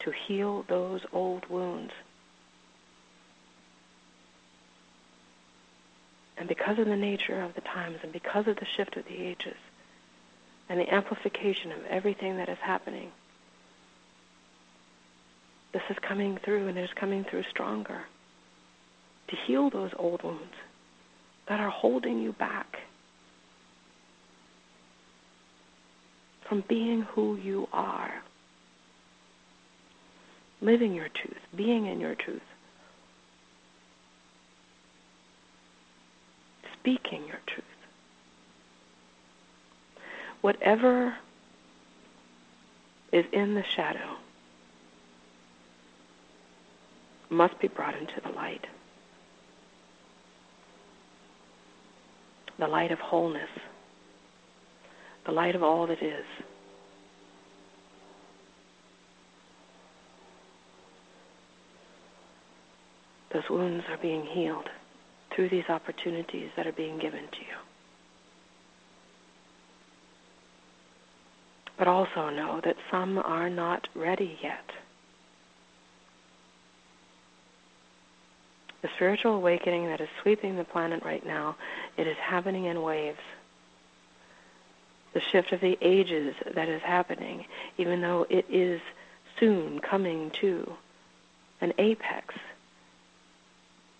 to 0.00 0.10
heal 0.10 0.66
those 0.68 1.00
old 1.14 1.48
wounds. 1.48 1.92
And 6.36 6.46
because 6.46 6.78
of 6.78 6.84
the 6.84 6.96
nature 6.96 7.40
of 7.40 7.54
the 7.54 7.62
times 7.62 8.00
and 8.02 8.12
because 8.12 8.46
of 8.46 8.56
the 8.56 8.66
shift 8.76 8.98
of 8.98 9.06
the 9.06 9.16
ages 9.16 9.56
and 10.68 10.80
the 10.80 10.92
amplification 10.92 11.72
of 11.72 11.84
everything 11.88 12.36
that 12.38 12.48
is 12.48 12.58
happening, 12.58 13.10
this 15.72 15.82
is 15.90 15.96
coming 16.00 16.38
through 16.38 16.68
and 16.68 16.78
it 16.78 16.84
is 16.84 16.92
coming 16.94 17.24
through 17.24 17.44
stronger 17.44 18.02
to 19.28 19.36
heal 19.36 19.70
those 19.70 19.90
old 19.98 20.22
wounds 20.22 20.54
that 21.48 21.60
are 21.60 21.70
holding 21.70 22.20
you 22.20 22.32
back 22.32 22.78
from 26.48 26.64
being 26.68 27.02
who 27.02 27.36
you 27.36 27.68
are. 27.72 28.22
Living 30.60 30.94
your 30.94 31.08
truth, 31.08 31.40
being 31.54 31.86
in 31.86 32.00
your 32.00 32.14
truth. 32.14 32.40
Speaking 36.80 37.26
your 37.26 37.40
truth. 37.46 37.64
Whatever 40.46 41.16
is 43.10 43.24
in 43.32 43.54
the 43.54 43.64
shadow 43.74 44.14
must 47.28 47.58
be 47.58 47.66
brought 47.66 47.96
into 47.96 48.20
the 48.24 48.30
light. 48.30 48.64
The 52.60 52.68
light 52.68 52.92
of 52.92 53.00
wholeness 53.00 53.48
the 55.24 55.32
light 55.32 55.56
of 55.56 55.64
all 55.64 55.88
that 55.88 56.00
is. 56.00 56.24
Those 63.32 63.50
wounds 63.50 63.84
are 63.90 63.98
being 63.98 64.24
healed 64.24 64.68
through 65.34 65.48
these 65.48 65.68
opportunities 65.68 66.50
that 66.56 66.68
are 66.68 66.72
being 66.72 67.00
given 67.00 67.22
to 67.32 67.38
you. 67.38 67.75
But 71.78 71.88
also 71.88 72.30
know 72.30 72.60
that 72.64 72.76
some 72.90 73.18
are 73.18 73.50
not 73.50 73.88
ready 73.94 74.38
yet. 74.42 74.64
The 78.82 78.88
spiritual 78.94 79.34
awakening 79.34 79.86
that 79.86 80.00
is 80.00 80.08
sweeping 80.22 80.56
the 80.56 80.64
planet 80.64 81.02
right 81.04 81.26
now, 81.26 81.56
it 81.96 82.06
is 82.06 82.16
happening 82.18 82.66
in 82.66 82.82
waves. 82.82 83.18
The 85.12 85.20
shift 85.20 85.52
of 85.52 85.60
the 85.60 85.76
ages 85.80 86.34
that 86.54 86.68
is 86.68 86.82
happening, 86.82 87.46
even 87.78 88.00
though 88.00 88.26
it 88.30 88.46
is 88.48 88.80
soon 89.40 89.80
coming 89.80 90.30
to 90.40 90.72
an 91.60 91.72
apex. 91.78 92.34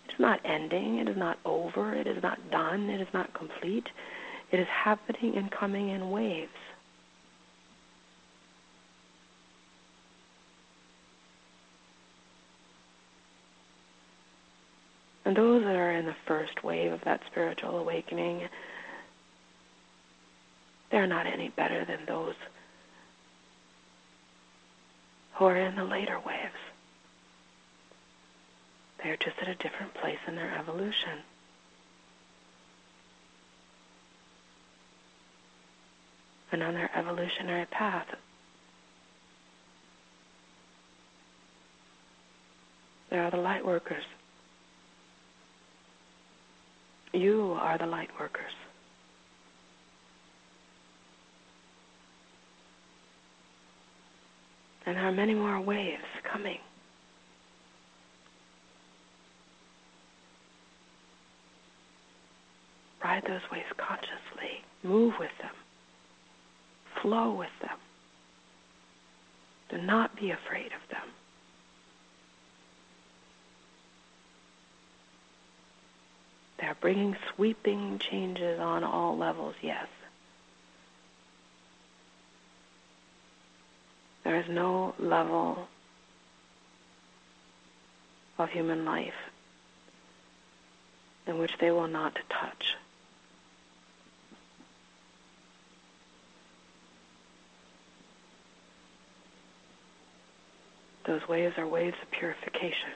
It 0.05 0.13
is 0.13 0.19
not 0.19 0.39
ending, 0.45 0.99
it 0.99 1.09
is 1.09 1.17
not 1.17 1.37
over, 1.43 1.93
it 1.93 2.07
is 2.07 2.21
not 2.23 2.49
done, 2.49 2.89
it 2.89 3.01
is 3.01 3.13
not 3.13 3.33
complete. 3.33 3.89
It 4.51 4.59
is 4.59 4.67
happening 4.67 5.35
and 5.35 5.51
coming 5.51 5.89
in 5.89 6.11
waves. 6.11 6.49
And 15.27 15.35
those 15.35 15.61
that 15.65 15.75
are 15.75 15.91
in 15.91 16.05
the 16.05 16.15
first 16.25 16.63
wave 16.63 16.93
of 16.93 17.01
that 17.01 17.19
spiritual 17.29 17.77
awakening, 17.77 18.47
they're 20.89 21.05
not 21.05 21.27
any 21.27 21.49
better 21.49 21.83
than 21.83 22.05
those 22.07 22.35
who 25.33 25.43
are 25.43 25.57
in 25.57 25.75
the 25.75 25.83
later 25.83 26.17
waves. 26.25 26.53
They're 29.03 29.17
just 29.17 29.35
at 29.41 29.49
a 29.49 29.55
different 29.55 29.93
place 29.95 30.17
in 30.29 30.37
their 30.37 30.57
evolution. 30.57 31.19
And 36.53 36.63
on 36.63 36.73
their 36.73 36.89
evolutionary 36.95 37.65
path, 37.65 38.07
they 43.09 43.17
are 43.17 43.29
the 43.29 43.35
light 43.35 43.65
workers. 43.65 44.05
You 47.17 47.57
are 47.59 47.79
the 47.79 47.87
light 47.87 48.09
workers. 48.19 48.53
And 54.85 54.95
there 54.95 55.03
are 55.03 55.11
many 55.11 55.33
more 55.33 55.59
waves 55.59 56.03
coming. 56.31 56.59
Ride 63.03 63.23
those 63.23 63.41
waves 63.51 63.65
consciously. 63.77 64.63
Move 64.83 65.13
with 65.19 65.31
them. 65.41 65.55
Flow 67.01 67.33
with 67.33 67.49
them. 67.63 67.79
Do 69.71 69.79
not 69.83 70.15
be 70.15 70.29
afraid 70.29 70.67
of 70.67 70.87
them. 70.91 71.16
They're 76.59 76.75
bringing 76.79 77.15
sweeping 77.35 77.99
changes 77.99 78.59
on 78.59 78.83
all 78.83 79.15
levels, 79.15 79.55
yes. 79.61 79.87
There 84.23 84.35
is 84.35 84.49
no 84.49 84.93
level 84.99 85.67
of 88.37 88.49
human 88.49 88.85
life 88.85 89.13
in 91.27 91.37
which 91.37 91.51
they 91.59 91.71
will 91.71 91.87
not 91.87 92.17
touch. 92.29 92.75
Those 101.05 101.25
waves 101.27 101.57
are 101.57 101.67
waves 101.67 101.95
of 102.01 102.11
purification. 102.11 102.91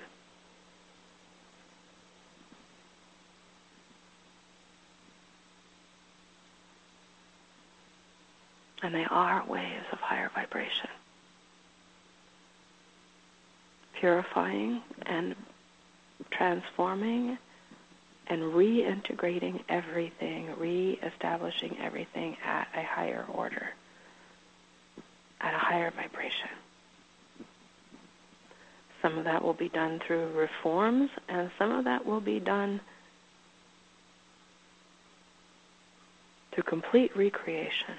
And 8.84 8.96
they 8.96 9.06
are 9.10 9.46
waves 9.48 9.86
of 9.92 10.00
higher 10.00 10.32
vibration. 10.34 10.90
Purifying 14.00 14.82
and 15.06 15.36
transforming 16.32 17.38
and 18.28 18.42
reintegrating 18.42 19.62
everything, 19.70 20.50
re-establishing 20.58 21.78
everything 21.80 22.38
at 22.46 22.68
a 22.76 22.82
higher 22.84 23.26
order, 23.32 23.70
at 25.42 25.54
a 25.54 25.58
higher 25.58 25.92
vibration. 25.92 26.50
Some 29.02 29.18
of 29.18 29.26
that 29.26 29.44
will 29.44 29.54
be 29.54 29.70
done 29.70 30.00
through 30.06 30.32
reforms, 30.32 31.10
and 31.28 31.52
some 31.58 31.72
of 31.72 31.86
that 31.86 32.06
will 32.06 32.22
be 32.22 32.40
done 32.40 32.80
through 36.52 36.64
complete 36.64 37.16
recreation. 37.18 37.96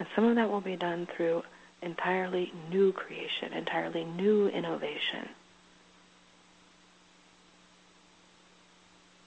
And 0.00 0.08
some 0.16 0.24
of 0.24 0.36
that 0.36 0.50
will 0.50 0.62
be 0.62 0.76
done 0.76 1.06
through 1.14 1.42
entirely 1.82 2.52
new 2.70 2.90
creation, 2.90 3.52
entirely 3.52 4.02
new 4.02 4.48
innovation. 4.48 5.28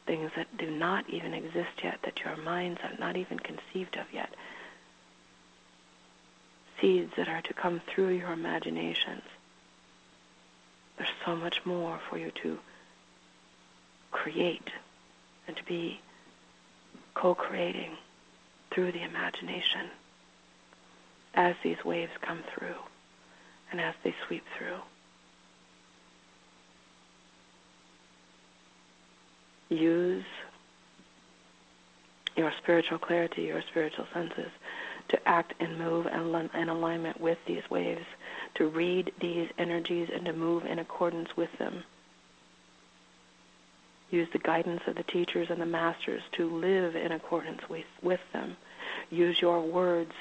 Things 0.08 0.32
that 0.36 0.58
do 0.58 0.72
not 0.72 1.08
even 1.10 1.36
exist 1.36 1.84
yet, 1.84 2.00
that 2.02 2.22
your 2.22 2.36
minds 2.38 2.82
have 2.82 3.00
not 3.00 3.16
even 3.16 3.38
conceived 3.38 3.95
of 3.98 4.08
yet. 4.12 4.34
Seeds 6.82 7.14
that 7.18 7.30
are 7.30 7.41
to 7.44 7.54
come 7.54 7.80
through 7.80 8.10
your 8.10 8.32
imaginations. 8.32 9.22
There's 10.98 11.10
so 11.24 11.36
much 11.36 11.64
more 11.66 12.00
for 12.10 12.18
you 12.18 12.32
to 12.41 12.58
create 14.12 14.72
and 15.48 15.56
to 15.56 15.64
be 15.66 16.02
co-creating 17.14 17.91
through 18.72 18.91
the 18.91 19.04
imagination 19.04 19.91
as 21.36 21.56
these 21.64 21.78
waves 21.84 22.12
come 22.22 22.44
through 22.56 22.76
and 23.72 23.82
as 23.82 23.94
they 24.04 24.14
sweep 24.28 24.44
through. 24.58 24.78
Use 29.70 30.26
your 32.36 32.52
spiritual 32.62 33.00
clarity, 33.00 33.44
your 33.44 33.64
spiritual 33.72 34.06
senses 34.14 34.52
to 35.10 35.28
act 35.28 35.54
and 35.60 35.78
move 35.78 36.06
in 36.08 36.70
alignment 36.70 37.20
with 37.20 37.38
these 37.48 37.64
waves, 37.70 38.06
to 38.56 38.68
read 38.68 39.12
these 39.20 39.50
energies 39.58 40.10
and 40.14 40.26
to 40.26 40.34
move 40.34 40.66
in 40.66 40.80
accordance 40.80 41.30
with 41.36 41.50
them. 41.60 41.84
Use 44.12 44.28
the 44.32 44.40
guidance 44.40 44.82
of 44.88 44.96
the 44.96 45.04
teachers 45.04 45.48
and 45.50 45.60
the 45.60 45.66
masters 45.66 46.22
to 46.38 46.56
live 46.56 46.96
in 46.96 47.12
accordance 47.12 47.62
with, 47.70 47.86
with 48.02 48.20
them. 48.32 48.56
Use 49.10 49.38
your 49.42 49.62
words 49.62 50.12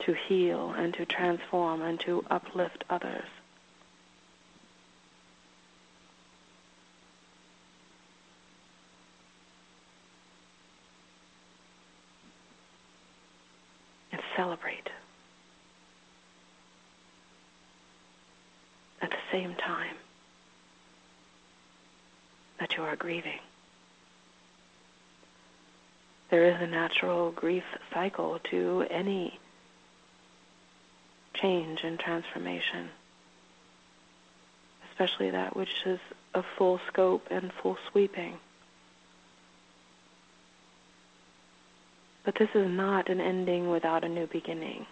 to 0.00 0.14
heal 0.14 0.74
and 0.76 0.92
to 0.94 1.06
transform 1.06 1.82
and 1.82 1.98
to 2.00 2.24
uplift 2.30 2.84
others. 2.90 3.28
And 14.12 14.20
celebrate. 14.36 14.90
At 19.00 19.10
the 19.10 19.16
same 19.32 19.54
time 19.54 19.96
that 22.60 22.76
you 22.76 22.82
are 22.82 22.96
grieving. 22.96 23.40
There 26.30 26.48
is 26.48 26.60
a 26.60 26.66
natural 26.66 27.30
grief 27.30 27.64
cycle 27.92 28.40
to 28.50 28.86
any 28.90 29.38
change 31.34 31.80
and 31.82 31.98
transformation, 31.98 32.88
especially 34.90 35.30
that 35.30 35.56
which 35.56 35.84
is 35.86 35.98
of 36.34 36.44
full 36.56 36.80
scope 36.88 37.26
and 37.30 37.52
full 37.62 37.76
sweeping. 37.90 38.38
But 42.24 42.36
this 42.38 42.48
is 42.54 42.70
not 42.70 43.08
an 43.08 43.20
ending 43.20 43.68
without 43.68 44.04
a 44.04 44.08
new 44.08 44.26
beginning. 44.26 44.86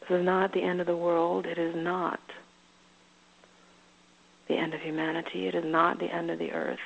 This 0.00 0.18
is 0.18 0.24
not 0.24 0.52
the 0.52 0.62
end 0.62 0.80
of 0.80 0.86
the 0.86 0.96
world. 0.96 1.46
It 1.46 1.58
is 1.58 1.74
not 1.74 2.20
the 4.48 4.56
end 4.56 4.74
of 4.74 4.80
humanity. 4.80 5.46
It 5.46 5.54
is 5.54 5.64
not 5.64 5.98
the 5.98 6.12
end 6.12 6.30
of 6.30 6.38
the 6.38 6.52
earth. 6.52 6.78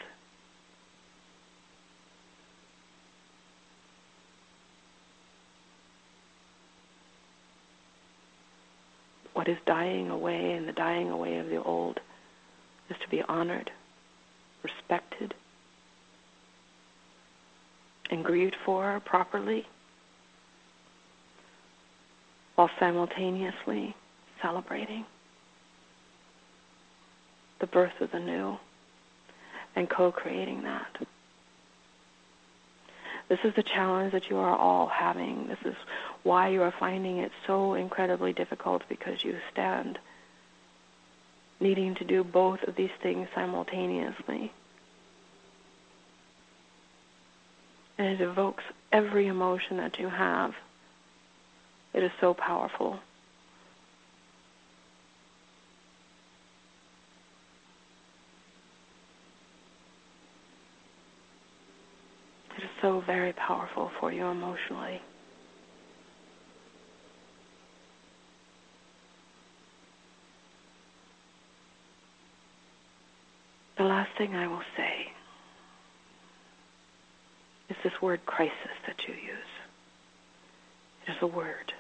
What 9.43 9.49
is 9.49 9.59
dying 9.67 10.09
away 10.09 10.53
and 10.53 10.69
the 10.69 10.73
dying 10.73 11.11
away 11.11 11.39
of 11.39 11.49
the 11.49 11.61
old 11.61 11.99
is 12.89 12.97
to 13.03 13.09
be 13.11 13.23
honored, 13.29 13.73
respected, 14.63 15.35
and 18.09 18.25
grieved 18.25 18.55
for 18.65 19.03
properly 19.05 19.67
while 22.55 22.71
simultaneously 22.79 23.97
celebrating. 24.41 25.05
the 27.59 27.67
birth 27.67 28.01
of 28.01 28.13
the 28.13 28.21
new, 28.21 28.57
and 29.75 29.91
co-creating 29.91 30.63
that. 30.63 31.05
This 33.33 33.47
is 33.47 33.55
the 33.55 33.63
challenge 33.63 34.13
that 34.13 34.29
you 34.29 34.37
are 34.37 34.55
all 34.55 34.89
having. 34.89 35.47
This 35.47 35.65
is 35.65 35.75
why 36.23 36.49
you 36.49 36.61
are 36.61 36.75
finding 36.79 37.17
it 37.17 37.33
so 37.47 37.73
incredibly 37.73 38.35
difficult 38.35 38.83
because 38.91 39.25
you 39.25 39.39
stand 39.51 39.99
needing 41.59 41.95
to 41.95 42.05
do 42.05 42.25
both 42.25 42.63
of 42.65 42.77
these 42.77 42.91
things 43.03 43.29
simultaneously. 43.35 44.53
And 47.97 48.09
it 48.09 48.21
evokes 48.21 48.65
every 48.93 49.29
emotion 49.29 49.79
that 49.79 49.99
you 49.99 50.11
have. 50.11 50.53
It 51.95 52.03
is 52.03 52.13
so 52.21 52.35
powerful. 52.35 53.01
Is 62.63 62.71
so 62.81 63.03
very 63.07 63.33
powerful 63.33 63.91
for 63.99 64.13
you 64.13 64.27
emotionally. 64.27 65.01
The 73.79 73.85
last 73.85 74.11
thing 74.17 74.37
I 74.37 74.47
will 74.47 74.63
say 74.77 75.13
is 77.71 77.77
this 77.83 78.01
word 78.01 78.25
crisis 78.27 78.53
that 78.87 78.97
you 79.09 79.15
use. 79.15 79.53
It 81.07 81.13
is 81.13 81.17
a 81.21 81.27
word. 81.27 81.73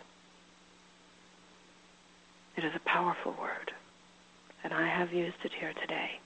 It 2.57 2.65
is 2.65 2.73
a 2.75 2.89
powerful 2.89 3.37
word. 3.41 3.71
And 4.65 4.73
I 4.73 4.89
have 4.89 5.13
used 5.13 5.37
it 5.45 5.53
here 5.59 5.73
today 5.81 6.19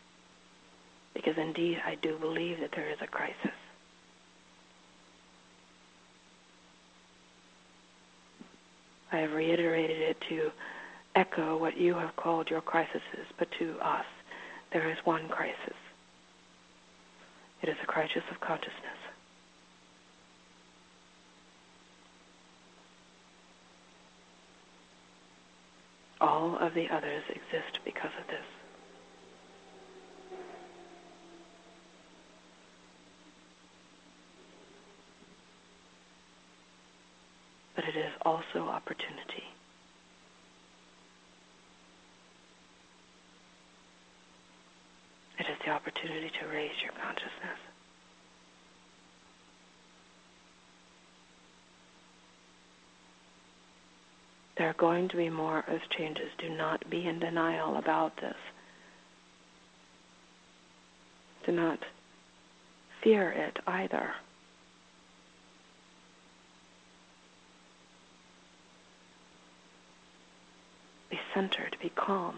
because 1.15 1.35
indeed 1.37 1.78
I 1.85 1.97
do 1.97 2.19
believe 2.19 2.61
that 2.61 2.70
there 2.74 2.91
is 2.91 2.99
a 3.03 3.07
crisis. 3.07 3.53
I 9.16 9.20
have 9.20 9.32
reiterated 9.32 9.98
it 9.98 10.20
to 10.28 10.51
echo 11.14 11.56
what 11.56 11.78
you 11.78 11.94
have 11.94 12.14
called 12.16 12.51
your 12.51 12.60
crises, 12.60 13.01
but 13.38 13.48
to 13.59 13.78
us, 13.80 14.05
there 14.74 14.90
is 14.90 14.98
one 15.05 15.26
crisis. 15.28 15.74
It 17.62 17.70
is 17.70 17.76
a 17.82 17.86
crisis 17.86 18.22
of 18.30 18.40
consciousness. 18.40 18.74
All 26.20 26.59
of 26.59 26.74
the 26.74 26.90
others 26.90 27.22
exist 27.30 27.78
because 27.86 28.12
of 28.20 28.26
this. 28.26 28.56
But 37.77 37.85
it 37.85 37.97
is 37.97 38.12
also 38.23 38.69
opportunity. 38.69 39.44
It 45.39 45.47
is 45.47 45.59
the 45.65 45.70
opportunity 45.70 46.31
to 46.40 46.47
raise 46.48 46.73
your 46.82 46.93
consciousness. 46.93 47.61
There 54.57 54.70
are 54.70 54.74
going 54.74 55.09
to 55.11 55.16
be 55.16 55.28
more 55.28 55.62
earth 55.69 55.82
changes. 55.90 56.31
Do 56.39 56.48
not 56.48 56.89
be 56.89 57.07
in 57.07 57.19
denial 57.19 57.77
about 57.77 58.16
this. 58.16 58.36
Do 61.44 61.53
not 61.53 61.78
fear 63.03 63.31
it 63.31 63.59
either. 63.66 64.15
Be 71.11 71.19
centered, 71.35 71.77
be 71.81 71.91
calm. 71.91 72.37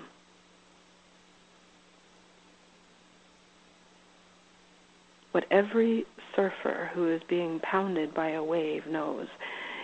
What 5.32 5.46
every 5.50 6.06
surfer 6.34 6.90
who 6.94 7.08
is 7.08 7.22
being 7.28 7.60
pounded 7.60 8.14
by 8.14 8.30
a 8.30 8.42
wave 8.42 8.86
knows 8.86 9.28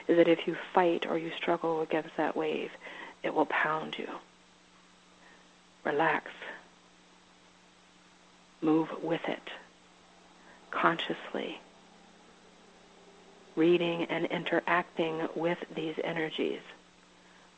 is 0.09 0.16
that 0.16 0.28
if 0.28 0.47
you 0.47 0.56
fight 0.74 1.06
or 1.06 1.19
you 1.19 1.31
struggle 1.36 1.81
against 1.81 2.16
that 2.16 2.36
wave, 2.36 2.70
it 3.23 3.35
will 3.35 3.47
pound 3.47 3.97
you. 3.98 4.09
Relax. 5.85 6.31
Move 8.61 8.89
with 9.02 9.20
it 9.28 9.51
consciously. 10.70 11.61
Reading 13.56 14.05
and 14.05 14.27
interacting 14.27 15.28
with 15.36 15.59
these 15.74 15.94
energies, 16.02 16.61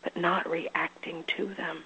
but 0.07 0.17
not 0.17 0.49
reacting 0.49 1.25
to 1.37 1.53
them. 1.55 1.83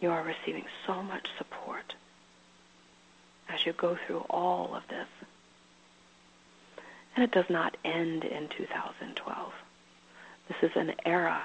You 0.00 0.10
are 0.10 0.22
receiving 0.22 0.64
so 0.86 1.02
much 1.02 1.28
support 1.36 1.94
as 3.50 3.66
you 3.66 3.74
go 3.74 3.98
through 4.06 4.24
all 4.30 4.74
of 4.74 4.84
this. 4.88 5.06
And 7.14 7.22
it 7.22 7.30
does 7.30 7.50
not 7.50 7.76
end 7.84 8.24
in 8.24 8.48
2012. 8.48 9.52
This 10.48 10.70
is 10.70 10.76
an 10.76 10.94
era. 11.04 11.42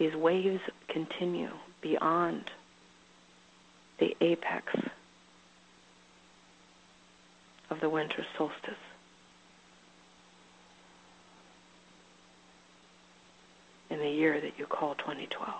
These 0.00 0.16
waves 0.16 0.62
continue 0.88 1.50
beyond 1.82 2.50
the 3.98 4.16
apex 4.22 4.74
of 7.68 7.80
the 7.80 7.90
winter 7.90 8.24
solstice. 8.38 8.72
In 13.90 13.98
the 13.98 14.08
year 14.08 14.40
that 14.40 14.58
you 14.58 14.64
call 14.64 14.94
2012. 14.94 15.54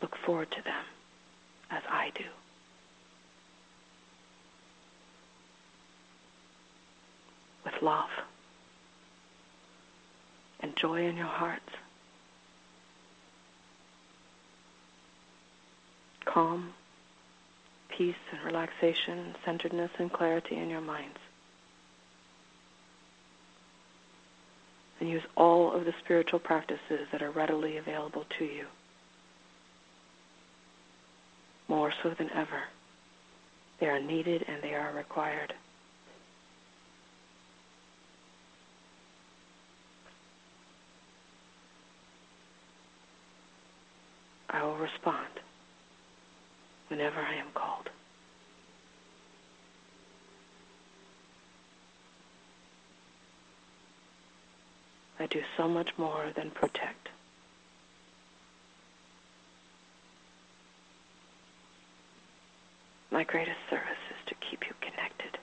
look 0.00 0.16
forward 0.16 0.50
to 0.50 0.62
them 0.64 0.84
as 1.70 1.82
I 1.88 2.10
do. 2.16 2.24
Love 7.82 8.08
and 10.60 10.72
joy 10.76 11.06
in 11.06 11.16
your 11.16 11.26
hearts. 11.26 11.60
Calm, 16.24 16.72
peace 17.96 18.14
and 18.32 18.44
relaxation, 18.44 19.34
centeredness 19.44 19.90
and 19.98 20.12
clarity 20.12 20.56
in 20.56 20.70
your 20.70 20.80
minds. 20.80 21.18
And 25.00 25.10
use 25.10 25.22
all 25.36 25.72
of 25.72 25.84
the 25.84 25.92
spiritual 26.04 26.38
practices 26.38 27.08
that 27.10 27.22
are 27.22 27.32
readily 27.32 27.76
available 27.76 28.24
to 28.38 28.44
you 28.44 28.66
more 31.68 31.92
so 32.02 32.10
than 32.16 32.30
ever. 32.30 32.62
They 33.80 33.86
are 33.86 34.00
needed 34.00 34.44
and 34.46 34.62
they 34.62 34.74
are 34.74 34.94
required. 34.94 35.54
I 44.52 44.62
will 44.62 44.76
respond 44.76 45.40
whenever 46.88 47.20
I 47.20 47.34
am 47.34 47.46
called. 47.54 47.88
I 55.18 55.26
do 55.26 55.42
so 55.56 55.68
much 55.68 55.90
more 55.96 56.32
than 56.34 56.50
protect. 56.50 57.08
My 63.10 63.24
greatest 63.24 63.58
service 63.70 63.86
is 64.10 64.26
to 64.26 64.34
keep 64.34 64.66
you 64.66 64.74
connected. 64.80 65.38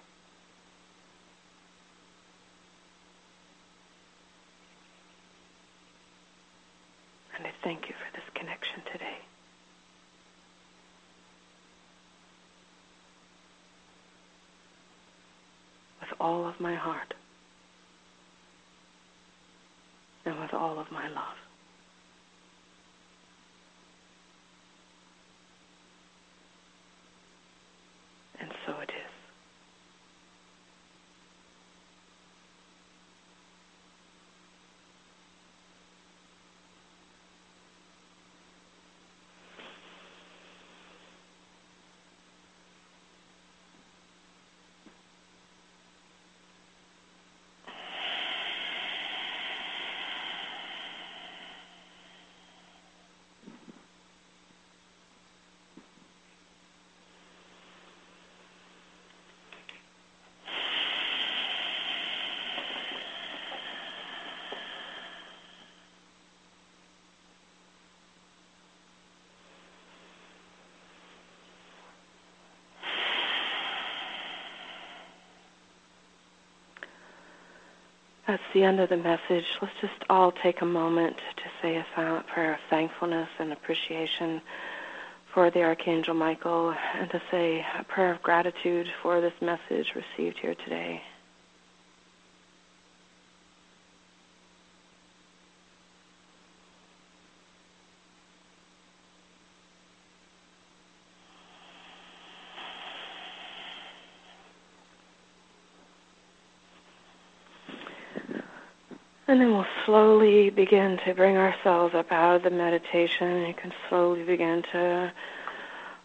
And 7.37 7.47
I 7.47 7.51
thank 7.63 7.87
you 7.87 7.95
for 7.95 8.17
this 8.17 8.28
connection 8.39 8.81
today. 8.91 9.17
With 15.99 16.09
all 16.19 16.47
of 16.47 16.59
my 16.59 16.75
heart 16.75 17.13
and 20.25 20.39
with 20.39 20.53
all 20.53 20.79
of 20.79 20.91
my 20.91 21.07
love. 21.09 21.37
And 28.39 28.51
so 28.65 28.73
it 28.81 28.89
is. 28.89 29.08
That's 78.29 78.43
the 78.53 78.61
end 78.61 78.79
of 78.79 78.89
the 78.89 78.97
message. 78.97 79.43
Let's 79.59 79.73
just 79.81 80.03
all 80.07 80.31
take 80.31 80.61
a 80.61 80.65
moment 80.65 81.15
to 81.17 81.43
say 81.63 81.77
a 81.77 81.85
silent 81.95 82.27
prayer 82.27 82.53
of 82.53 82.59
thankfulness 82.69 83.27
and 83.39 83.51
appreciation 83.51 84.39
for 85.33 85.49
the 85.49 85.63
Archangel 85.63 86.13
Michael 86.13 86.75
and 86.95 87.09
to 87.09 87.19
say 87.31 87.65
a 87.79 87.83
prayer 87.85 88.13
of 88.13 88.21
gratitude 88.21 88.85
for 89.01 89.19
this 89.19 89.33
message 89.41 89.87
received 89.95 90.37
here 90.37 90.53
today. 90.63 91.01
And 109.29 109.39
then 109.39 109.51
we'll 109.51 109.65
slowly 109.89 110.51
begin 110.51 110.99
to 111.03 111.15
bring 111.15 111.35
ourselves 111.35 111.95
up 111.95 112.11
out 112.11 112.35
of 112.35 112.43
the 112.43 112.51
meditation. 112.51 113.47
You 113.47 113.55
can 113.55 113.73
slowly 113.89 114.21
begin 114.21 114.61
to 114.71 115.11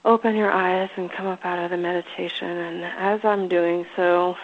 open 0.07 0.35
your 0.37 0.51
eyes 0.51 0.89
and 0.97 1.13
come 1.13 1.27
up 1.27 1.45
out 1.45 1.63
of 1.63 1.71
the 1.71 1.77
meditation. 1.77 2.49
And 2.49 2.83
as 2.83 3.23
I'm 3.27 3.47
doing 3.47 3.85
so, 3.95 4.37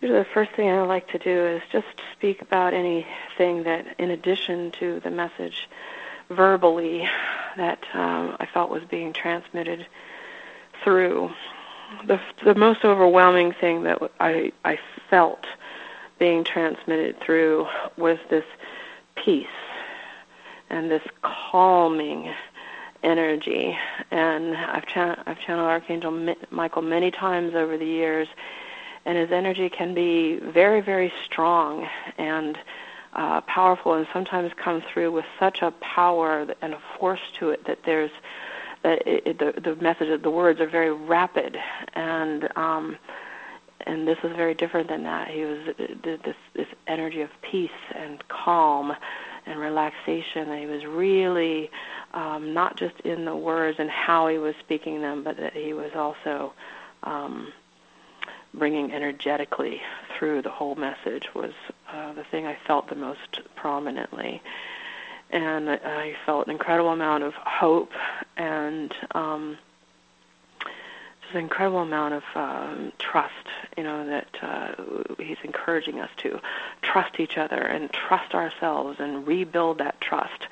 usually 0.00 0.20
the 0.20 0.26
first 0.32 0.52
thing 0.52 0.70
I 0.70 0.80
like 0.80 1.08
to 1.08 1.18
do 1.18 1.46
is 1.46 1.62
just 1.70 1.86
speak 2.16 2.40
about 2.40 2.72
anything 2.72 3.64
that, 3.64 3.84
in 3.98 4.10
addition 4.10 4.70
to 4.80 5.00
the 5.00 5.10
message 5.10 5.68
verbally, 6.30 7.06
that 7.58 7.84
um, 7.92 8.38
I 8.40 8.46
felt 8.46 8.70
was 8.70 8.84
being 8.84 9.12
transmitted 9.12 9.86
through. 10.82 11.30
The, 12.06 12.18
the 12.42 12.54
most 12.54 12.82
overwhelming 12.82 13.52
thing 13.52 13.82
that 13.82 13.98
I, 14.18 14.52
I 14.64 14.78
felt 15.10 15.44
being 16.22 16.44
transmitted 16.44 17.18
through 17.20 17.66
was 17.98 18.16
this 18.30 18.44
peace 19.16 19.58
and 20.70 20.88
this 20.88 21.02
calming 21.22 22.32
energy. 23.02 23.76
And 24.12 24.56
I've, 24.56 24.84
I've 25.26 25.40
channeled 25.40 25.66
Archangel 25.66 26.36
Michael 26.52 26.82
many 26.82 27.10
times 27.10 27.56
over 27.56 27.76
the 27.76 27.84
years, 27.84 28.28
and 29.04 29.18
his 29.18 29.32
energy 29.32 29.68
can 29.68 29.94
be 29.94 30.38
very, 30.38 30.80
very 30.80 31.12
strong 31.24 31.88
and 32.18 32.56
uh, 33.14 33.40
powerful, 33.40 33.94
and 33.94 34.06
sometimes 34.12 34.52
come 34.54 34.80
through 34.92 35.10
with 35.10 35.24
such 35.40 35.60
a 35.60 35.72
power 35.80 36.46
and 36.62 36.74
a 36.74 36.78
force 37.00 37.32
to 37.40 37.50
it 37.50 37.66
that 37.66 37.80
there's 37.84 38.12
that 38.84 39.04
it, 39.08 39.26
it, 39.26 39.38
the 39.40 39.60
the 39.60 39.74
message, 39.82 40.08
of 40.08 40.22
the 40.22 40.30
words 40.30 40.60
are 40.60 40.70
very 40.70 40.92
rapid 40.92 41.58
and. 41.94 42.48
Um, 42.56 42.96
and 43.86 44.06
this 44.06 44.22
was 44.22 44.32
very 44.32 44.54
different 44.54 44.88
than 44.88 45.02
that. 45.04 45.28
He 45.28 45.44
was 45.44 45.58
this 46.02 46.36
this 46.54 46.68
energy 46.86 47.20
of 47.22 47.30
peace 47.42 47.70
and 47.94 48.26
calm 48.28 48.94
and 49.46 49.58
relaxation. 49.58 50.50
And 50.50 50.60
he 50.60 50.66
was 50.66 50.84
really 50.84 51.70
um, 52.14 52.54
not 52.54 52.76
just 52.76 52.98
in 53.00 53.24
the 53.24 53.36
words 53.36 53.78
and 53.78 53.90
how 53.90 54.28
he 54.28 54.38
was 54.38 54.54
speaking 54.60 55.00
them, 55.00 55.22
but 55.22 55.36
that 55.38 55.54
he 55.54 55.72
was 55.72 55.92
also 55.94 56.52
um, 57.02 57.52
bringing 58.54 58.92
energetically 58.92 59.80
through 60.16 60.42
the 60.42 60.50
whole 60.50 60.74
message 60.74 61.28
was 61.34 61.52
uh, 61.92 62.12
the 62.12 62.24
thing 62.24 62.46
I 62.46 62.56
felt 62.66 62.88
the 62.88 62.94
most 62.94 63.40
prominently. 63.56 64.42
And 65.30 65.70
I 65.70 66.14
felt 66.26 66.46
an 66.46 66.52
incredible 66.52 66.90
amount 66.90 67.24
of 67.24 67.32
hope 67.34 67.92
and 68.36 68.94
um, 69.12 69.56
an 71.34 71.40
incredible 71.40 71.80
amount 71.80 72.14
of 72.14 72.22
um, 72.34 72.92
trust, 72.98 73.46
you 73.76 73.82
know, 73.82 74.06
that 74.06 74.28
uh, 74.42 74.74
he's 75.18 75.38
encouraging 75.44 76.00
us 76.00 76.10
to 76.18 76.40
trust 76.82 77.18
each 77.20 77.36
other 77.36 77.56
and 77.56 77.92
trust 77.92 78.34
ourselves 78.34 78.98
and 79.00 79.26
rebuild 79.26 79.78
that 79.78 80.00
trust. 80.00 80.46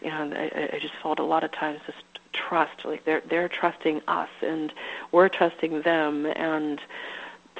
You 0.00 0.10
know, 0.10 0.32
I, 0.34 0.70
I 0.74 0.78
just 0.80 0.94
felt 1.02 1.18
a 1.18 1.24
lot 1.24 1.44
of 1.44 1.52
times 1.52 1.80
just 1.86 2.02
trust, 2.32 2.84
like 2.84 3.04
they're 3.04 3.22
they're 3.28 3.48
trusting 3.48 4.00
us 4.08 4.30
and 4.40 4.72
we're 5.12 5.28
trusting 5.28 5.82
them, 5.82 6.26
and 6.26 6.80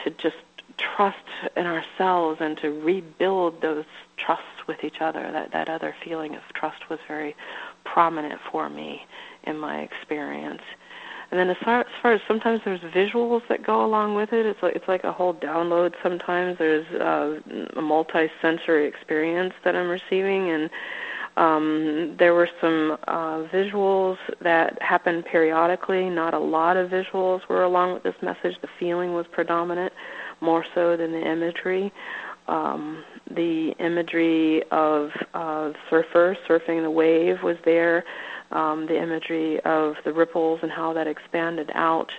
to 0.02 0.10
just 0.10 0.36
trust 0.78 1.18
in 1.56 1.66
ourselves 1.66 2.40
and 2.40 2.56
to 2.58 2.70
rebuild 2.70 3.60
those 3.60 3.84
trusts 4.16 4.66
with 4.66 4.82
each 4.84 5.00
other. 5.00 5.30
That 5.32 5.52
that 5.52 5.68
other 5.68 5.94
feeling 6.04 6.34
of 6.34 6.42
trust 6.54 6.88
was 6.88 6.98
very 7.06 7.36
prominent 7.84 8.40
for 8.50 8.68
me 8.68 9.06
in 9.44 9.58
my 9.58 9.80
experience. 9.80 10.62
And 11.32 11.40
then 11.40 11.48
as 11.48 11.56
far, 11.64 11.80
as 11.80 11.86
far 12.02 12.12
as 12.12 12.20
sometimes 12.28 12.60
there's 12.62 12.80
visuals 12.94 13.40
that 13.48 13.64
go 13.64 13.86
along 13.86 14.14
with 14.14 14.34
it. 14.34 14.44
It's 14.44 14.62
like 14.62 14.76
it's 14.76 14.86
like 14.86 15.04
a 15.04 15.12
whole 15.12 15.32
download. 15.32 15.94
Sometimes 16.02 16.58
there's 16.58 16.86
uh, 16.92 17.78
a 17.78 17.80
multi-sensory 17.80 18.86
experience 18.86 19.54
that 19.64 19.74
I'm 19.74 19.88
receiving, 19.88 20.50
and 20.50 20.70
um, 21.38 22.16
there 22.18 22.34
were 22.34 22.50
some 22.60 22.98
uh, 23.08 23.48
visuals 23.50 24.18
that 24.42 24.76
happened 24.82 25.24
periodically. 25.24 26.10
Not 26.10 26.34
a 26.34 26.38
lot 26.38 26.76
of 26.76 26.90
visuals 26.90 27.40
were 27.48 27.64
along 27.64 27.94
with 27.94 28.02
this 28.02 28.16
message. 28.20 28.60
The 28.60 28.68
feeling 28.78 29.14
was 29.14 29.24
predominant, 29.32 29.94
more 30.42 30.66
so 30.74 30.98
than 30.98 31.12
the 31.12 31.26
imagery. 31.26 31.90
Um, 32.46 33.04
the 33.30 33.72
imagery 33.78 34.64
of 34.70 35.08
uh, 35.32 35.72
surfer 35.88 36.36
surfing 36.46 36.82
the 36.82 36.90
wave 36.90 37.36
was 37.42 37.56
there 37.64 38.04
um, 38.52 38.86
the 38.86 39.00
imagery 39.00 39.60
of 39.60 39.96
the 40.04 40.12
ripples 40.12 40.60
and 40.62 40.70
how 40.70 40.92
that 40.92 41.06
expanded 41.06 41.70
out. 41.74 42.12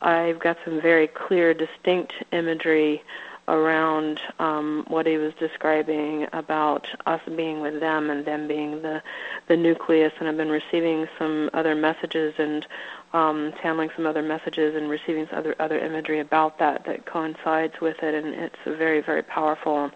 I've 0.00 0.38
got 0.38 0.58
some 0.64 0.80
very 0.80 1.08
clear, 1.08 1.54
distinct 1.54 2.12
imagery 2.32 3.02
around 3.48 4.20
um, 4.38 4.84
what 4.88 5.06
he 5.06 5.16
was 5.16 5.32
describing 5.40 6.26
about 6.34 6.86
us 7.06 7.20
being 7.34 7.60
with 7.60 7.80
them 7.80 8.10
and 8.10 8.24
them 8.24 8.46
being 8.46 8.82
the 8.82 9.02
the 9.48 9.56
nucleus. 9.56 10.12
And 10.20 10.28
I've 10.28 10.36
been 10.36 10.50
receiving 10.50 11.08
some 11.18 11.50
other 11.54 11.74
messages 11.74 12.34
and 12.38 12.66
um, 13.14 13.54
channeling 13.62 13.88
some 13.96 14.06
other 14.06 14.22
messages 14.22 14.76
and 14.76 14.88
receiving 14.90 15.26
some 15.30 15.38
other 15.38 15.56
other 15.58 15.78
imagery 15.78 16.20
about 16.20 16.58
that 16.58 16.84
that 16.84 17.06
coincides 17.06 17.80
with 17.80 18.02
it. 18.02 18.14
And 18.14 18.34
it's 18.34 18.66
a 18.66 18.76
very 18.76 19.00
very 19.00 19.22
powerful 19.22 19.90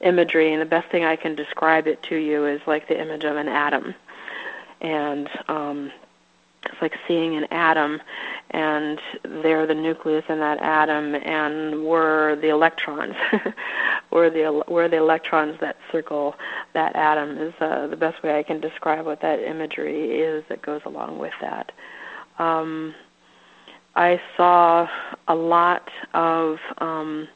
imagery. 0.00 0.52
And 0.52 0.60
the 0.60 0.66
best 0.66 0.90
thing 0.90 1.04
I 1.04 1.16
can 1.16 1.34
describe 1.34 1.86
it 1.86 2.02
to 2.04 2.16
you 2.16 2.46
is 2.46 2.60
like 2.66 2.88
the 2.88 3.00
image 3.00 3.24
of 3.24 3.36
an 3.36 3.48
atom 3.48 3.94
and 4.86 5.28
um, 5.48 5.90
it's 6.64 6.80
like 6.80 6.94
seeing 7.08 7.36
an 7.36 7.44
atom, 7.50 8.00
and 8.50 9.00
they're 9.22 9.66
the 9.66 9.74
nucleus 9.74 10.24
in 10.28 10.38
that 10.38 10.60
atom, 10.60 11.14
and 11.16 11.84
we're 11.84 12.36
the 12.36 12.48
electrons. 12.48 13.16
we're 14.10 14.30
the 14.30 14.62
we're 14.68 14.88
the 14.88 14.96
electrons 14.96 15.58
that 15.60 15.76
circle 15.90 16.36
that 16.72 16.94
atom. 16.94 17.36
Is 17.38 17.54
uh, 17.60 17.88
the 17.88 17.96
best 17.96 18.22
way 18.22 18.38
I 18.38 18.42
can 18.42 18.60
describe 18.60 19.06
what 19.06 19.20
that 19.22 19.40
imagery 19.40 20.20
is 20.20 20.44
that 20.48 20.62
goes 20.62 20.82
along 20.84 21.18
with 21.18 21.34
that. 21.40 21.72
Um, 22.38 22.94
I 23.96 24.20
saw 24.36 24.88
a 25.26 25.34
lot 25.34 25.88
of 26.14 26.58
um, 26.78 27.28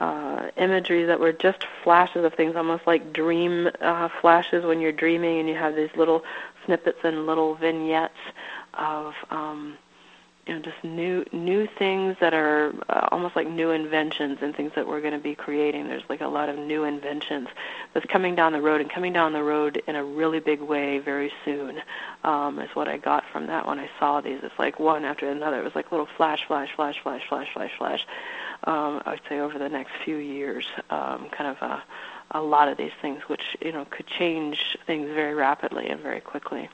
uh, 0.00 0.48
imagery 0.56 1.04
that 1.04 1.20
were 1.20 1.32
just 1.32 1.64
flashes 1.84 2.24
of 2.24 2.34
things, 2.34 2.56
almost 2.56 2.86
like 2.86 3.12
dream 3.12 3.68
uh, 3.80 4.08
flashes 4.20 4.64
when 4.64 4.80
you're 4.80 4.92
dreaming 4.92 5.40
and 5.40 5.48
you 5.48 5.54
have 5.54 5.76
these 5.76 5.90
little 5.94 6.24
snippets 6.70 6.98
and 7.02 7.26
little 7.26 7.56
vignettes 7.56 8.14
of 8.74 9.12
um, 9.30 9.76
you 10.46 10.54
know 10.54 10.60
just 10.62 10.84
new 10.84 11.24
new 11.32 11.66
things 11.78 12.16
that 12.20 12.32
are 12.32 12.72
uh, 12.88 13.08
almost 13.10 13.34
like 13.34 13.48
new 13.48 13.70
inventions 13.70 14.38
and 14.40 14.54
things 14.54 14.70
that 14.76 14.86
we're 14.86 15.00
going 15.00 15.12
to 15.12 15.18
be 15.18 15.34
creating. 15.34 15.88
There's 15.88 16.08
like 16.08 16.20
a 16.20 16.28
lot 16.28 16.48
of 16.48 16.56
new 16.56 16.84
inventions 16.84 17.48
that's 17.92 18.06
coming 18.06 18.36
down 18.36 18.52
the 18.52 18.60
road 18.60 18.80
and 18.80 18.88
coming 18.88 19.12
down 19.12 19.32
the 19.32 19.42
road 19.42 19.82
in 19.88 19.96
a 19.96 20.04
really 20.04 20.38
big 20.38 20.60
way 20.60 20.98
very 20.98 21.32
soon 21.44 21.80
um 22.22 22.60
is 22.60 22.70
what 22.74 22.86
i 22.86 22.96
got 22.96 23.24
from 23.32 23.48
that 23.48 23.66
when 23.66 23.80
i 23.80 23.90
saw 23.98 24.20
these. 24.20 24.38
It's 24.44 24.58
like 24.58 24.78
one 24.78 25.04
after 25.04 25.28
another. 25.28 25.58
It 25.58 25.64
was 25.64 25.74
like 25.74 25.90
little 25.90 26.08
flash 26.16 26.46
flash 26.46 26.70
flash 26.76 26.96
flash 27.02 27.22
flash 27.28 27.48
flash 27.52 27.72
flash 27.76 28.06
um 28.64 29.02
i 29.06 29.10
would 29.10 29.22
say 29.28 29.40
over 29.40 29.58
the 29.58 29.68
next 29.68 29.90
few 30.04 30.18
years 30.18 30.66
um 30.90 31.28
kind 31.30 31.50
of 31.50 31.56
a 31.62 31.82
a 32.32 32.40
lot 32.40 32.68
of 32.68 32.76
these 32.76 32.92
things 33.00 33.22
which 33.28 33.56
you 33.60 33.72
know 33.72 33.86
could 33.90 34.06
change 34.06 34.76
things 34.86 35.08
very 35.08 35.34
rapidly 35.34 35.88
and 35.88 36.00
very 36.00 36.20
quickly 36.20 36.68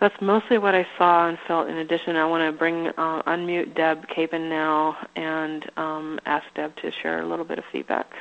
that's 0.00 0.20
mostly 0.20 0.58
what 0.58 0.74
I 0.74 0.86
saw 0.98 1.28
and 1.28 1.38
felt. 1.46 1.68
In 1.68 1.78
addition, 1.78 2.16
I 2.16 2.26
want 2.26 2.42
to 2.42 2.56
bring 2.56 2.88
uh, 2.88 3.22
unmute 3.22 3.74
Deb 3.74 4.08
Capen 4.08 4.48
now 4.48 4.96
and 5.16 5.64
um, 5.76 6.20
ask 6.26 6.44
Deb 6.54 6.76
to 6.76 6.90
share 6.90 7.22
a 7.22 7.26
little 7.26 7.44
bit 7.44 7.58
of 7.58 7.64
feedback 7.72 8.12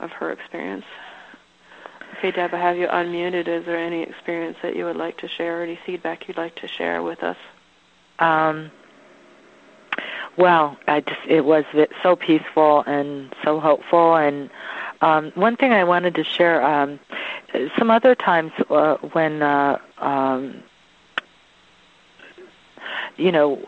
of 0.00 0.10
her 0.10 0.32
experience. 0.32 0.84
Okay, 2.18 2.30
Deb, 2.30 2.52
I 2.52 2.58
have 2.58 2.76
you 2.76 2.88
unmuted. 2.88 3.48
Is 3.48 3.64
there 3.64 3.78
any 3.78 4.02
experience 4.02 4.58
that 4.62 4.76
you 4.76 4.84
would 4.84 4.96
like 4.96 5.18
to 5.18 5.28
share, 5.28 5.60
or 5.60 5.62
any 5.62 5.78
feedback 5.86 6.28
you'd 6.28 6.36
like 6.36 6.56
to 6.56 6.68
share 6.68 7.02
with 7.02 7.22
us? 7.22 7.38
Um, 8.18 8.70
well, 10.36 10.76
I 10.86 11.00
just 11.00 11.20
it 11.26 11.44
was 11.44 11.64
so 12.02 12.16
peaceful 12.16 12.84
and 12.86 13.34
so 13.44 13.60
hopeful. 13.60 14.16
And 14.16 14.50
um, 15.02 15.32
one 15.34 15.56
thing 15.56 15.72
I 15.72 15.84
wanted 15.84 16.14
to 16.14 16.24
share, 16.24 16.64
um, 16.64 16.98
some 17.78 17.90
other 17.90 18.14
times 18.14 18.52
uh, 18.70 18.96
when 19.12 19.42
uh, 19.42 19.78
um, 19.98 20.62
you 23.16 23.32
know, 23.32 23.60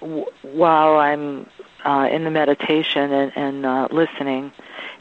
w- 0.00 0.26
while 0.42 0.96
I'm 0.98 1.46
uh, 1.84 2.08
in 2.10 2.24
the 2.24 2.30
meditation 2.30 3.12
and, 3.12 3.32
and 3.36 3.66
uh, 3.66 3.88
listening, 3.90 4.52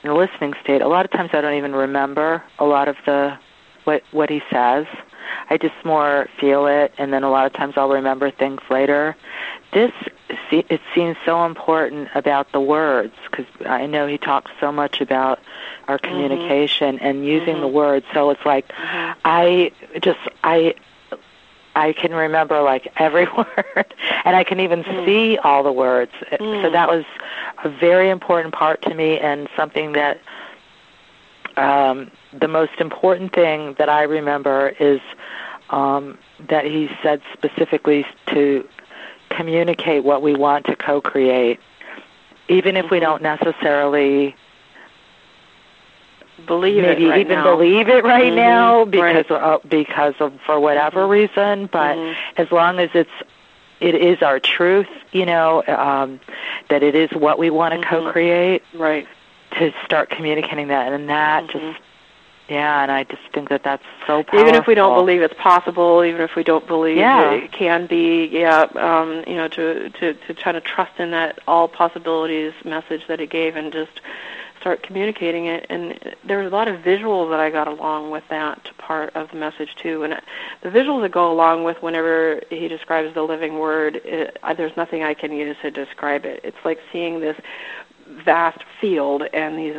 in 0.04 0.10
the 0.10 0.14
listening 0.16 0.54
state, 0.64 0.82
a 0.82 0.88
lot 0.88 1.06
of 1.06 1.12
times 1.12 1.32
I 1.34 1.42
don't 1.42 1.56
even 1.56 1.74
remember 1.76 2.44
a 2.60 2.66
lot 2.66 2.88
of 2.88 2.96
the 3.06 3.38
what 3.84 4.04
what 4.12 4.30
he 4.30 4.42
says. 4.50 4.86
I 5.50 5.58
just 5.58 5.76
more 5.84 6.28
feel 6.40 6.68
it, 6.68 6.94
and 6.98 7.14
then 7.14 7.24
a 7.24 7.30
lot 7.30 7.46
of 7.46 7.54
times 7.54 7.76
I'll 7.78 7.90
remember 7.90 8.32
things 8.32 8.62
later. 8.70 9.16
This 9.74 9.92
it 10.52 10.82
seems 10.94 11.18
so 11.26 11.46
important 11.46 12.10
about 12.16 12.52
the 12.52 12.60
words 12.60 13.14
because 13.30 13.46
I 13.66 13.86
know 13.86 14.08
he 14.08 14.18
talks 14.18 14.52
so 14.60 14.72
much 14.72 15.00
about 15.02 15.40
our 15.88 15.98
mm-hmm. 15.98 16.12
communication 16.12 16.98
mm-hmm. 16.98 17.06
and 17.06 17.26
using 17.26 17.56
mm-hmm. 17.56 17.62
the 17.62 17.68
words. 17.68 18.06
So 18.14 18.30
it's 18.30 18.46
like 18.46 18.68
mm-hmm. 18.70 19.20
I 19.26 19.72
just 20.02 20.20
I 20.44 20.76
I 21.76 21.94
can 21.94 22.14
remember 22.14 22.62
like 22.62 22.92
every 22.98 23.26
word, 23.38 23.94
and 24.26 24.36
I 24.36 24.44
can 24.44 24.60
even 24.60 24.84
mm. 24.84 25.06
see 25.06 25.38
all 25.38 25.64
the 25.64 25.72
words. 25.72 26.12
Mm. 26.32 26.64
So 26.64 26.72
that 26.72 26.90
was 26.90 27.06
a 27.64 27.70
very 27.70 28.10
important 28.10 28.54
part 28.54 28.82
to 28.84 28.94
me, 28.94 29.20
and 29.20 29.48
something 29.56 29.94
that 29.94 30.20
um, 31.56 32.12
the 32.40 32.48
most 32.48 32.80
important 32.80 33.34
thing 33.34 33.76
that 33.78 33.90
I 33.90 34.04
remember 34.04 34.70
is 34.80 35.02
um, 35.70 36.18
that 36.48 36.66
he 36.66 36.90
said 37.04 37.22
specifically 37.34 38.06
to 38.28 38.68
communicate 39.30 40.04
what 40.04 40.22
we 40.22 40.34
want 40.34 40.66
to 40.66 40.76
co-create, 40.76 41.60
even 42.48 42.78
if 42.78 42.90
we 42.90 43.00
mm-hmm. 43.00 43.06
don't 43.06 43.22
necessarily 43.22 44.36
believe 46.46 46.84
maybe 46.84 47.06
it 47.06 47.10
right 47.10 47.20
even 47.22 47.34
now. 47.34 47.56
believe 47.56 47.90
it 47.90 48.04
right 48.04 48.26
mm-hmm. 48.26 48.36
now 48.36 48.86
because 48.86 49.26
right. 49.30 49.42
uh, 49.42 49.60
because 49.68 50.14
of 50.20 50.40
for 50.46 50.60
whatever 50.60 51.02
mm-hmm. 51.02 51.12
reason 51.12 51.66
but 51.66 51.96
mm-hmm. 51.96 52.42
as 52.42 52.52
long 52.52 52.78
as 52.78 52.92
it's 52.94 53.10
it 53.80 53.96
is 53.96 54.22
our 54.22 54.40
truth 54.40 54.88
you 55.12 55.26
know 55.26 55.64
um 55.66 56.20
that 56.70 56.84
it 56.84 56.94
is 56.94 57.10
what 57.12 57.40
we 57.40 57.50
want 57.50 57.74
to 57.74 57.80
mm-hmm. 57.80 58.06
co-create 58.06 58.62
right 58.76 59.08
to 59.58 59.74
start 59.84 60.12
communicating 60.12 60.68
that 60.68 60.94
and 60.94 61.10
that 61.10 61.48
mm-hmm. 61.48 61.58
just 61.58 61.80
yeah, 62.50 62.82
and 62.82 62.92
I 62.92 63.04
just 63.04 63.22
think 63.34 63.50
that 63.50 63.64
that's 63.64 63.84
so 64.06 64.24
powerful. 64.24 64.40
Even 64.40 64.56
if 64.56 64.68
we 64.68 64.76
don't 64.76 64.98
believe 64.98 65.22
it's 65.22 65.34
possible, 65.34 66.04
even 66.04 66.22
if 66.22 66.36
we 66.36 66.44
don't 66.44 66.66
believe 66.66 66.98
yeah. 66.98 67.32
it 67.32 67.52
can 67.52 67.88
be, 67.88 68.26
yeah, 68.26 68.62
um, 68.76 69.24
you 69.28 69.36
know, 69.36 69.48
to 69.50 69.90
to 69.90 70.14
to 70.14 70.34
try 70.34 70.54
to 70.54 70.62
trust 70.62 71.00
in 71.00 71.12
that 71.12 71.40
all 71.48 71.68
possibilities 71.68 72.54
message 72.64 73.06
that 73.08 73.20
it 73.20 73.30
gave, 73.30 73.58
and 73.58 73.74
just 73.74 74.00
start 74.60 74.84
communicating 74.84 75.46
it. 75.46 75.66
And 75.70 76.16
there 76.26 76.40
was 76.40 76.52
a 76.52 76.56
lot 76.56 76.68
of 76.68 76.82
visuals 76.82 77.30
that 77.30 77.40
I 77.40 77.50
got 77.50 77.68
along 77.68 78.12
with 78.12 78.24
that 78.30 78.70
part 78.78 79.16
of 79.16 79.30
the 79.32 79.38
message 79.38 79.76
too. 79.76 80.04
And 80.04 80.20
the 80.62 80.70
visuals 80.70 81.02
that 81.04 81.12
go 81.12 81.32
along 81.32 81.64
with 81.64 81.82
whenever 81.82 82.42
he 82.50 82.68
describes 82.68 83.14
the 83.14 83.24
living 83.24 83.60
word, 83.60 84.02
it, 84.04 84.38
there's 84.58 84.76
nothing 84.76 85.04
I 85.04 85.14
can 85.14 85.32
use 85.32 85.56
to 85.62 85.72
describe 85.72 86.26
it. 86.26 86.42
It's 86.44 86.58
like 86.66 86.80
seeing 86.92 87.20
this 87.20 87.38
vast 88.24 88.60
field 88.80 89.24
and 89.34 89.58
these 89.58 89.76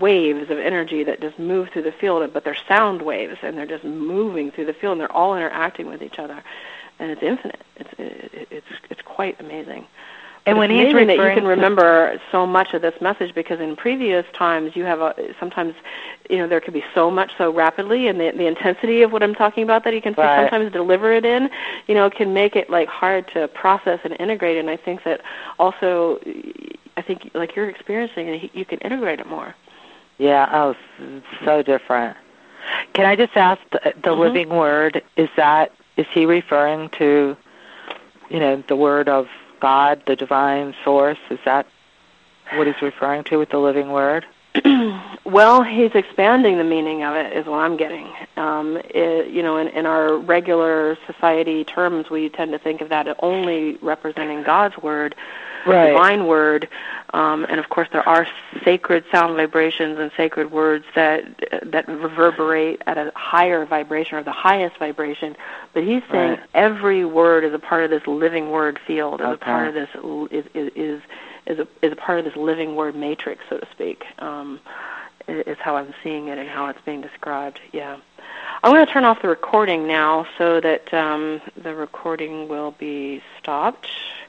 waves 0.00 0.50
of 0.50 0.58
energy 0.58 1.04
that 1.04 1.20
just 1.20 1.38
move 1.38 1.68
through 1.70 1.82
the 1.82 1.92
field, 1.92 2.32
but 2.32 2.44
they're 2.44 2.56
sound 2.68 3.02
waves 3.02 3.38
and 3.42 3.56
they're 3.56 3.66
just 3.66 3.84
moving 3.84 4.50
through 4.50 4.66
the 4.66 4.72
field 4.72 4.92
and 4.92 5.00
they're 5.00 5.12
all 5.12 5.36
interacting 5.36 5.86
with 5.86 6.02
each 6.02 6.18
other, 6.18 6.42
and 6.98 7.10
it's 7.10 7.22
infinite. 7.22 7.62
It's 7.76 7.90
it, 7.98 8.48
it's 8.50 8.66
it's 8.90 9.02
quite 9.02 9.40
amazing. 9.40 9.86
And 10.48 10.56
when 10.56 10.70
he's 10.70 10.86
referring 10.86 11.08
that 11.08 11.16
you 11.18 11.34
can 11.34 11.46
remember 11.46 12.18
so 12.32 12.46
much 12.46 12.72
of 12.72 12.80
this 12.80 12.98
message 13.02 13.34
because 13.34 13.60
in 13.60 13.76
previous 13.76 14.24
times 14.32 14.74
you 14.74 14.84
have 14.84 15.00
a, 15.00 15.34
sometimes 15.38 15.74
you 16.30 16.38
know 16.38 16.48
there 16.48 16.60
could 16.60 16.72
be 16.72 16.84
so 16.94 17.10
much 17.10 17.32
so 17.36 17.52
rapidly 17.52 18.08
and 18.08 18.18
the 18.18 18.30
the 18.30 18.46
intensity 18.46 19.02
of 19.02 19.12
what 19.12 19.22
I'm 19.22 19.34
talking 19.34 19.62
about 19.62 19.84
that 19.84 19.92
he 19.92 20.00
can 20.00 20.14
right. 20.14 20.40
sometimes 20.40 20.72
deliver 20.72 21.12
it 21.12 21.26
in 21.26 21.50
you 21.86 21.94
know 21.94 22.08
can 22.08 22.32
make 22.32 22.56
it 22.56 22.70
like 22.70 22.88
hard 22.88 23.28
to 23.34 23.46
process 23.48 24.00
and 24.04 24.16
integrate 24.18 24.56
and 24.56 24.70
I 24.70 24.78
think 24.78 25.04
that 25.04 25.20
also 25.58 26.18
I 26.98 27.02
think 27.02 27.30
like 27.32 27.54
you're 27.54 27.70
experiencing 27.70 28.50
you 28.52 28.64
can 28.64 28.78
integrate 28.80 29.20
it 29.20 29.26
more. 29.26 29.54
Yeah, 30.18 30.48
oh, 30.52 30.74
so 31.44 31.62
different. 31.62 32.16
Can 32.92 33.06
I 33.06 33.14
just 33.14 33.36
ask 33.36 33.60
the, 33.70 33.78
the 33.84 33.92
mm-hmm. 33.92 34.20
living 34.20 34.48
word 34.48 35.02
is 35.16 35.28
that 35.36 35.72
is 35.96 36.06
he 36.12 36.26
referring 36.26 36.88
to 36.98 37.36
you 38.28 38.40
know 38.40 38.64
the 38.66 38.74
word 38.74 39.08
of 39.08 39.28
God, 39.60 40.02
the 40.06 40.16
divine 40.16 40.74
source? 40.84 41.18
Is 41.30 41.38
that 41.44 41.66
what 42.54 42.66
he's 42.66 42.82
referring 42.82 43.22
to 43.24 43.38
with 43.38 43.50
the 43.50 43.58
living 43.58 43.92
word? 43.92 44.26
well, 45.24 45.62
he's 45.62 45.94
expanding 45.94 46.58
the 46.58 46.64
meaning 46.64 47.04
of 47.04 47.14
it, 47.14 47.32
is 47.32 47.46
what 47.46 47.58
I'm 47.58 47.76
getting. 47.76 48.08
Um, 48.36 48.80
it, 48.90 49.28
you 49.28 49.42
know, 49.42 49.56
in, 49.56 49.68
in 49.68 49.86
our 49.86 50.16
regular 50.16 50.96
society 51.06 51.64
terms, 51.64 52.10
we 52.10 52.28
tend 52.28 52.52
to 52.52 52.58
think 52.58 52.80
of 52.80 52.88
that 52.88 53.14
only 53.22 53.76
representing 53.76 54.42
God's 54.42 54.76
word, 54.78 55.14
right. 55.66 55.88
divine 55.88 56.26
word, 56.26 56.68
um, 57.14 57.46
and 57.48 57.58
of 57.58 57.68
course 57.68 57.88
there 57.92 58.06
are 58.08 58.26
sacred 58.64 59.04
sound 59.10 59.36
vibrations 59.36 59.98
and 59.98 60.10
sacred 60.16 60.50
words 60.50 60.84
that 60.94 61.24
that 61.64 61.88
reverberate 61.88 62.82
at 62.86 62.98
a 62.98 63.12
higher 63.14 63.64
vibration 63.64 64.18
or 64.18 64.22
the 64.22 64.32
highest 64.32 64.76
vibration. 64.78 65.36
But 65.74 65.84
he's 65.84 66.02
saying 66.10 66.30
right. 66.30 66.40
every 66.54 67.04
word 67.04 67.44
is 67.44 67.54
a 67.54 67.58
part 67.58 67.84
of 67.84 67.90
this 67.90 68.06
living 68.06 68.50
word 68.50 68.78
field, 68.86 69.20
is 69.20 69.26
okay. 69.26 69.34
a 69.34 69.44
part 69.44 69.68
of 69.68 69.74
this 69.74 69.88
is 70.30 70.44
is 70.54 70.72
is 70.74 71.02
is 71.46 71.58
a 71.58 71.68
is 71.82 71.92
a 71.92 71.96
part 71.96 72.18
of 72.18 72.24
this 72.24 72.36
living 72.36 72.76
word 72.76 72.94
matrix, 72.94 73.44
so 73.48 73.58
to 73.58 73.66
speak. 73.72 74.04
Um, 74.18 74.60
is 75.28 75.58
how 75.58 75.76
I'm 75.76 75.94
seeing 76.02 76.28
it 76.28 76.38
and 76.38 76.48
how 76.48 76.66
it's 76.68 76.80
being 76.84 77.02
described. 77.02 77.60
Yeah. 77.72 77.98
I'm 78.62 78.72
going 78.72 78.84
to 78.84 78.92
turn 78.92 79.04
off 79.04 79.22
the 79.22 79.28
recording 79.28 79.86
now 79.86 80.26
so 80.36 80.60
that 80.60 80.92
um, 80.92 81.40
the 81.56 81.74
recording 81.74 82.48
will 82.48 82.72
be 82.72 83.22
stopped. 83.38 83.88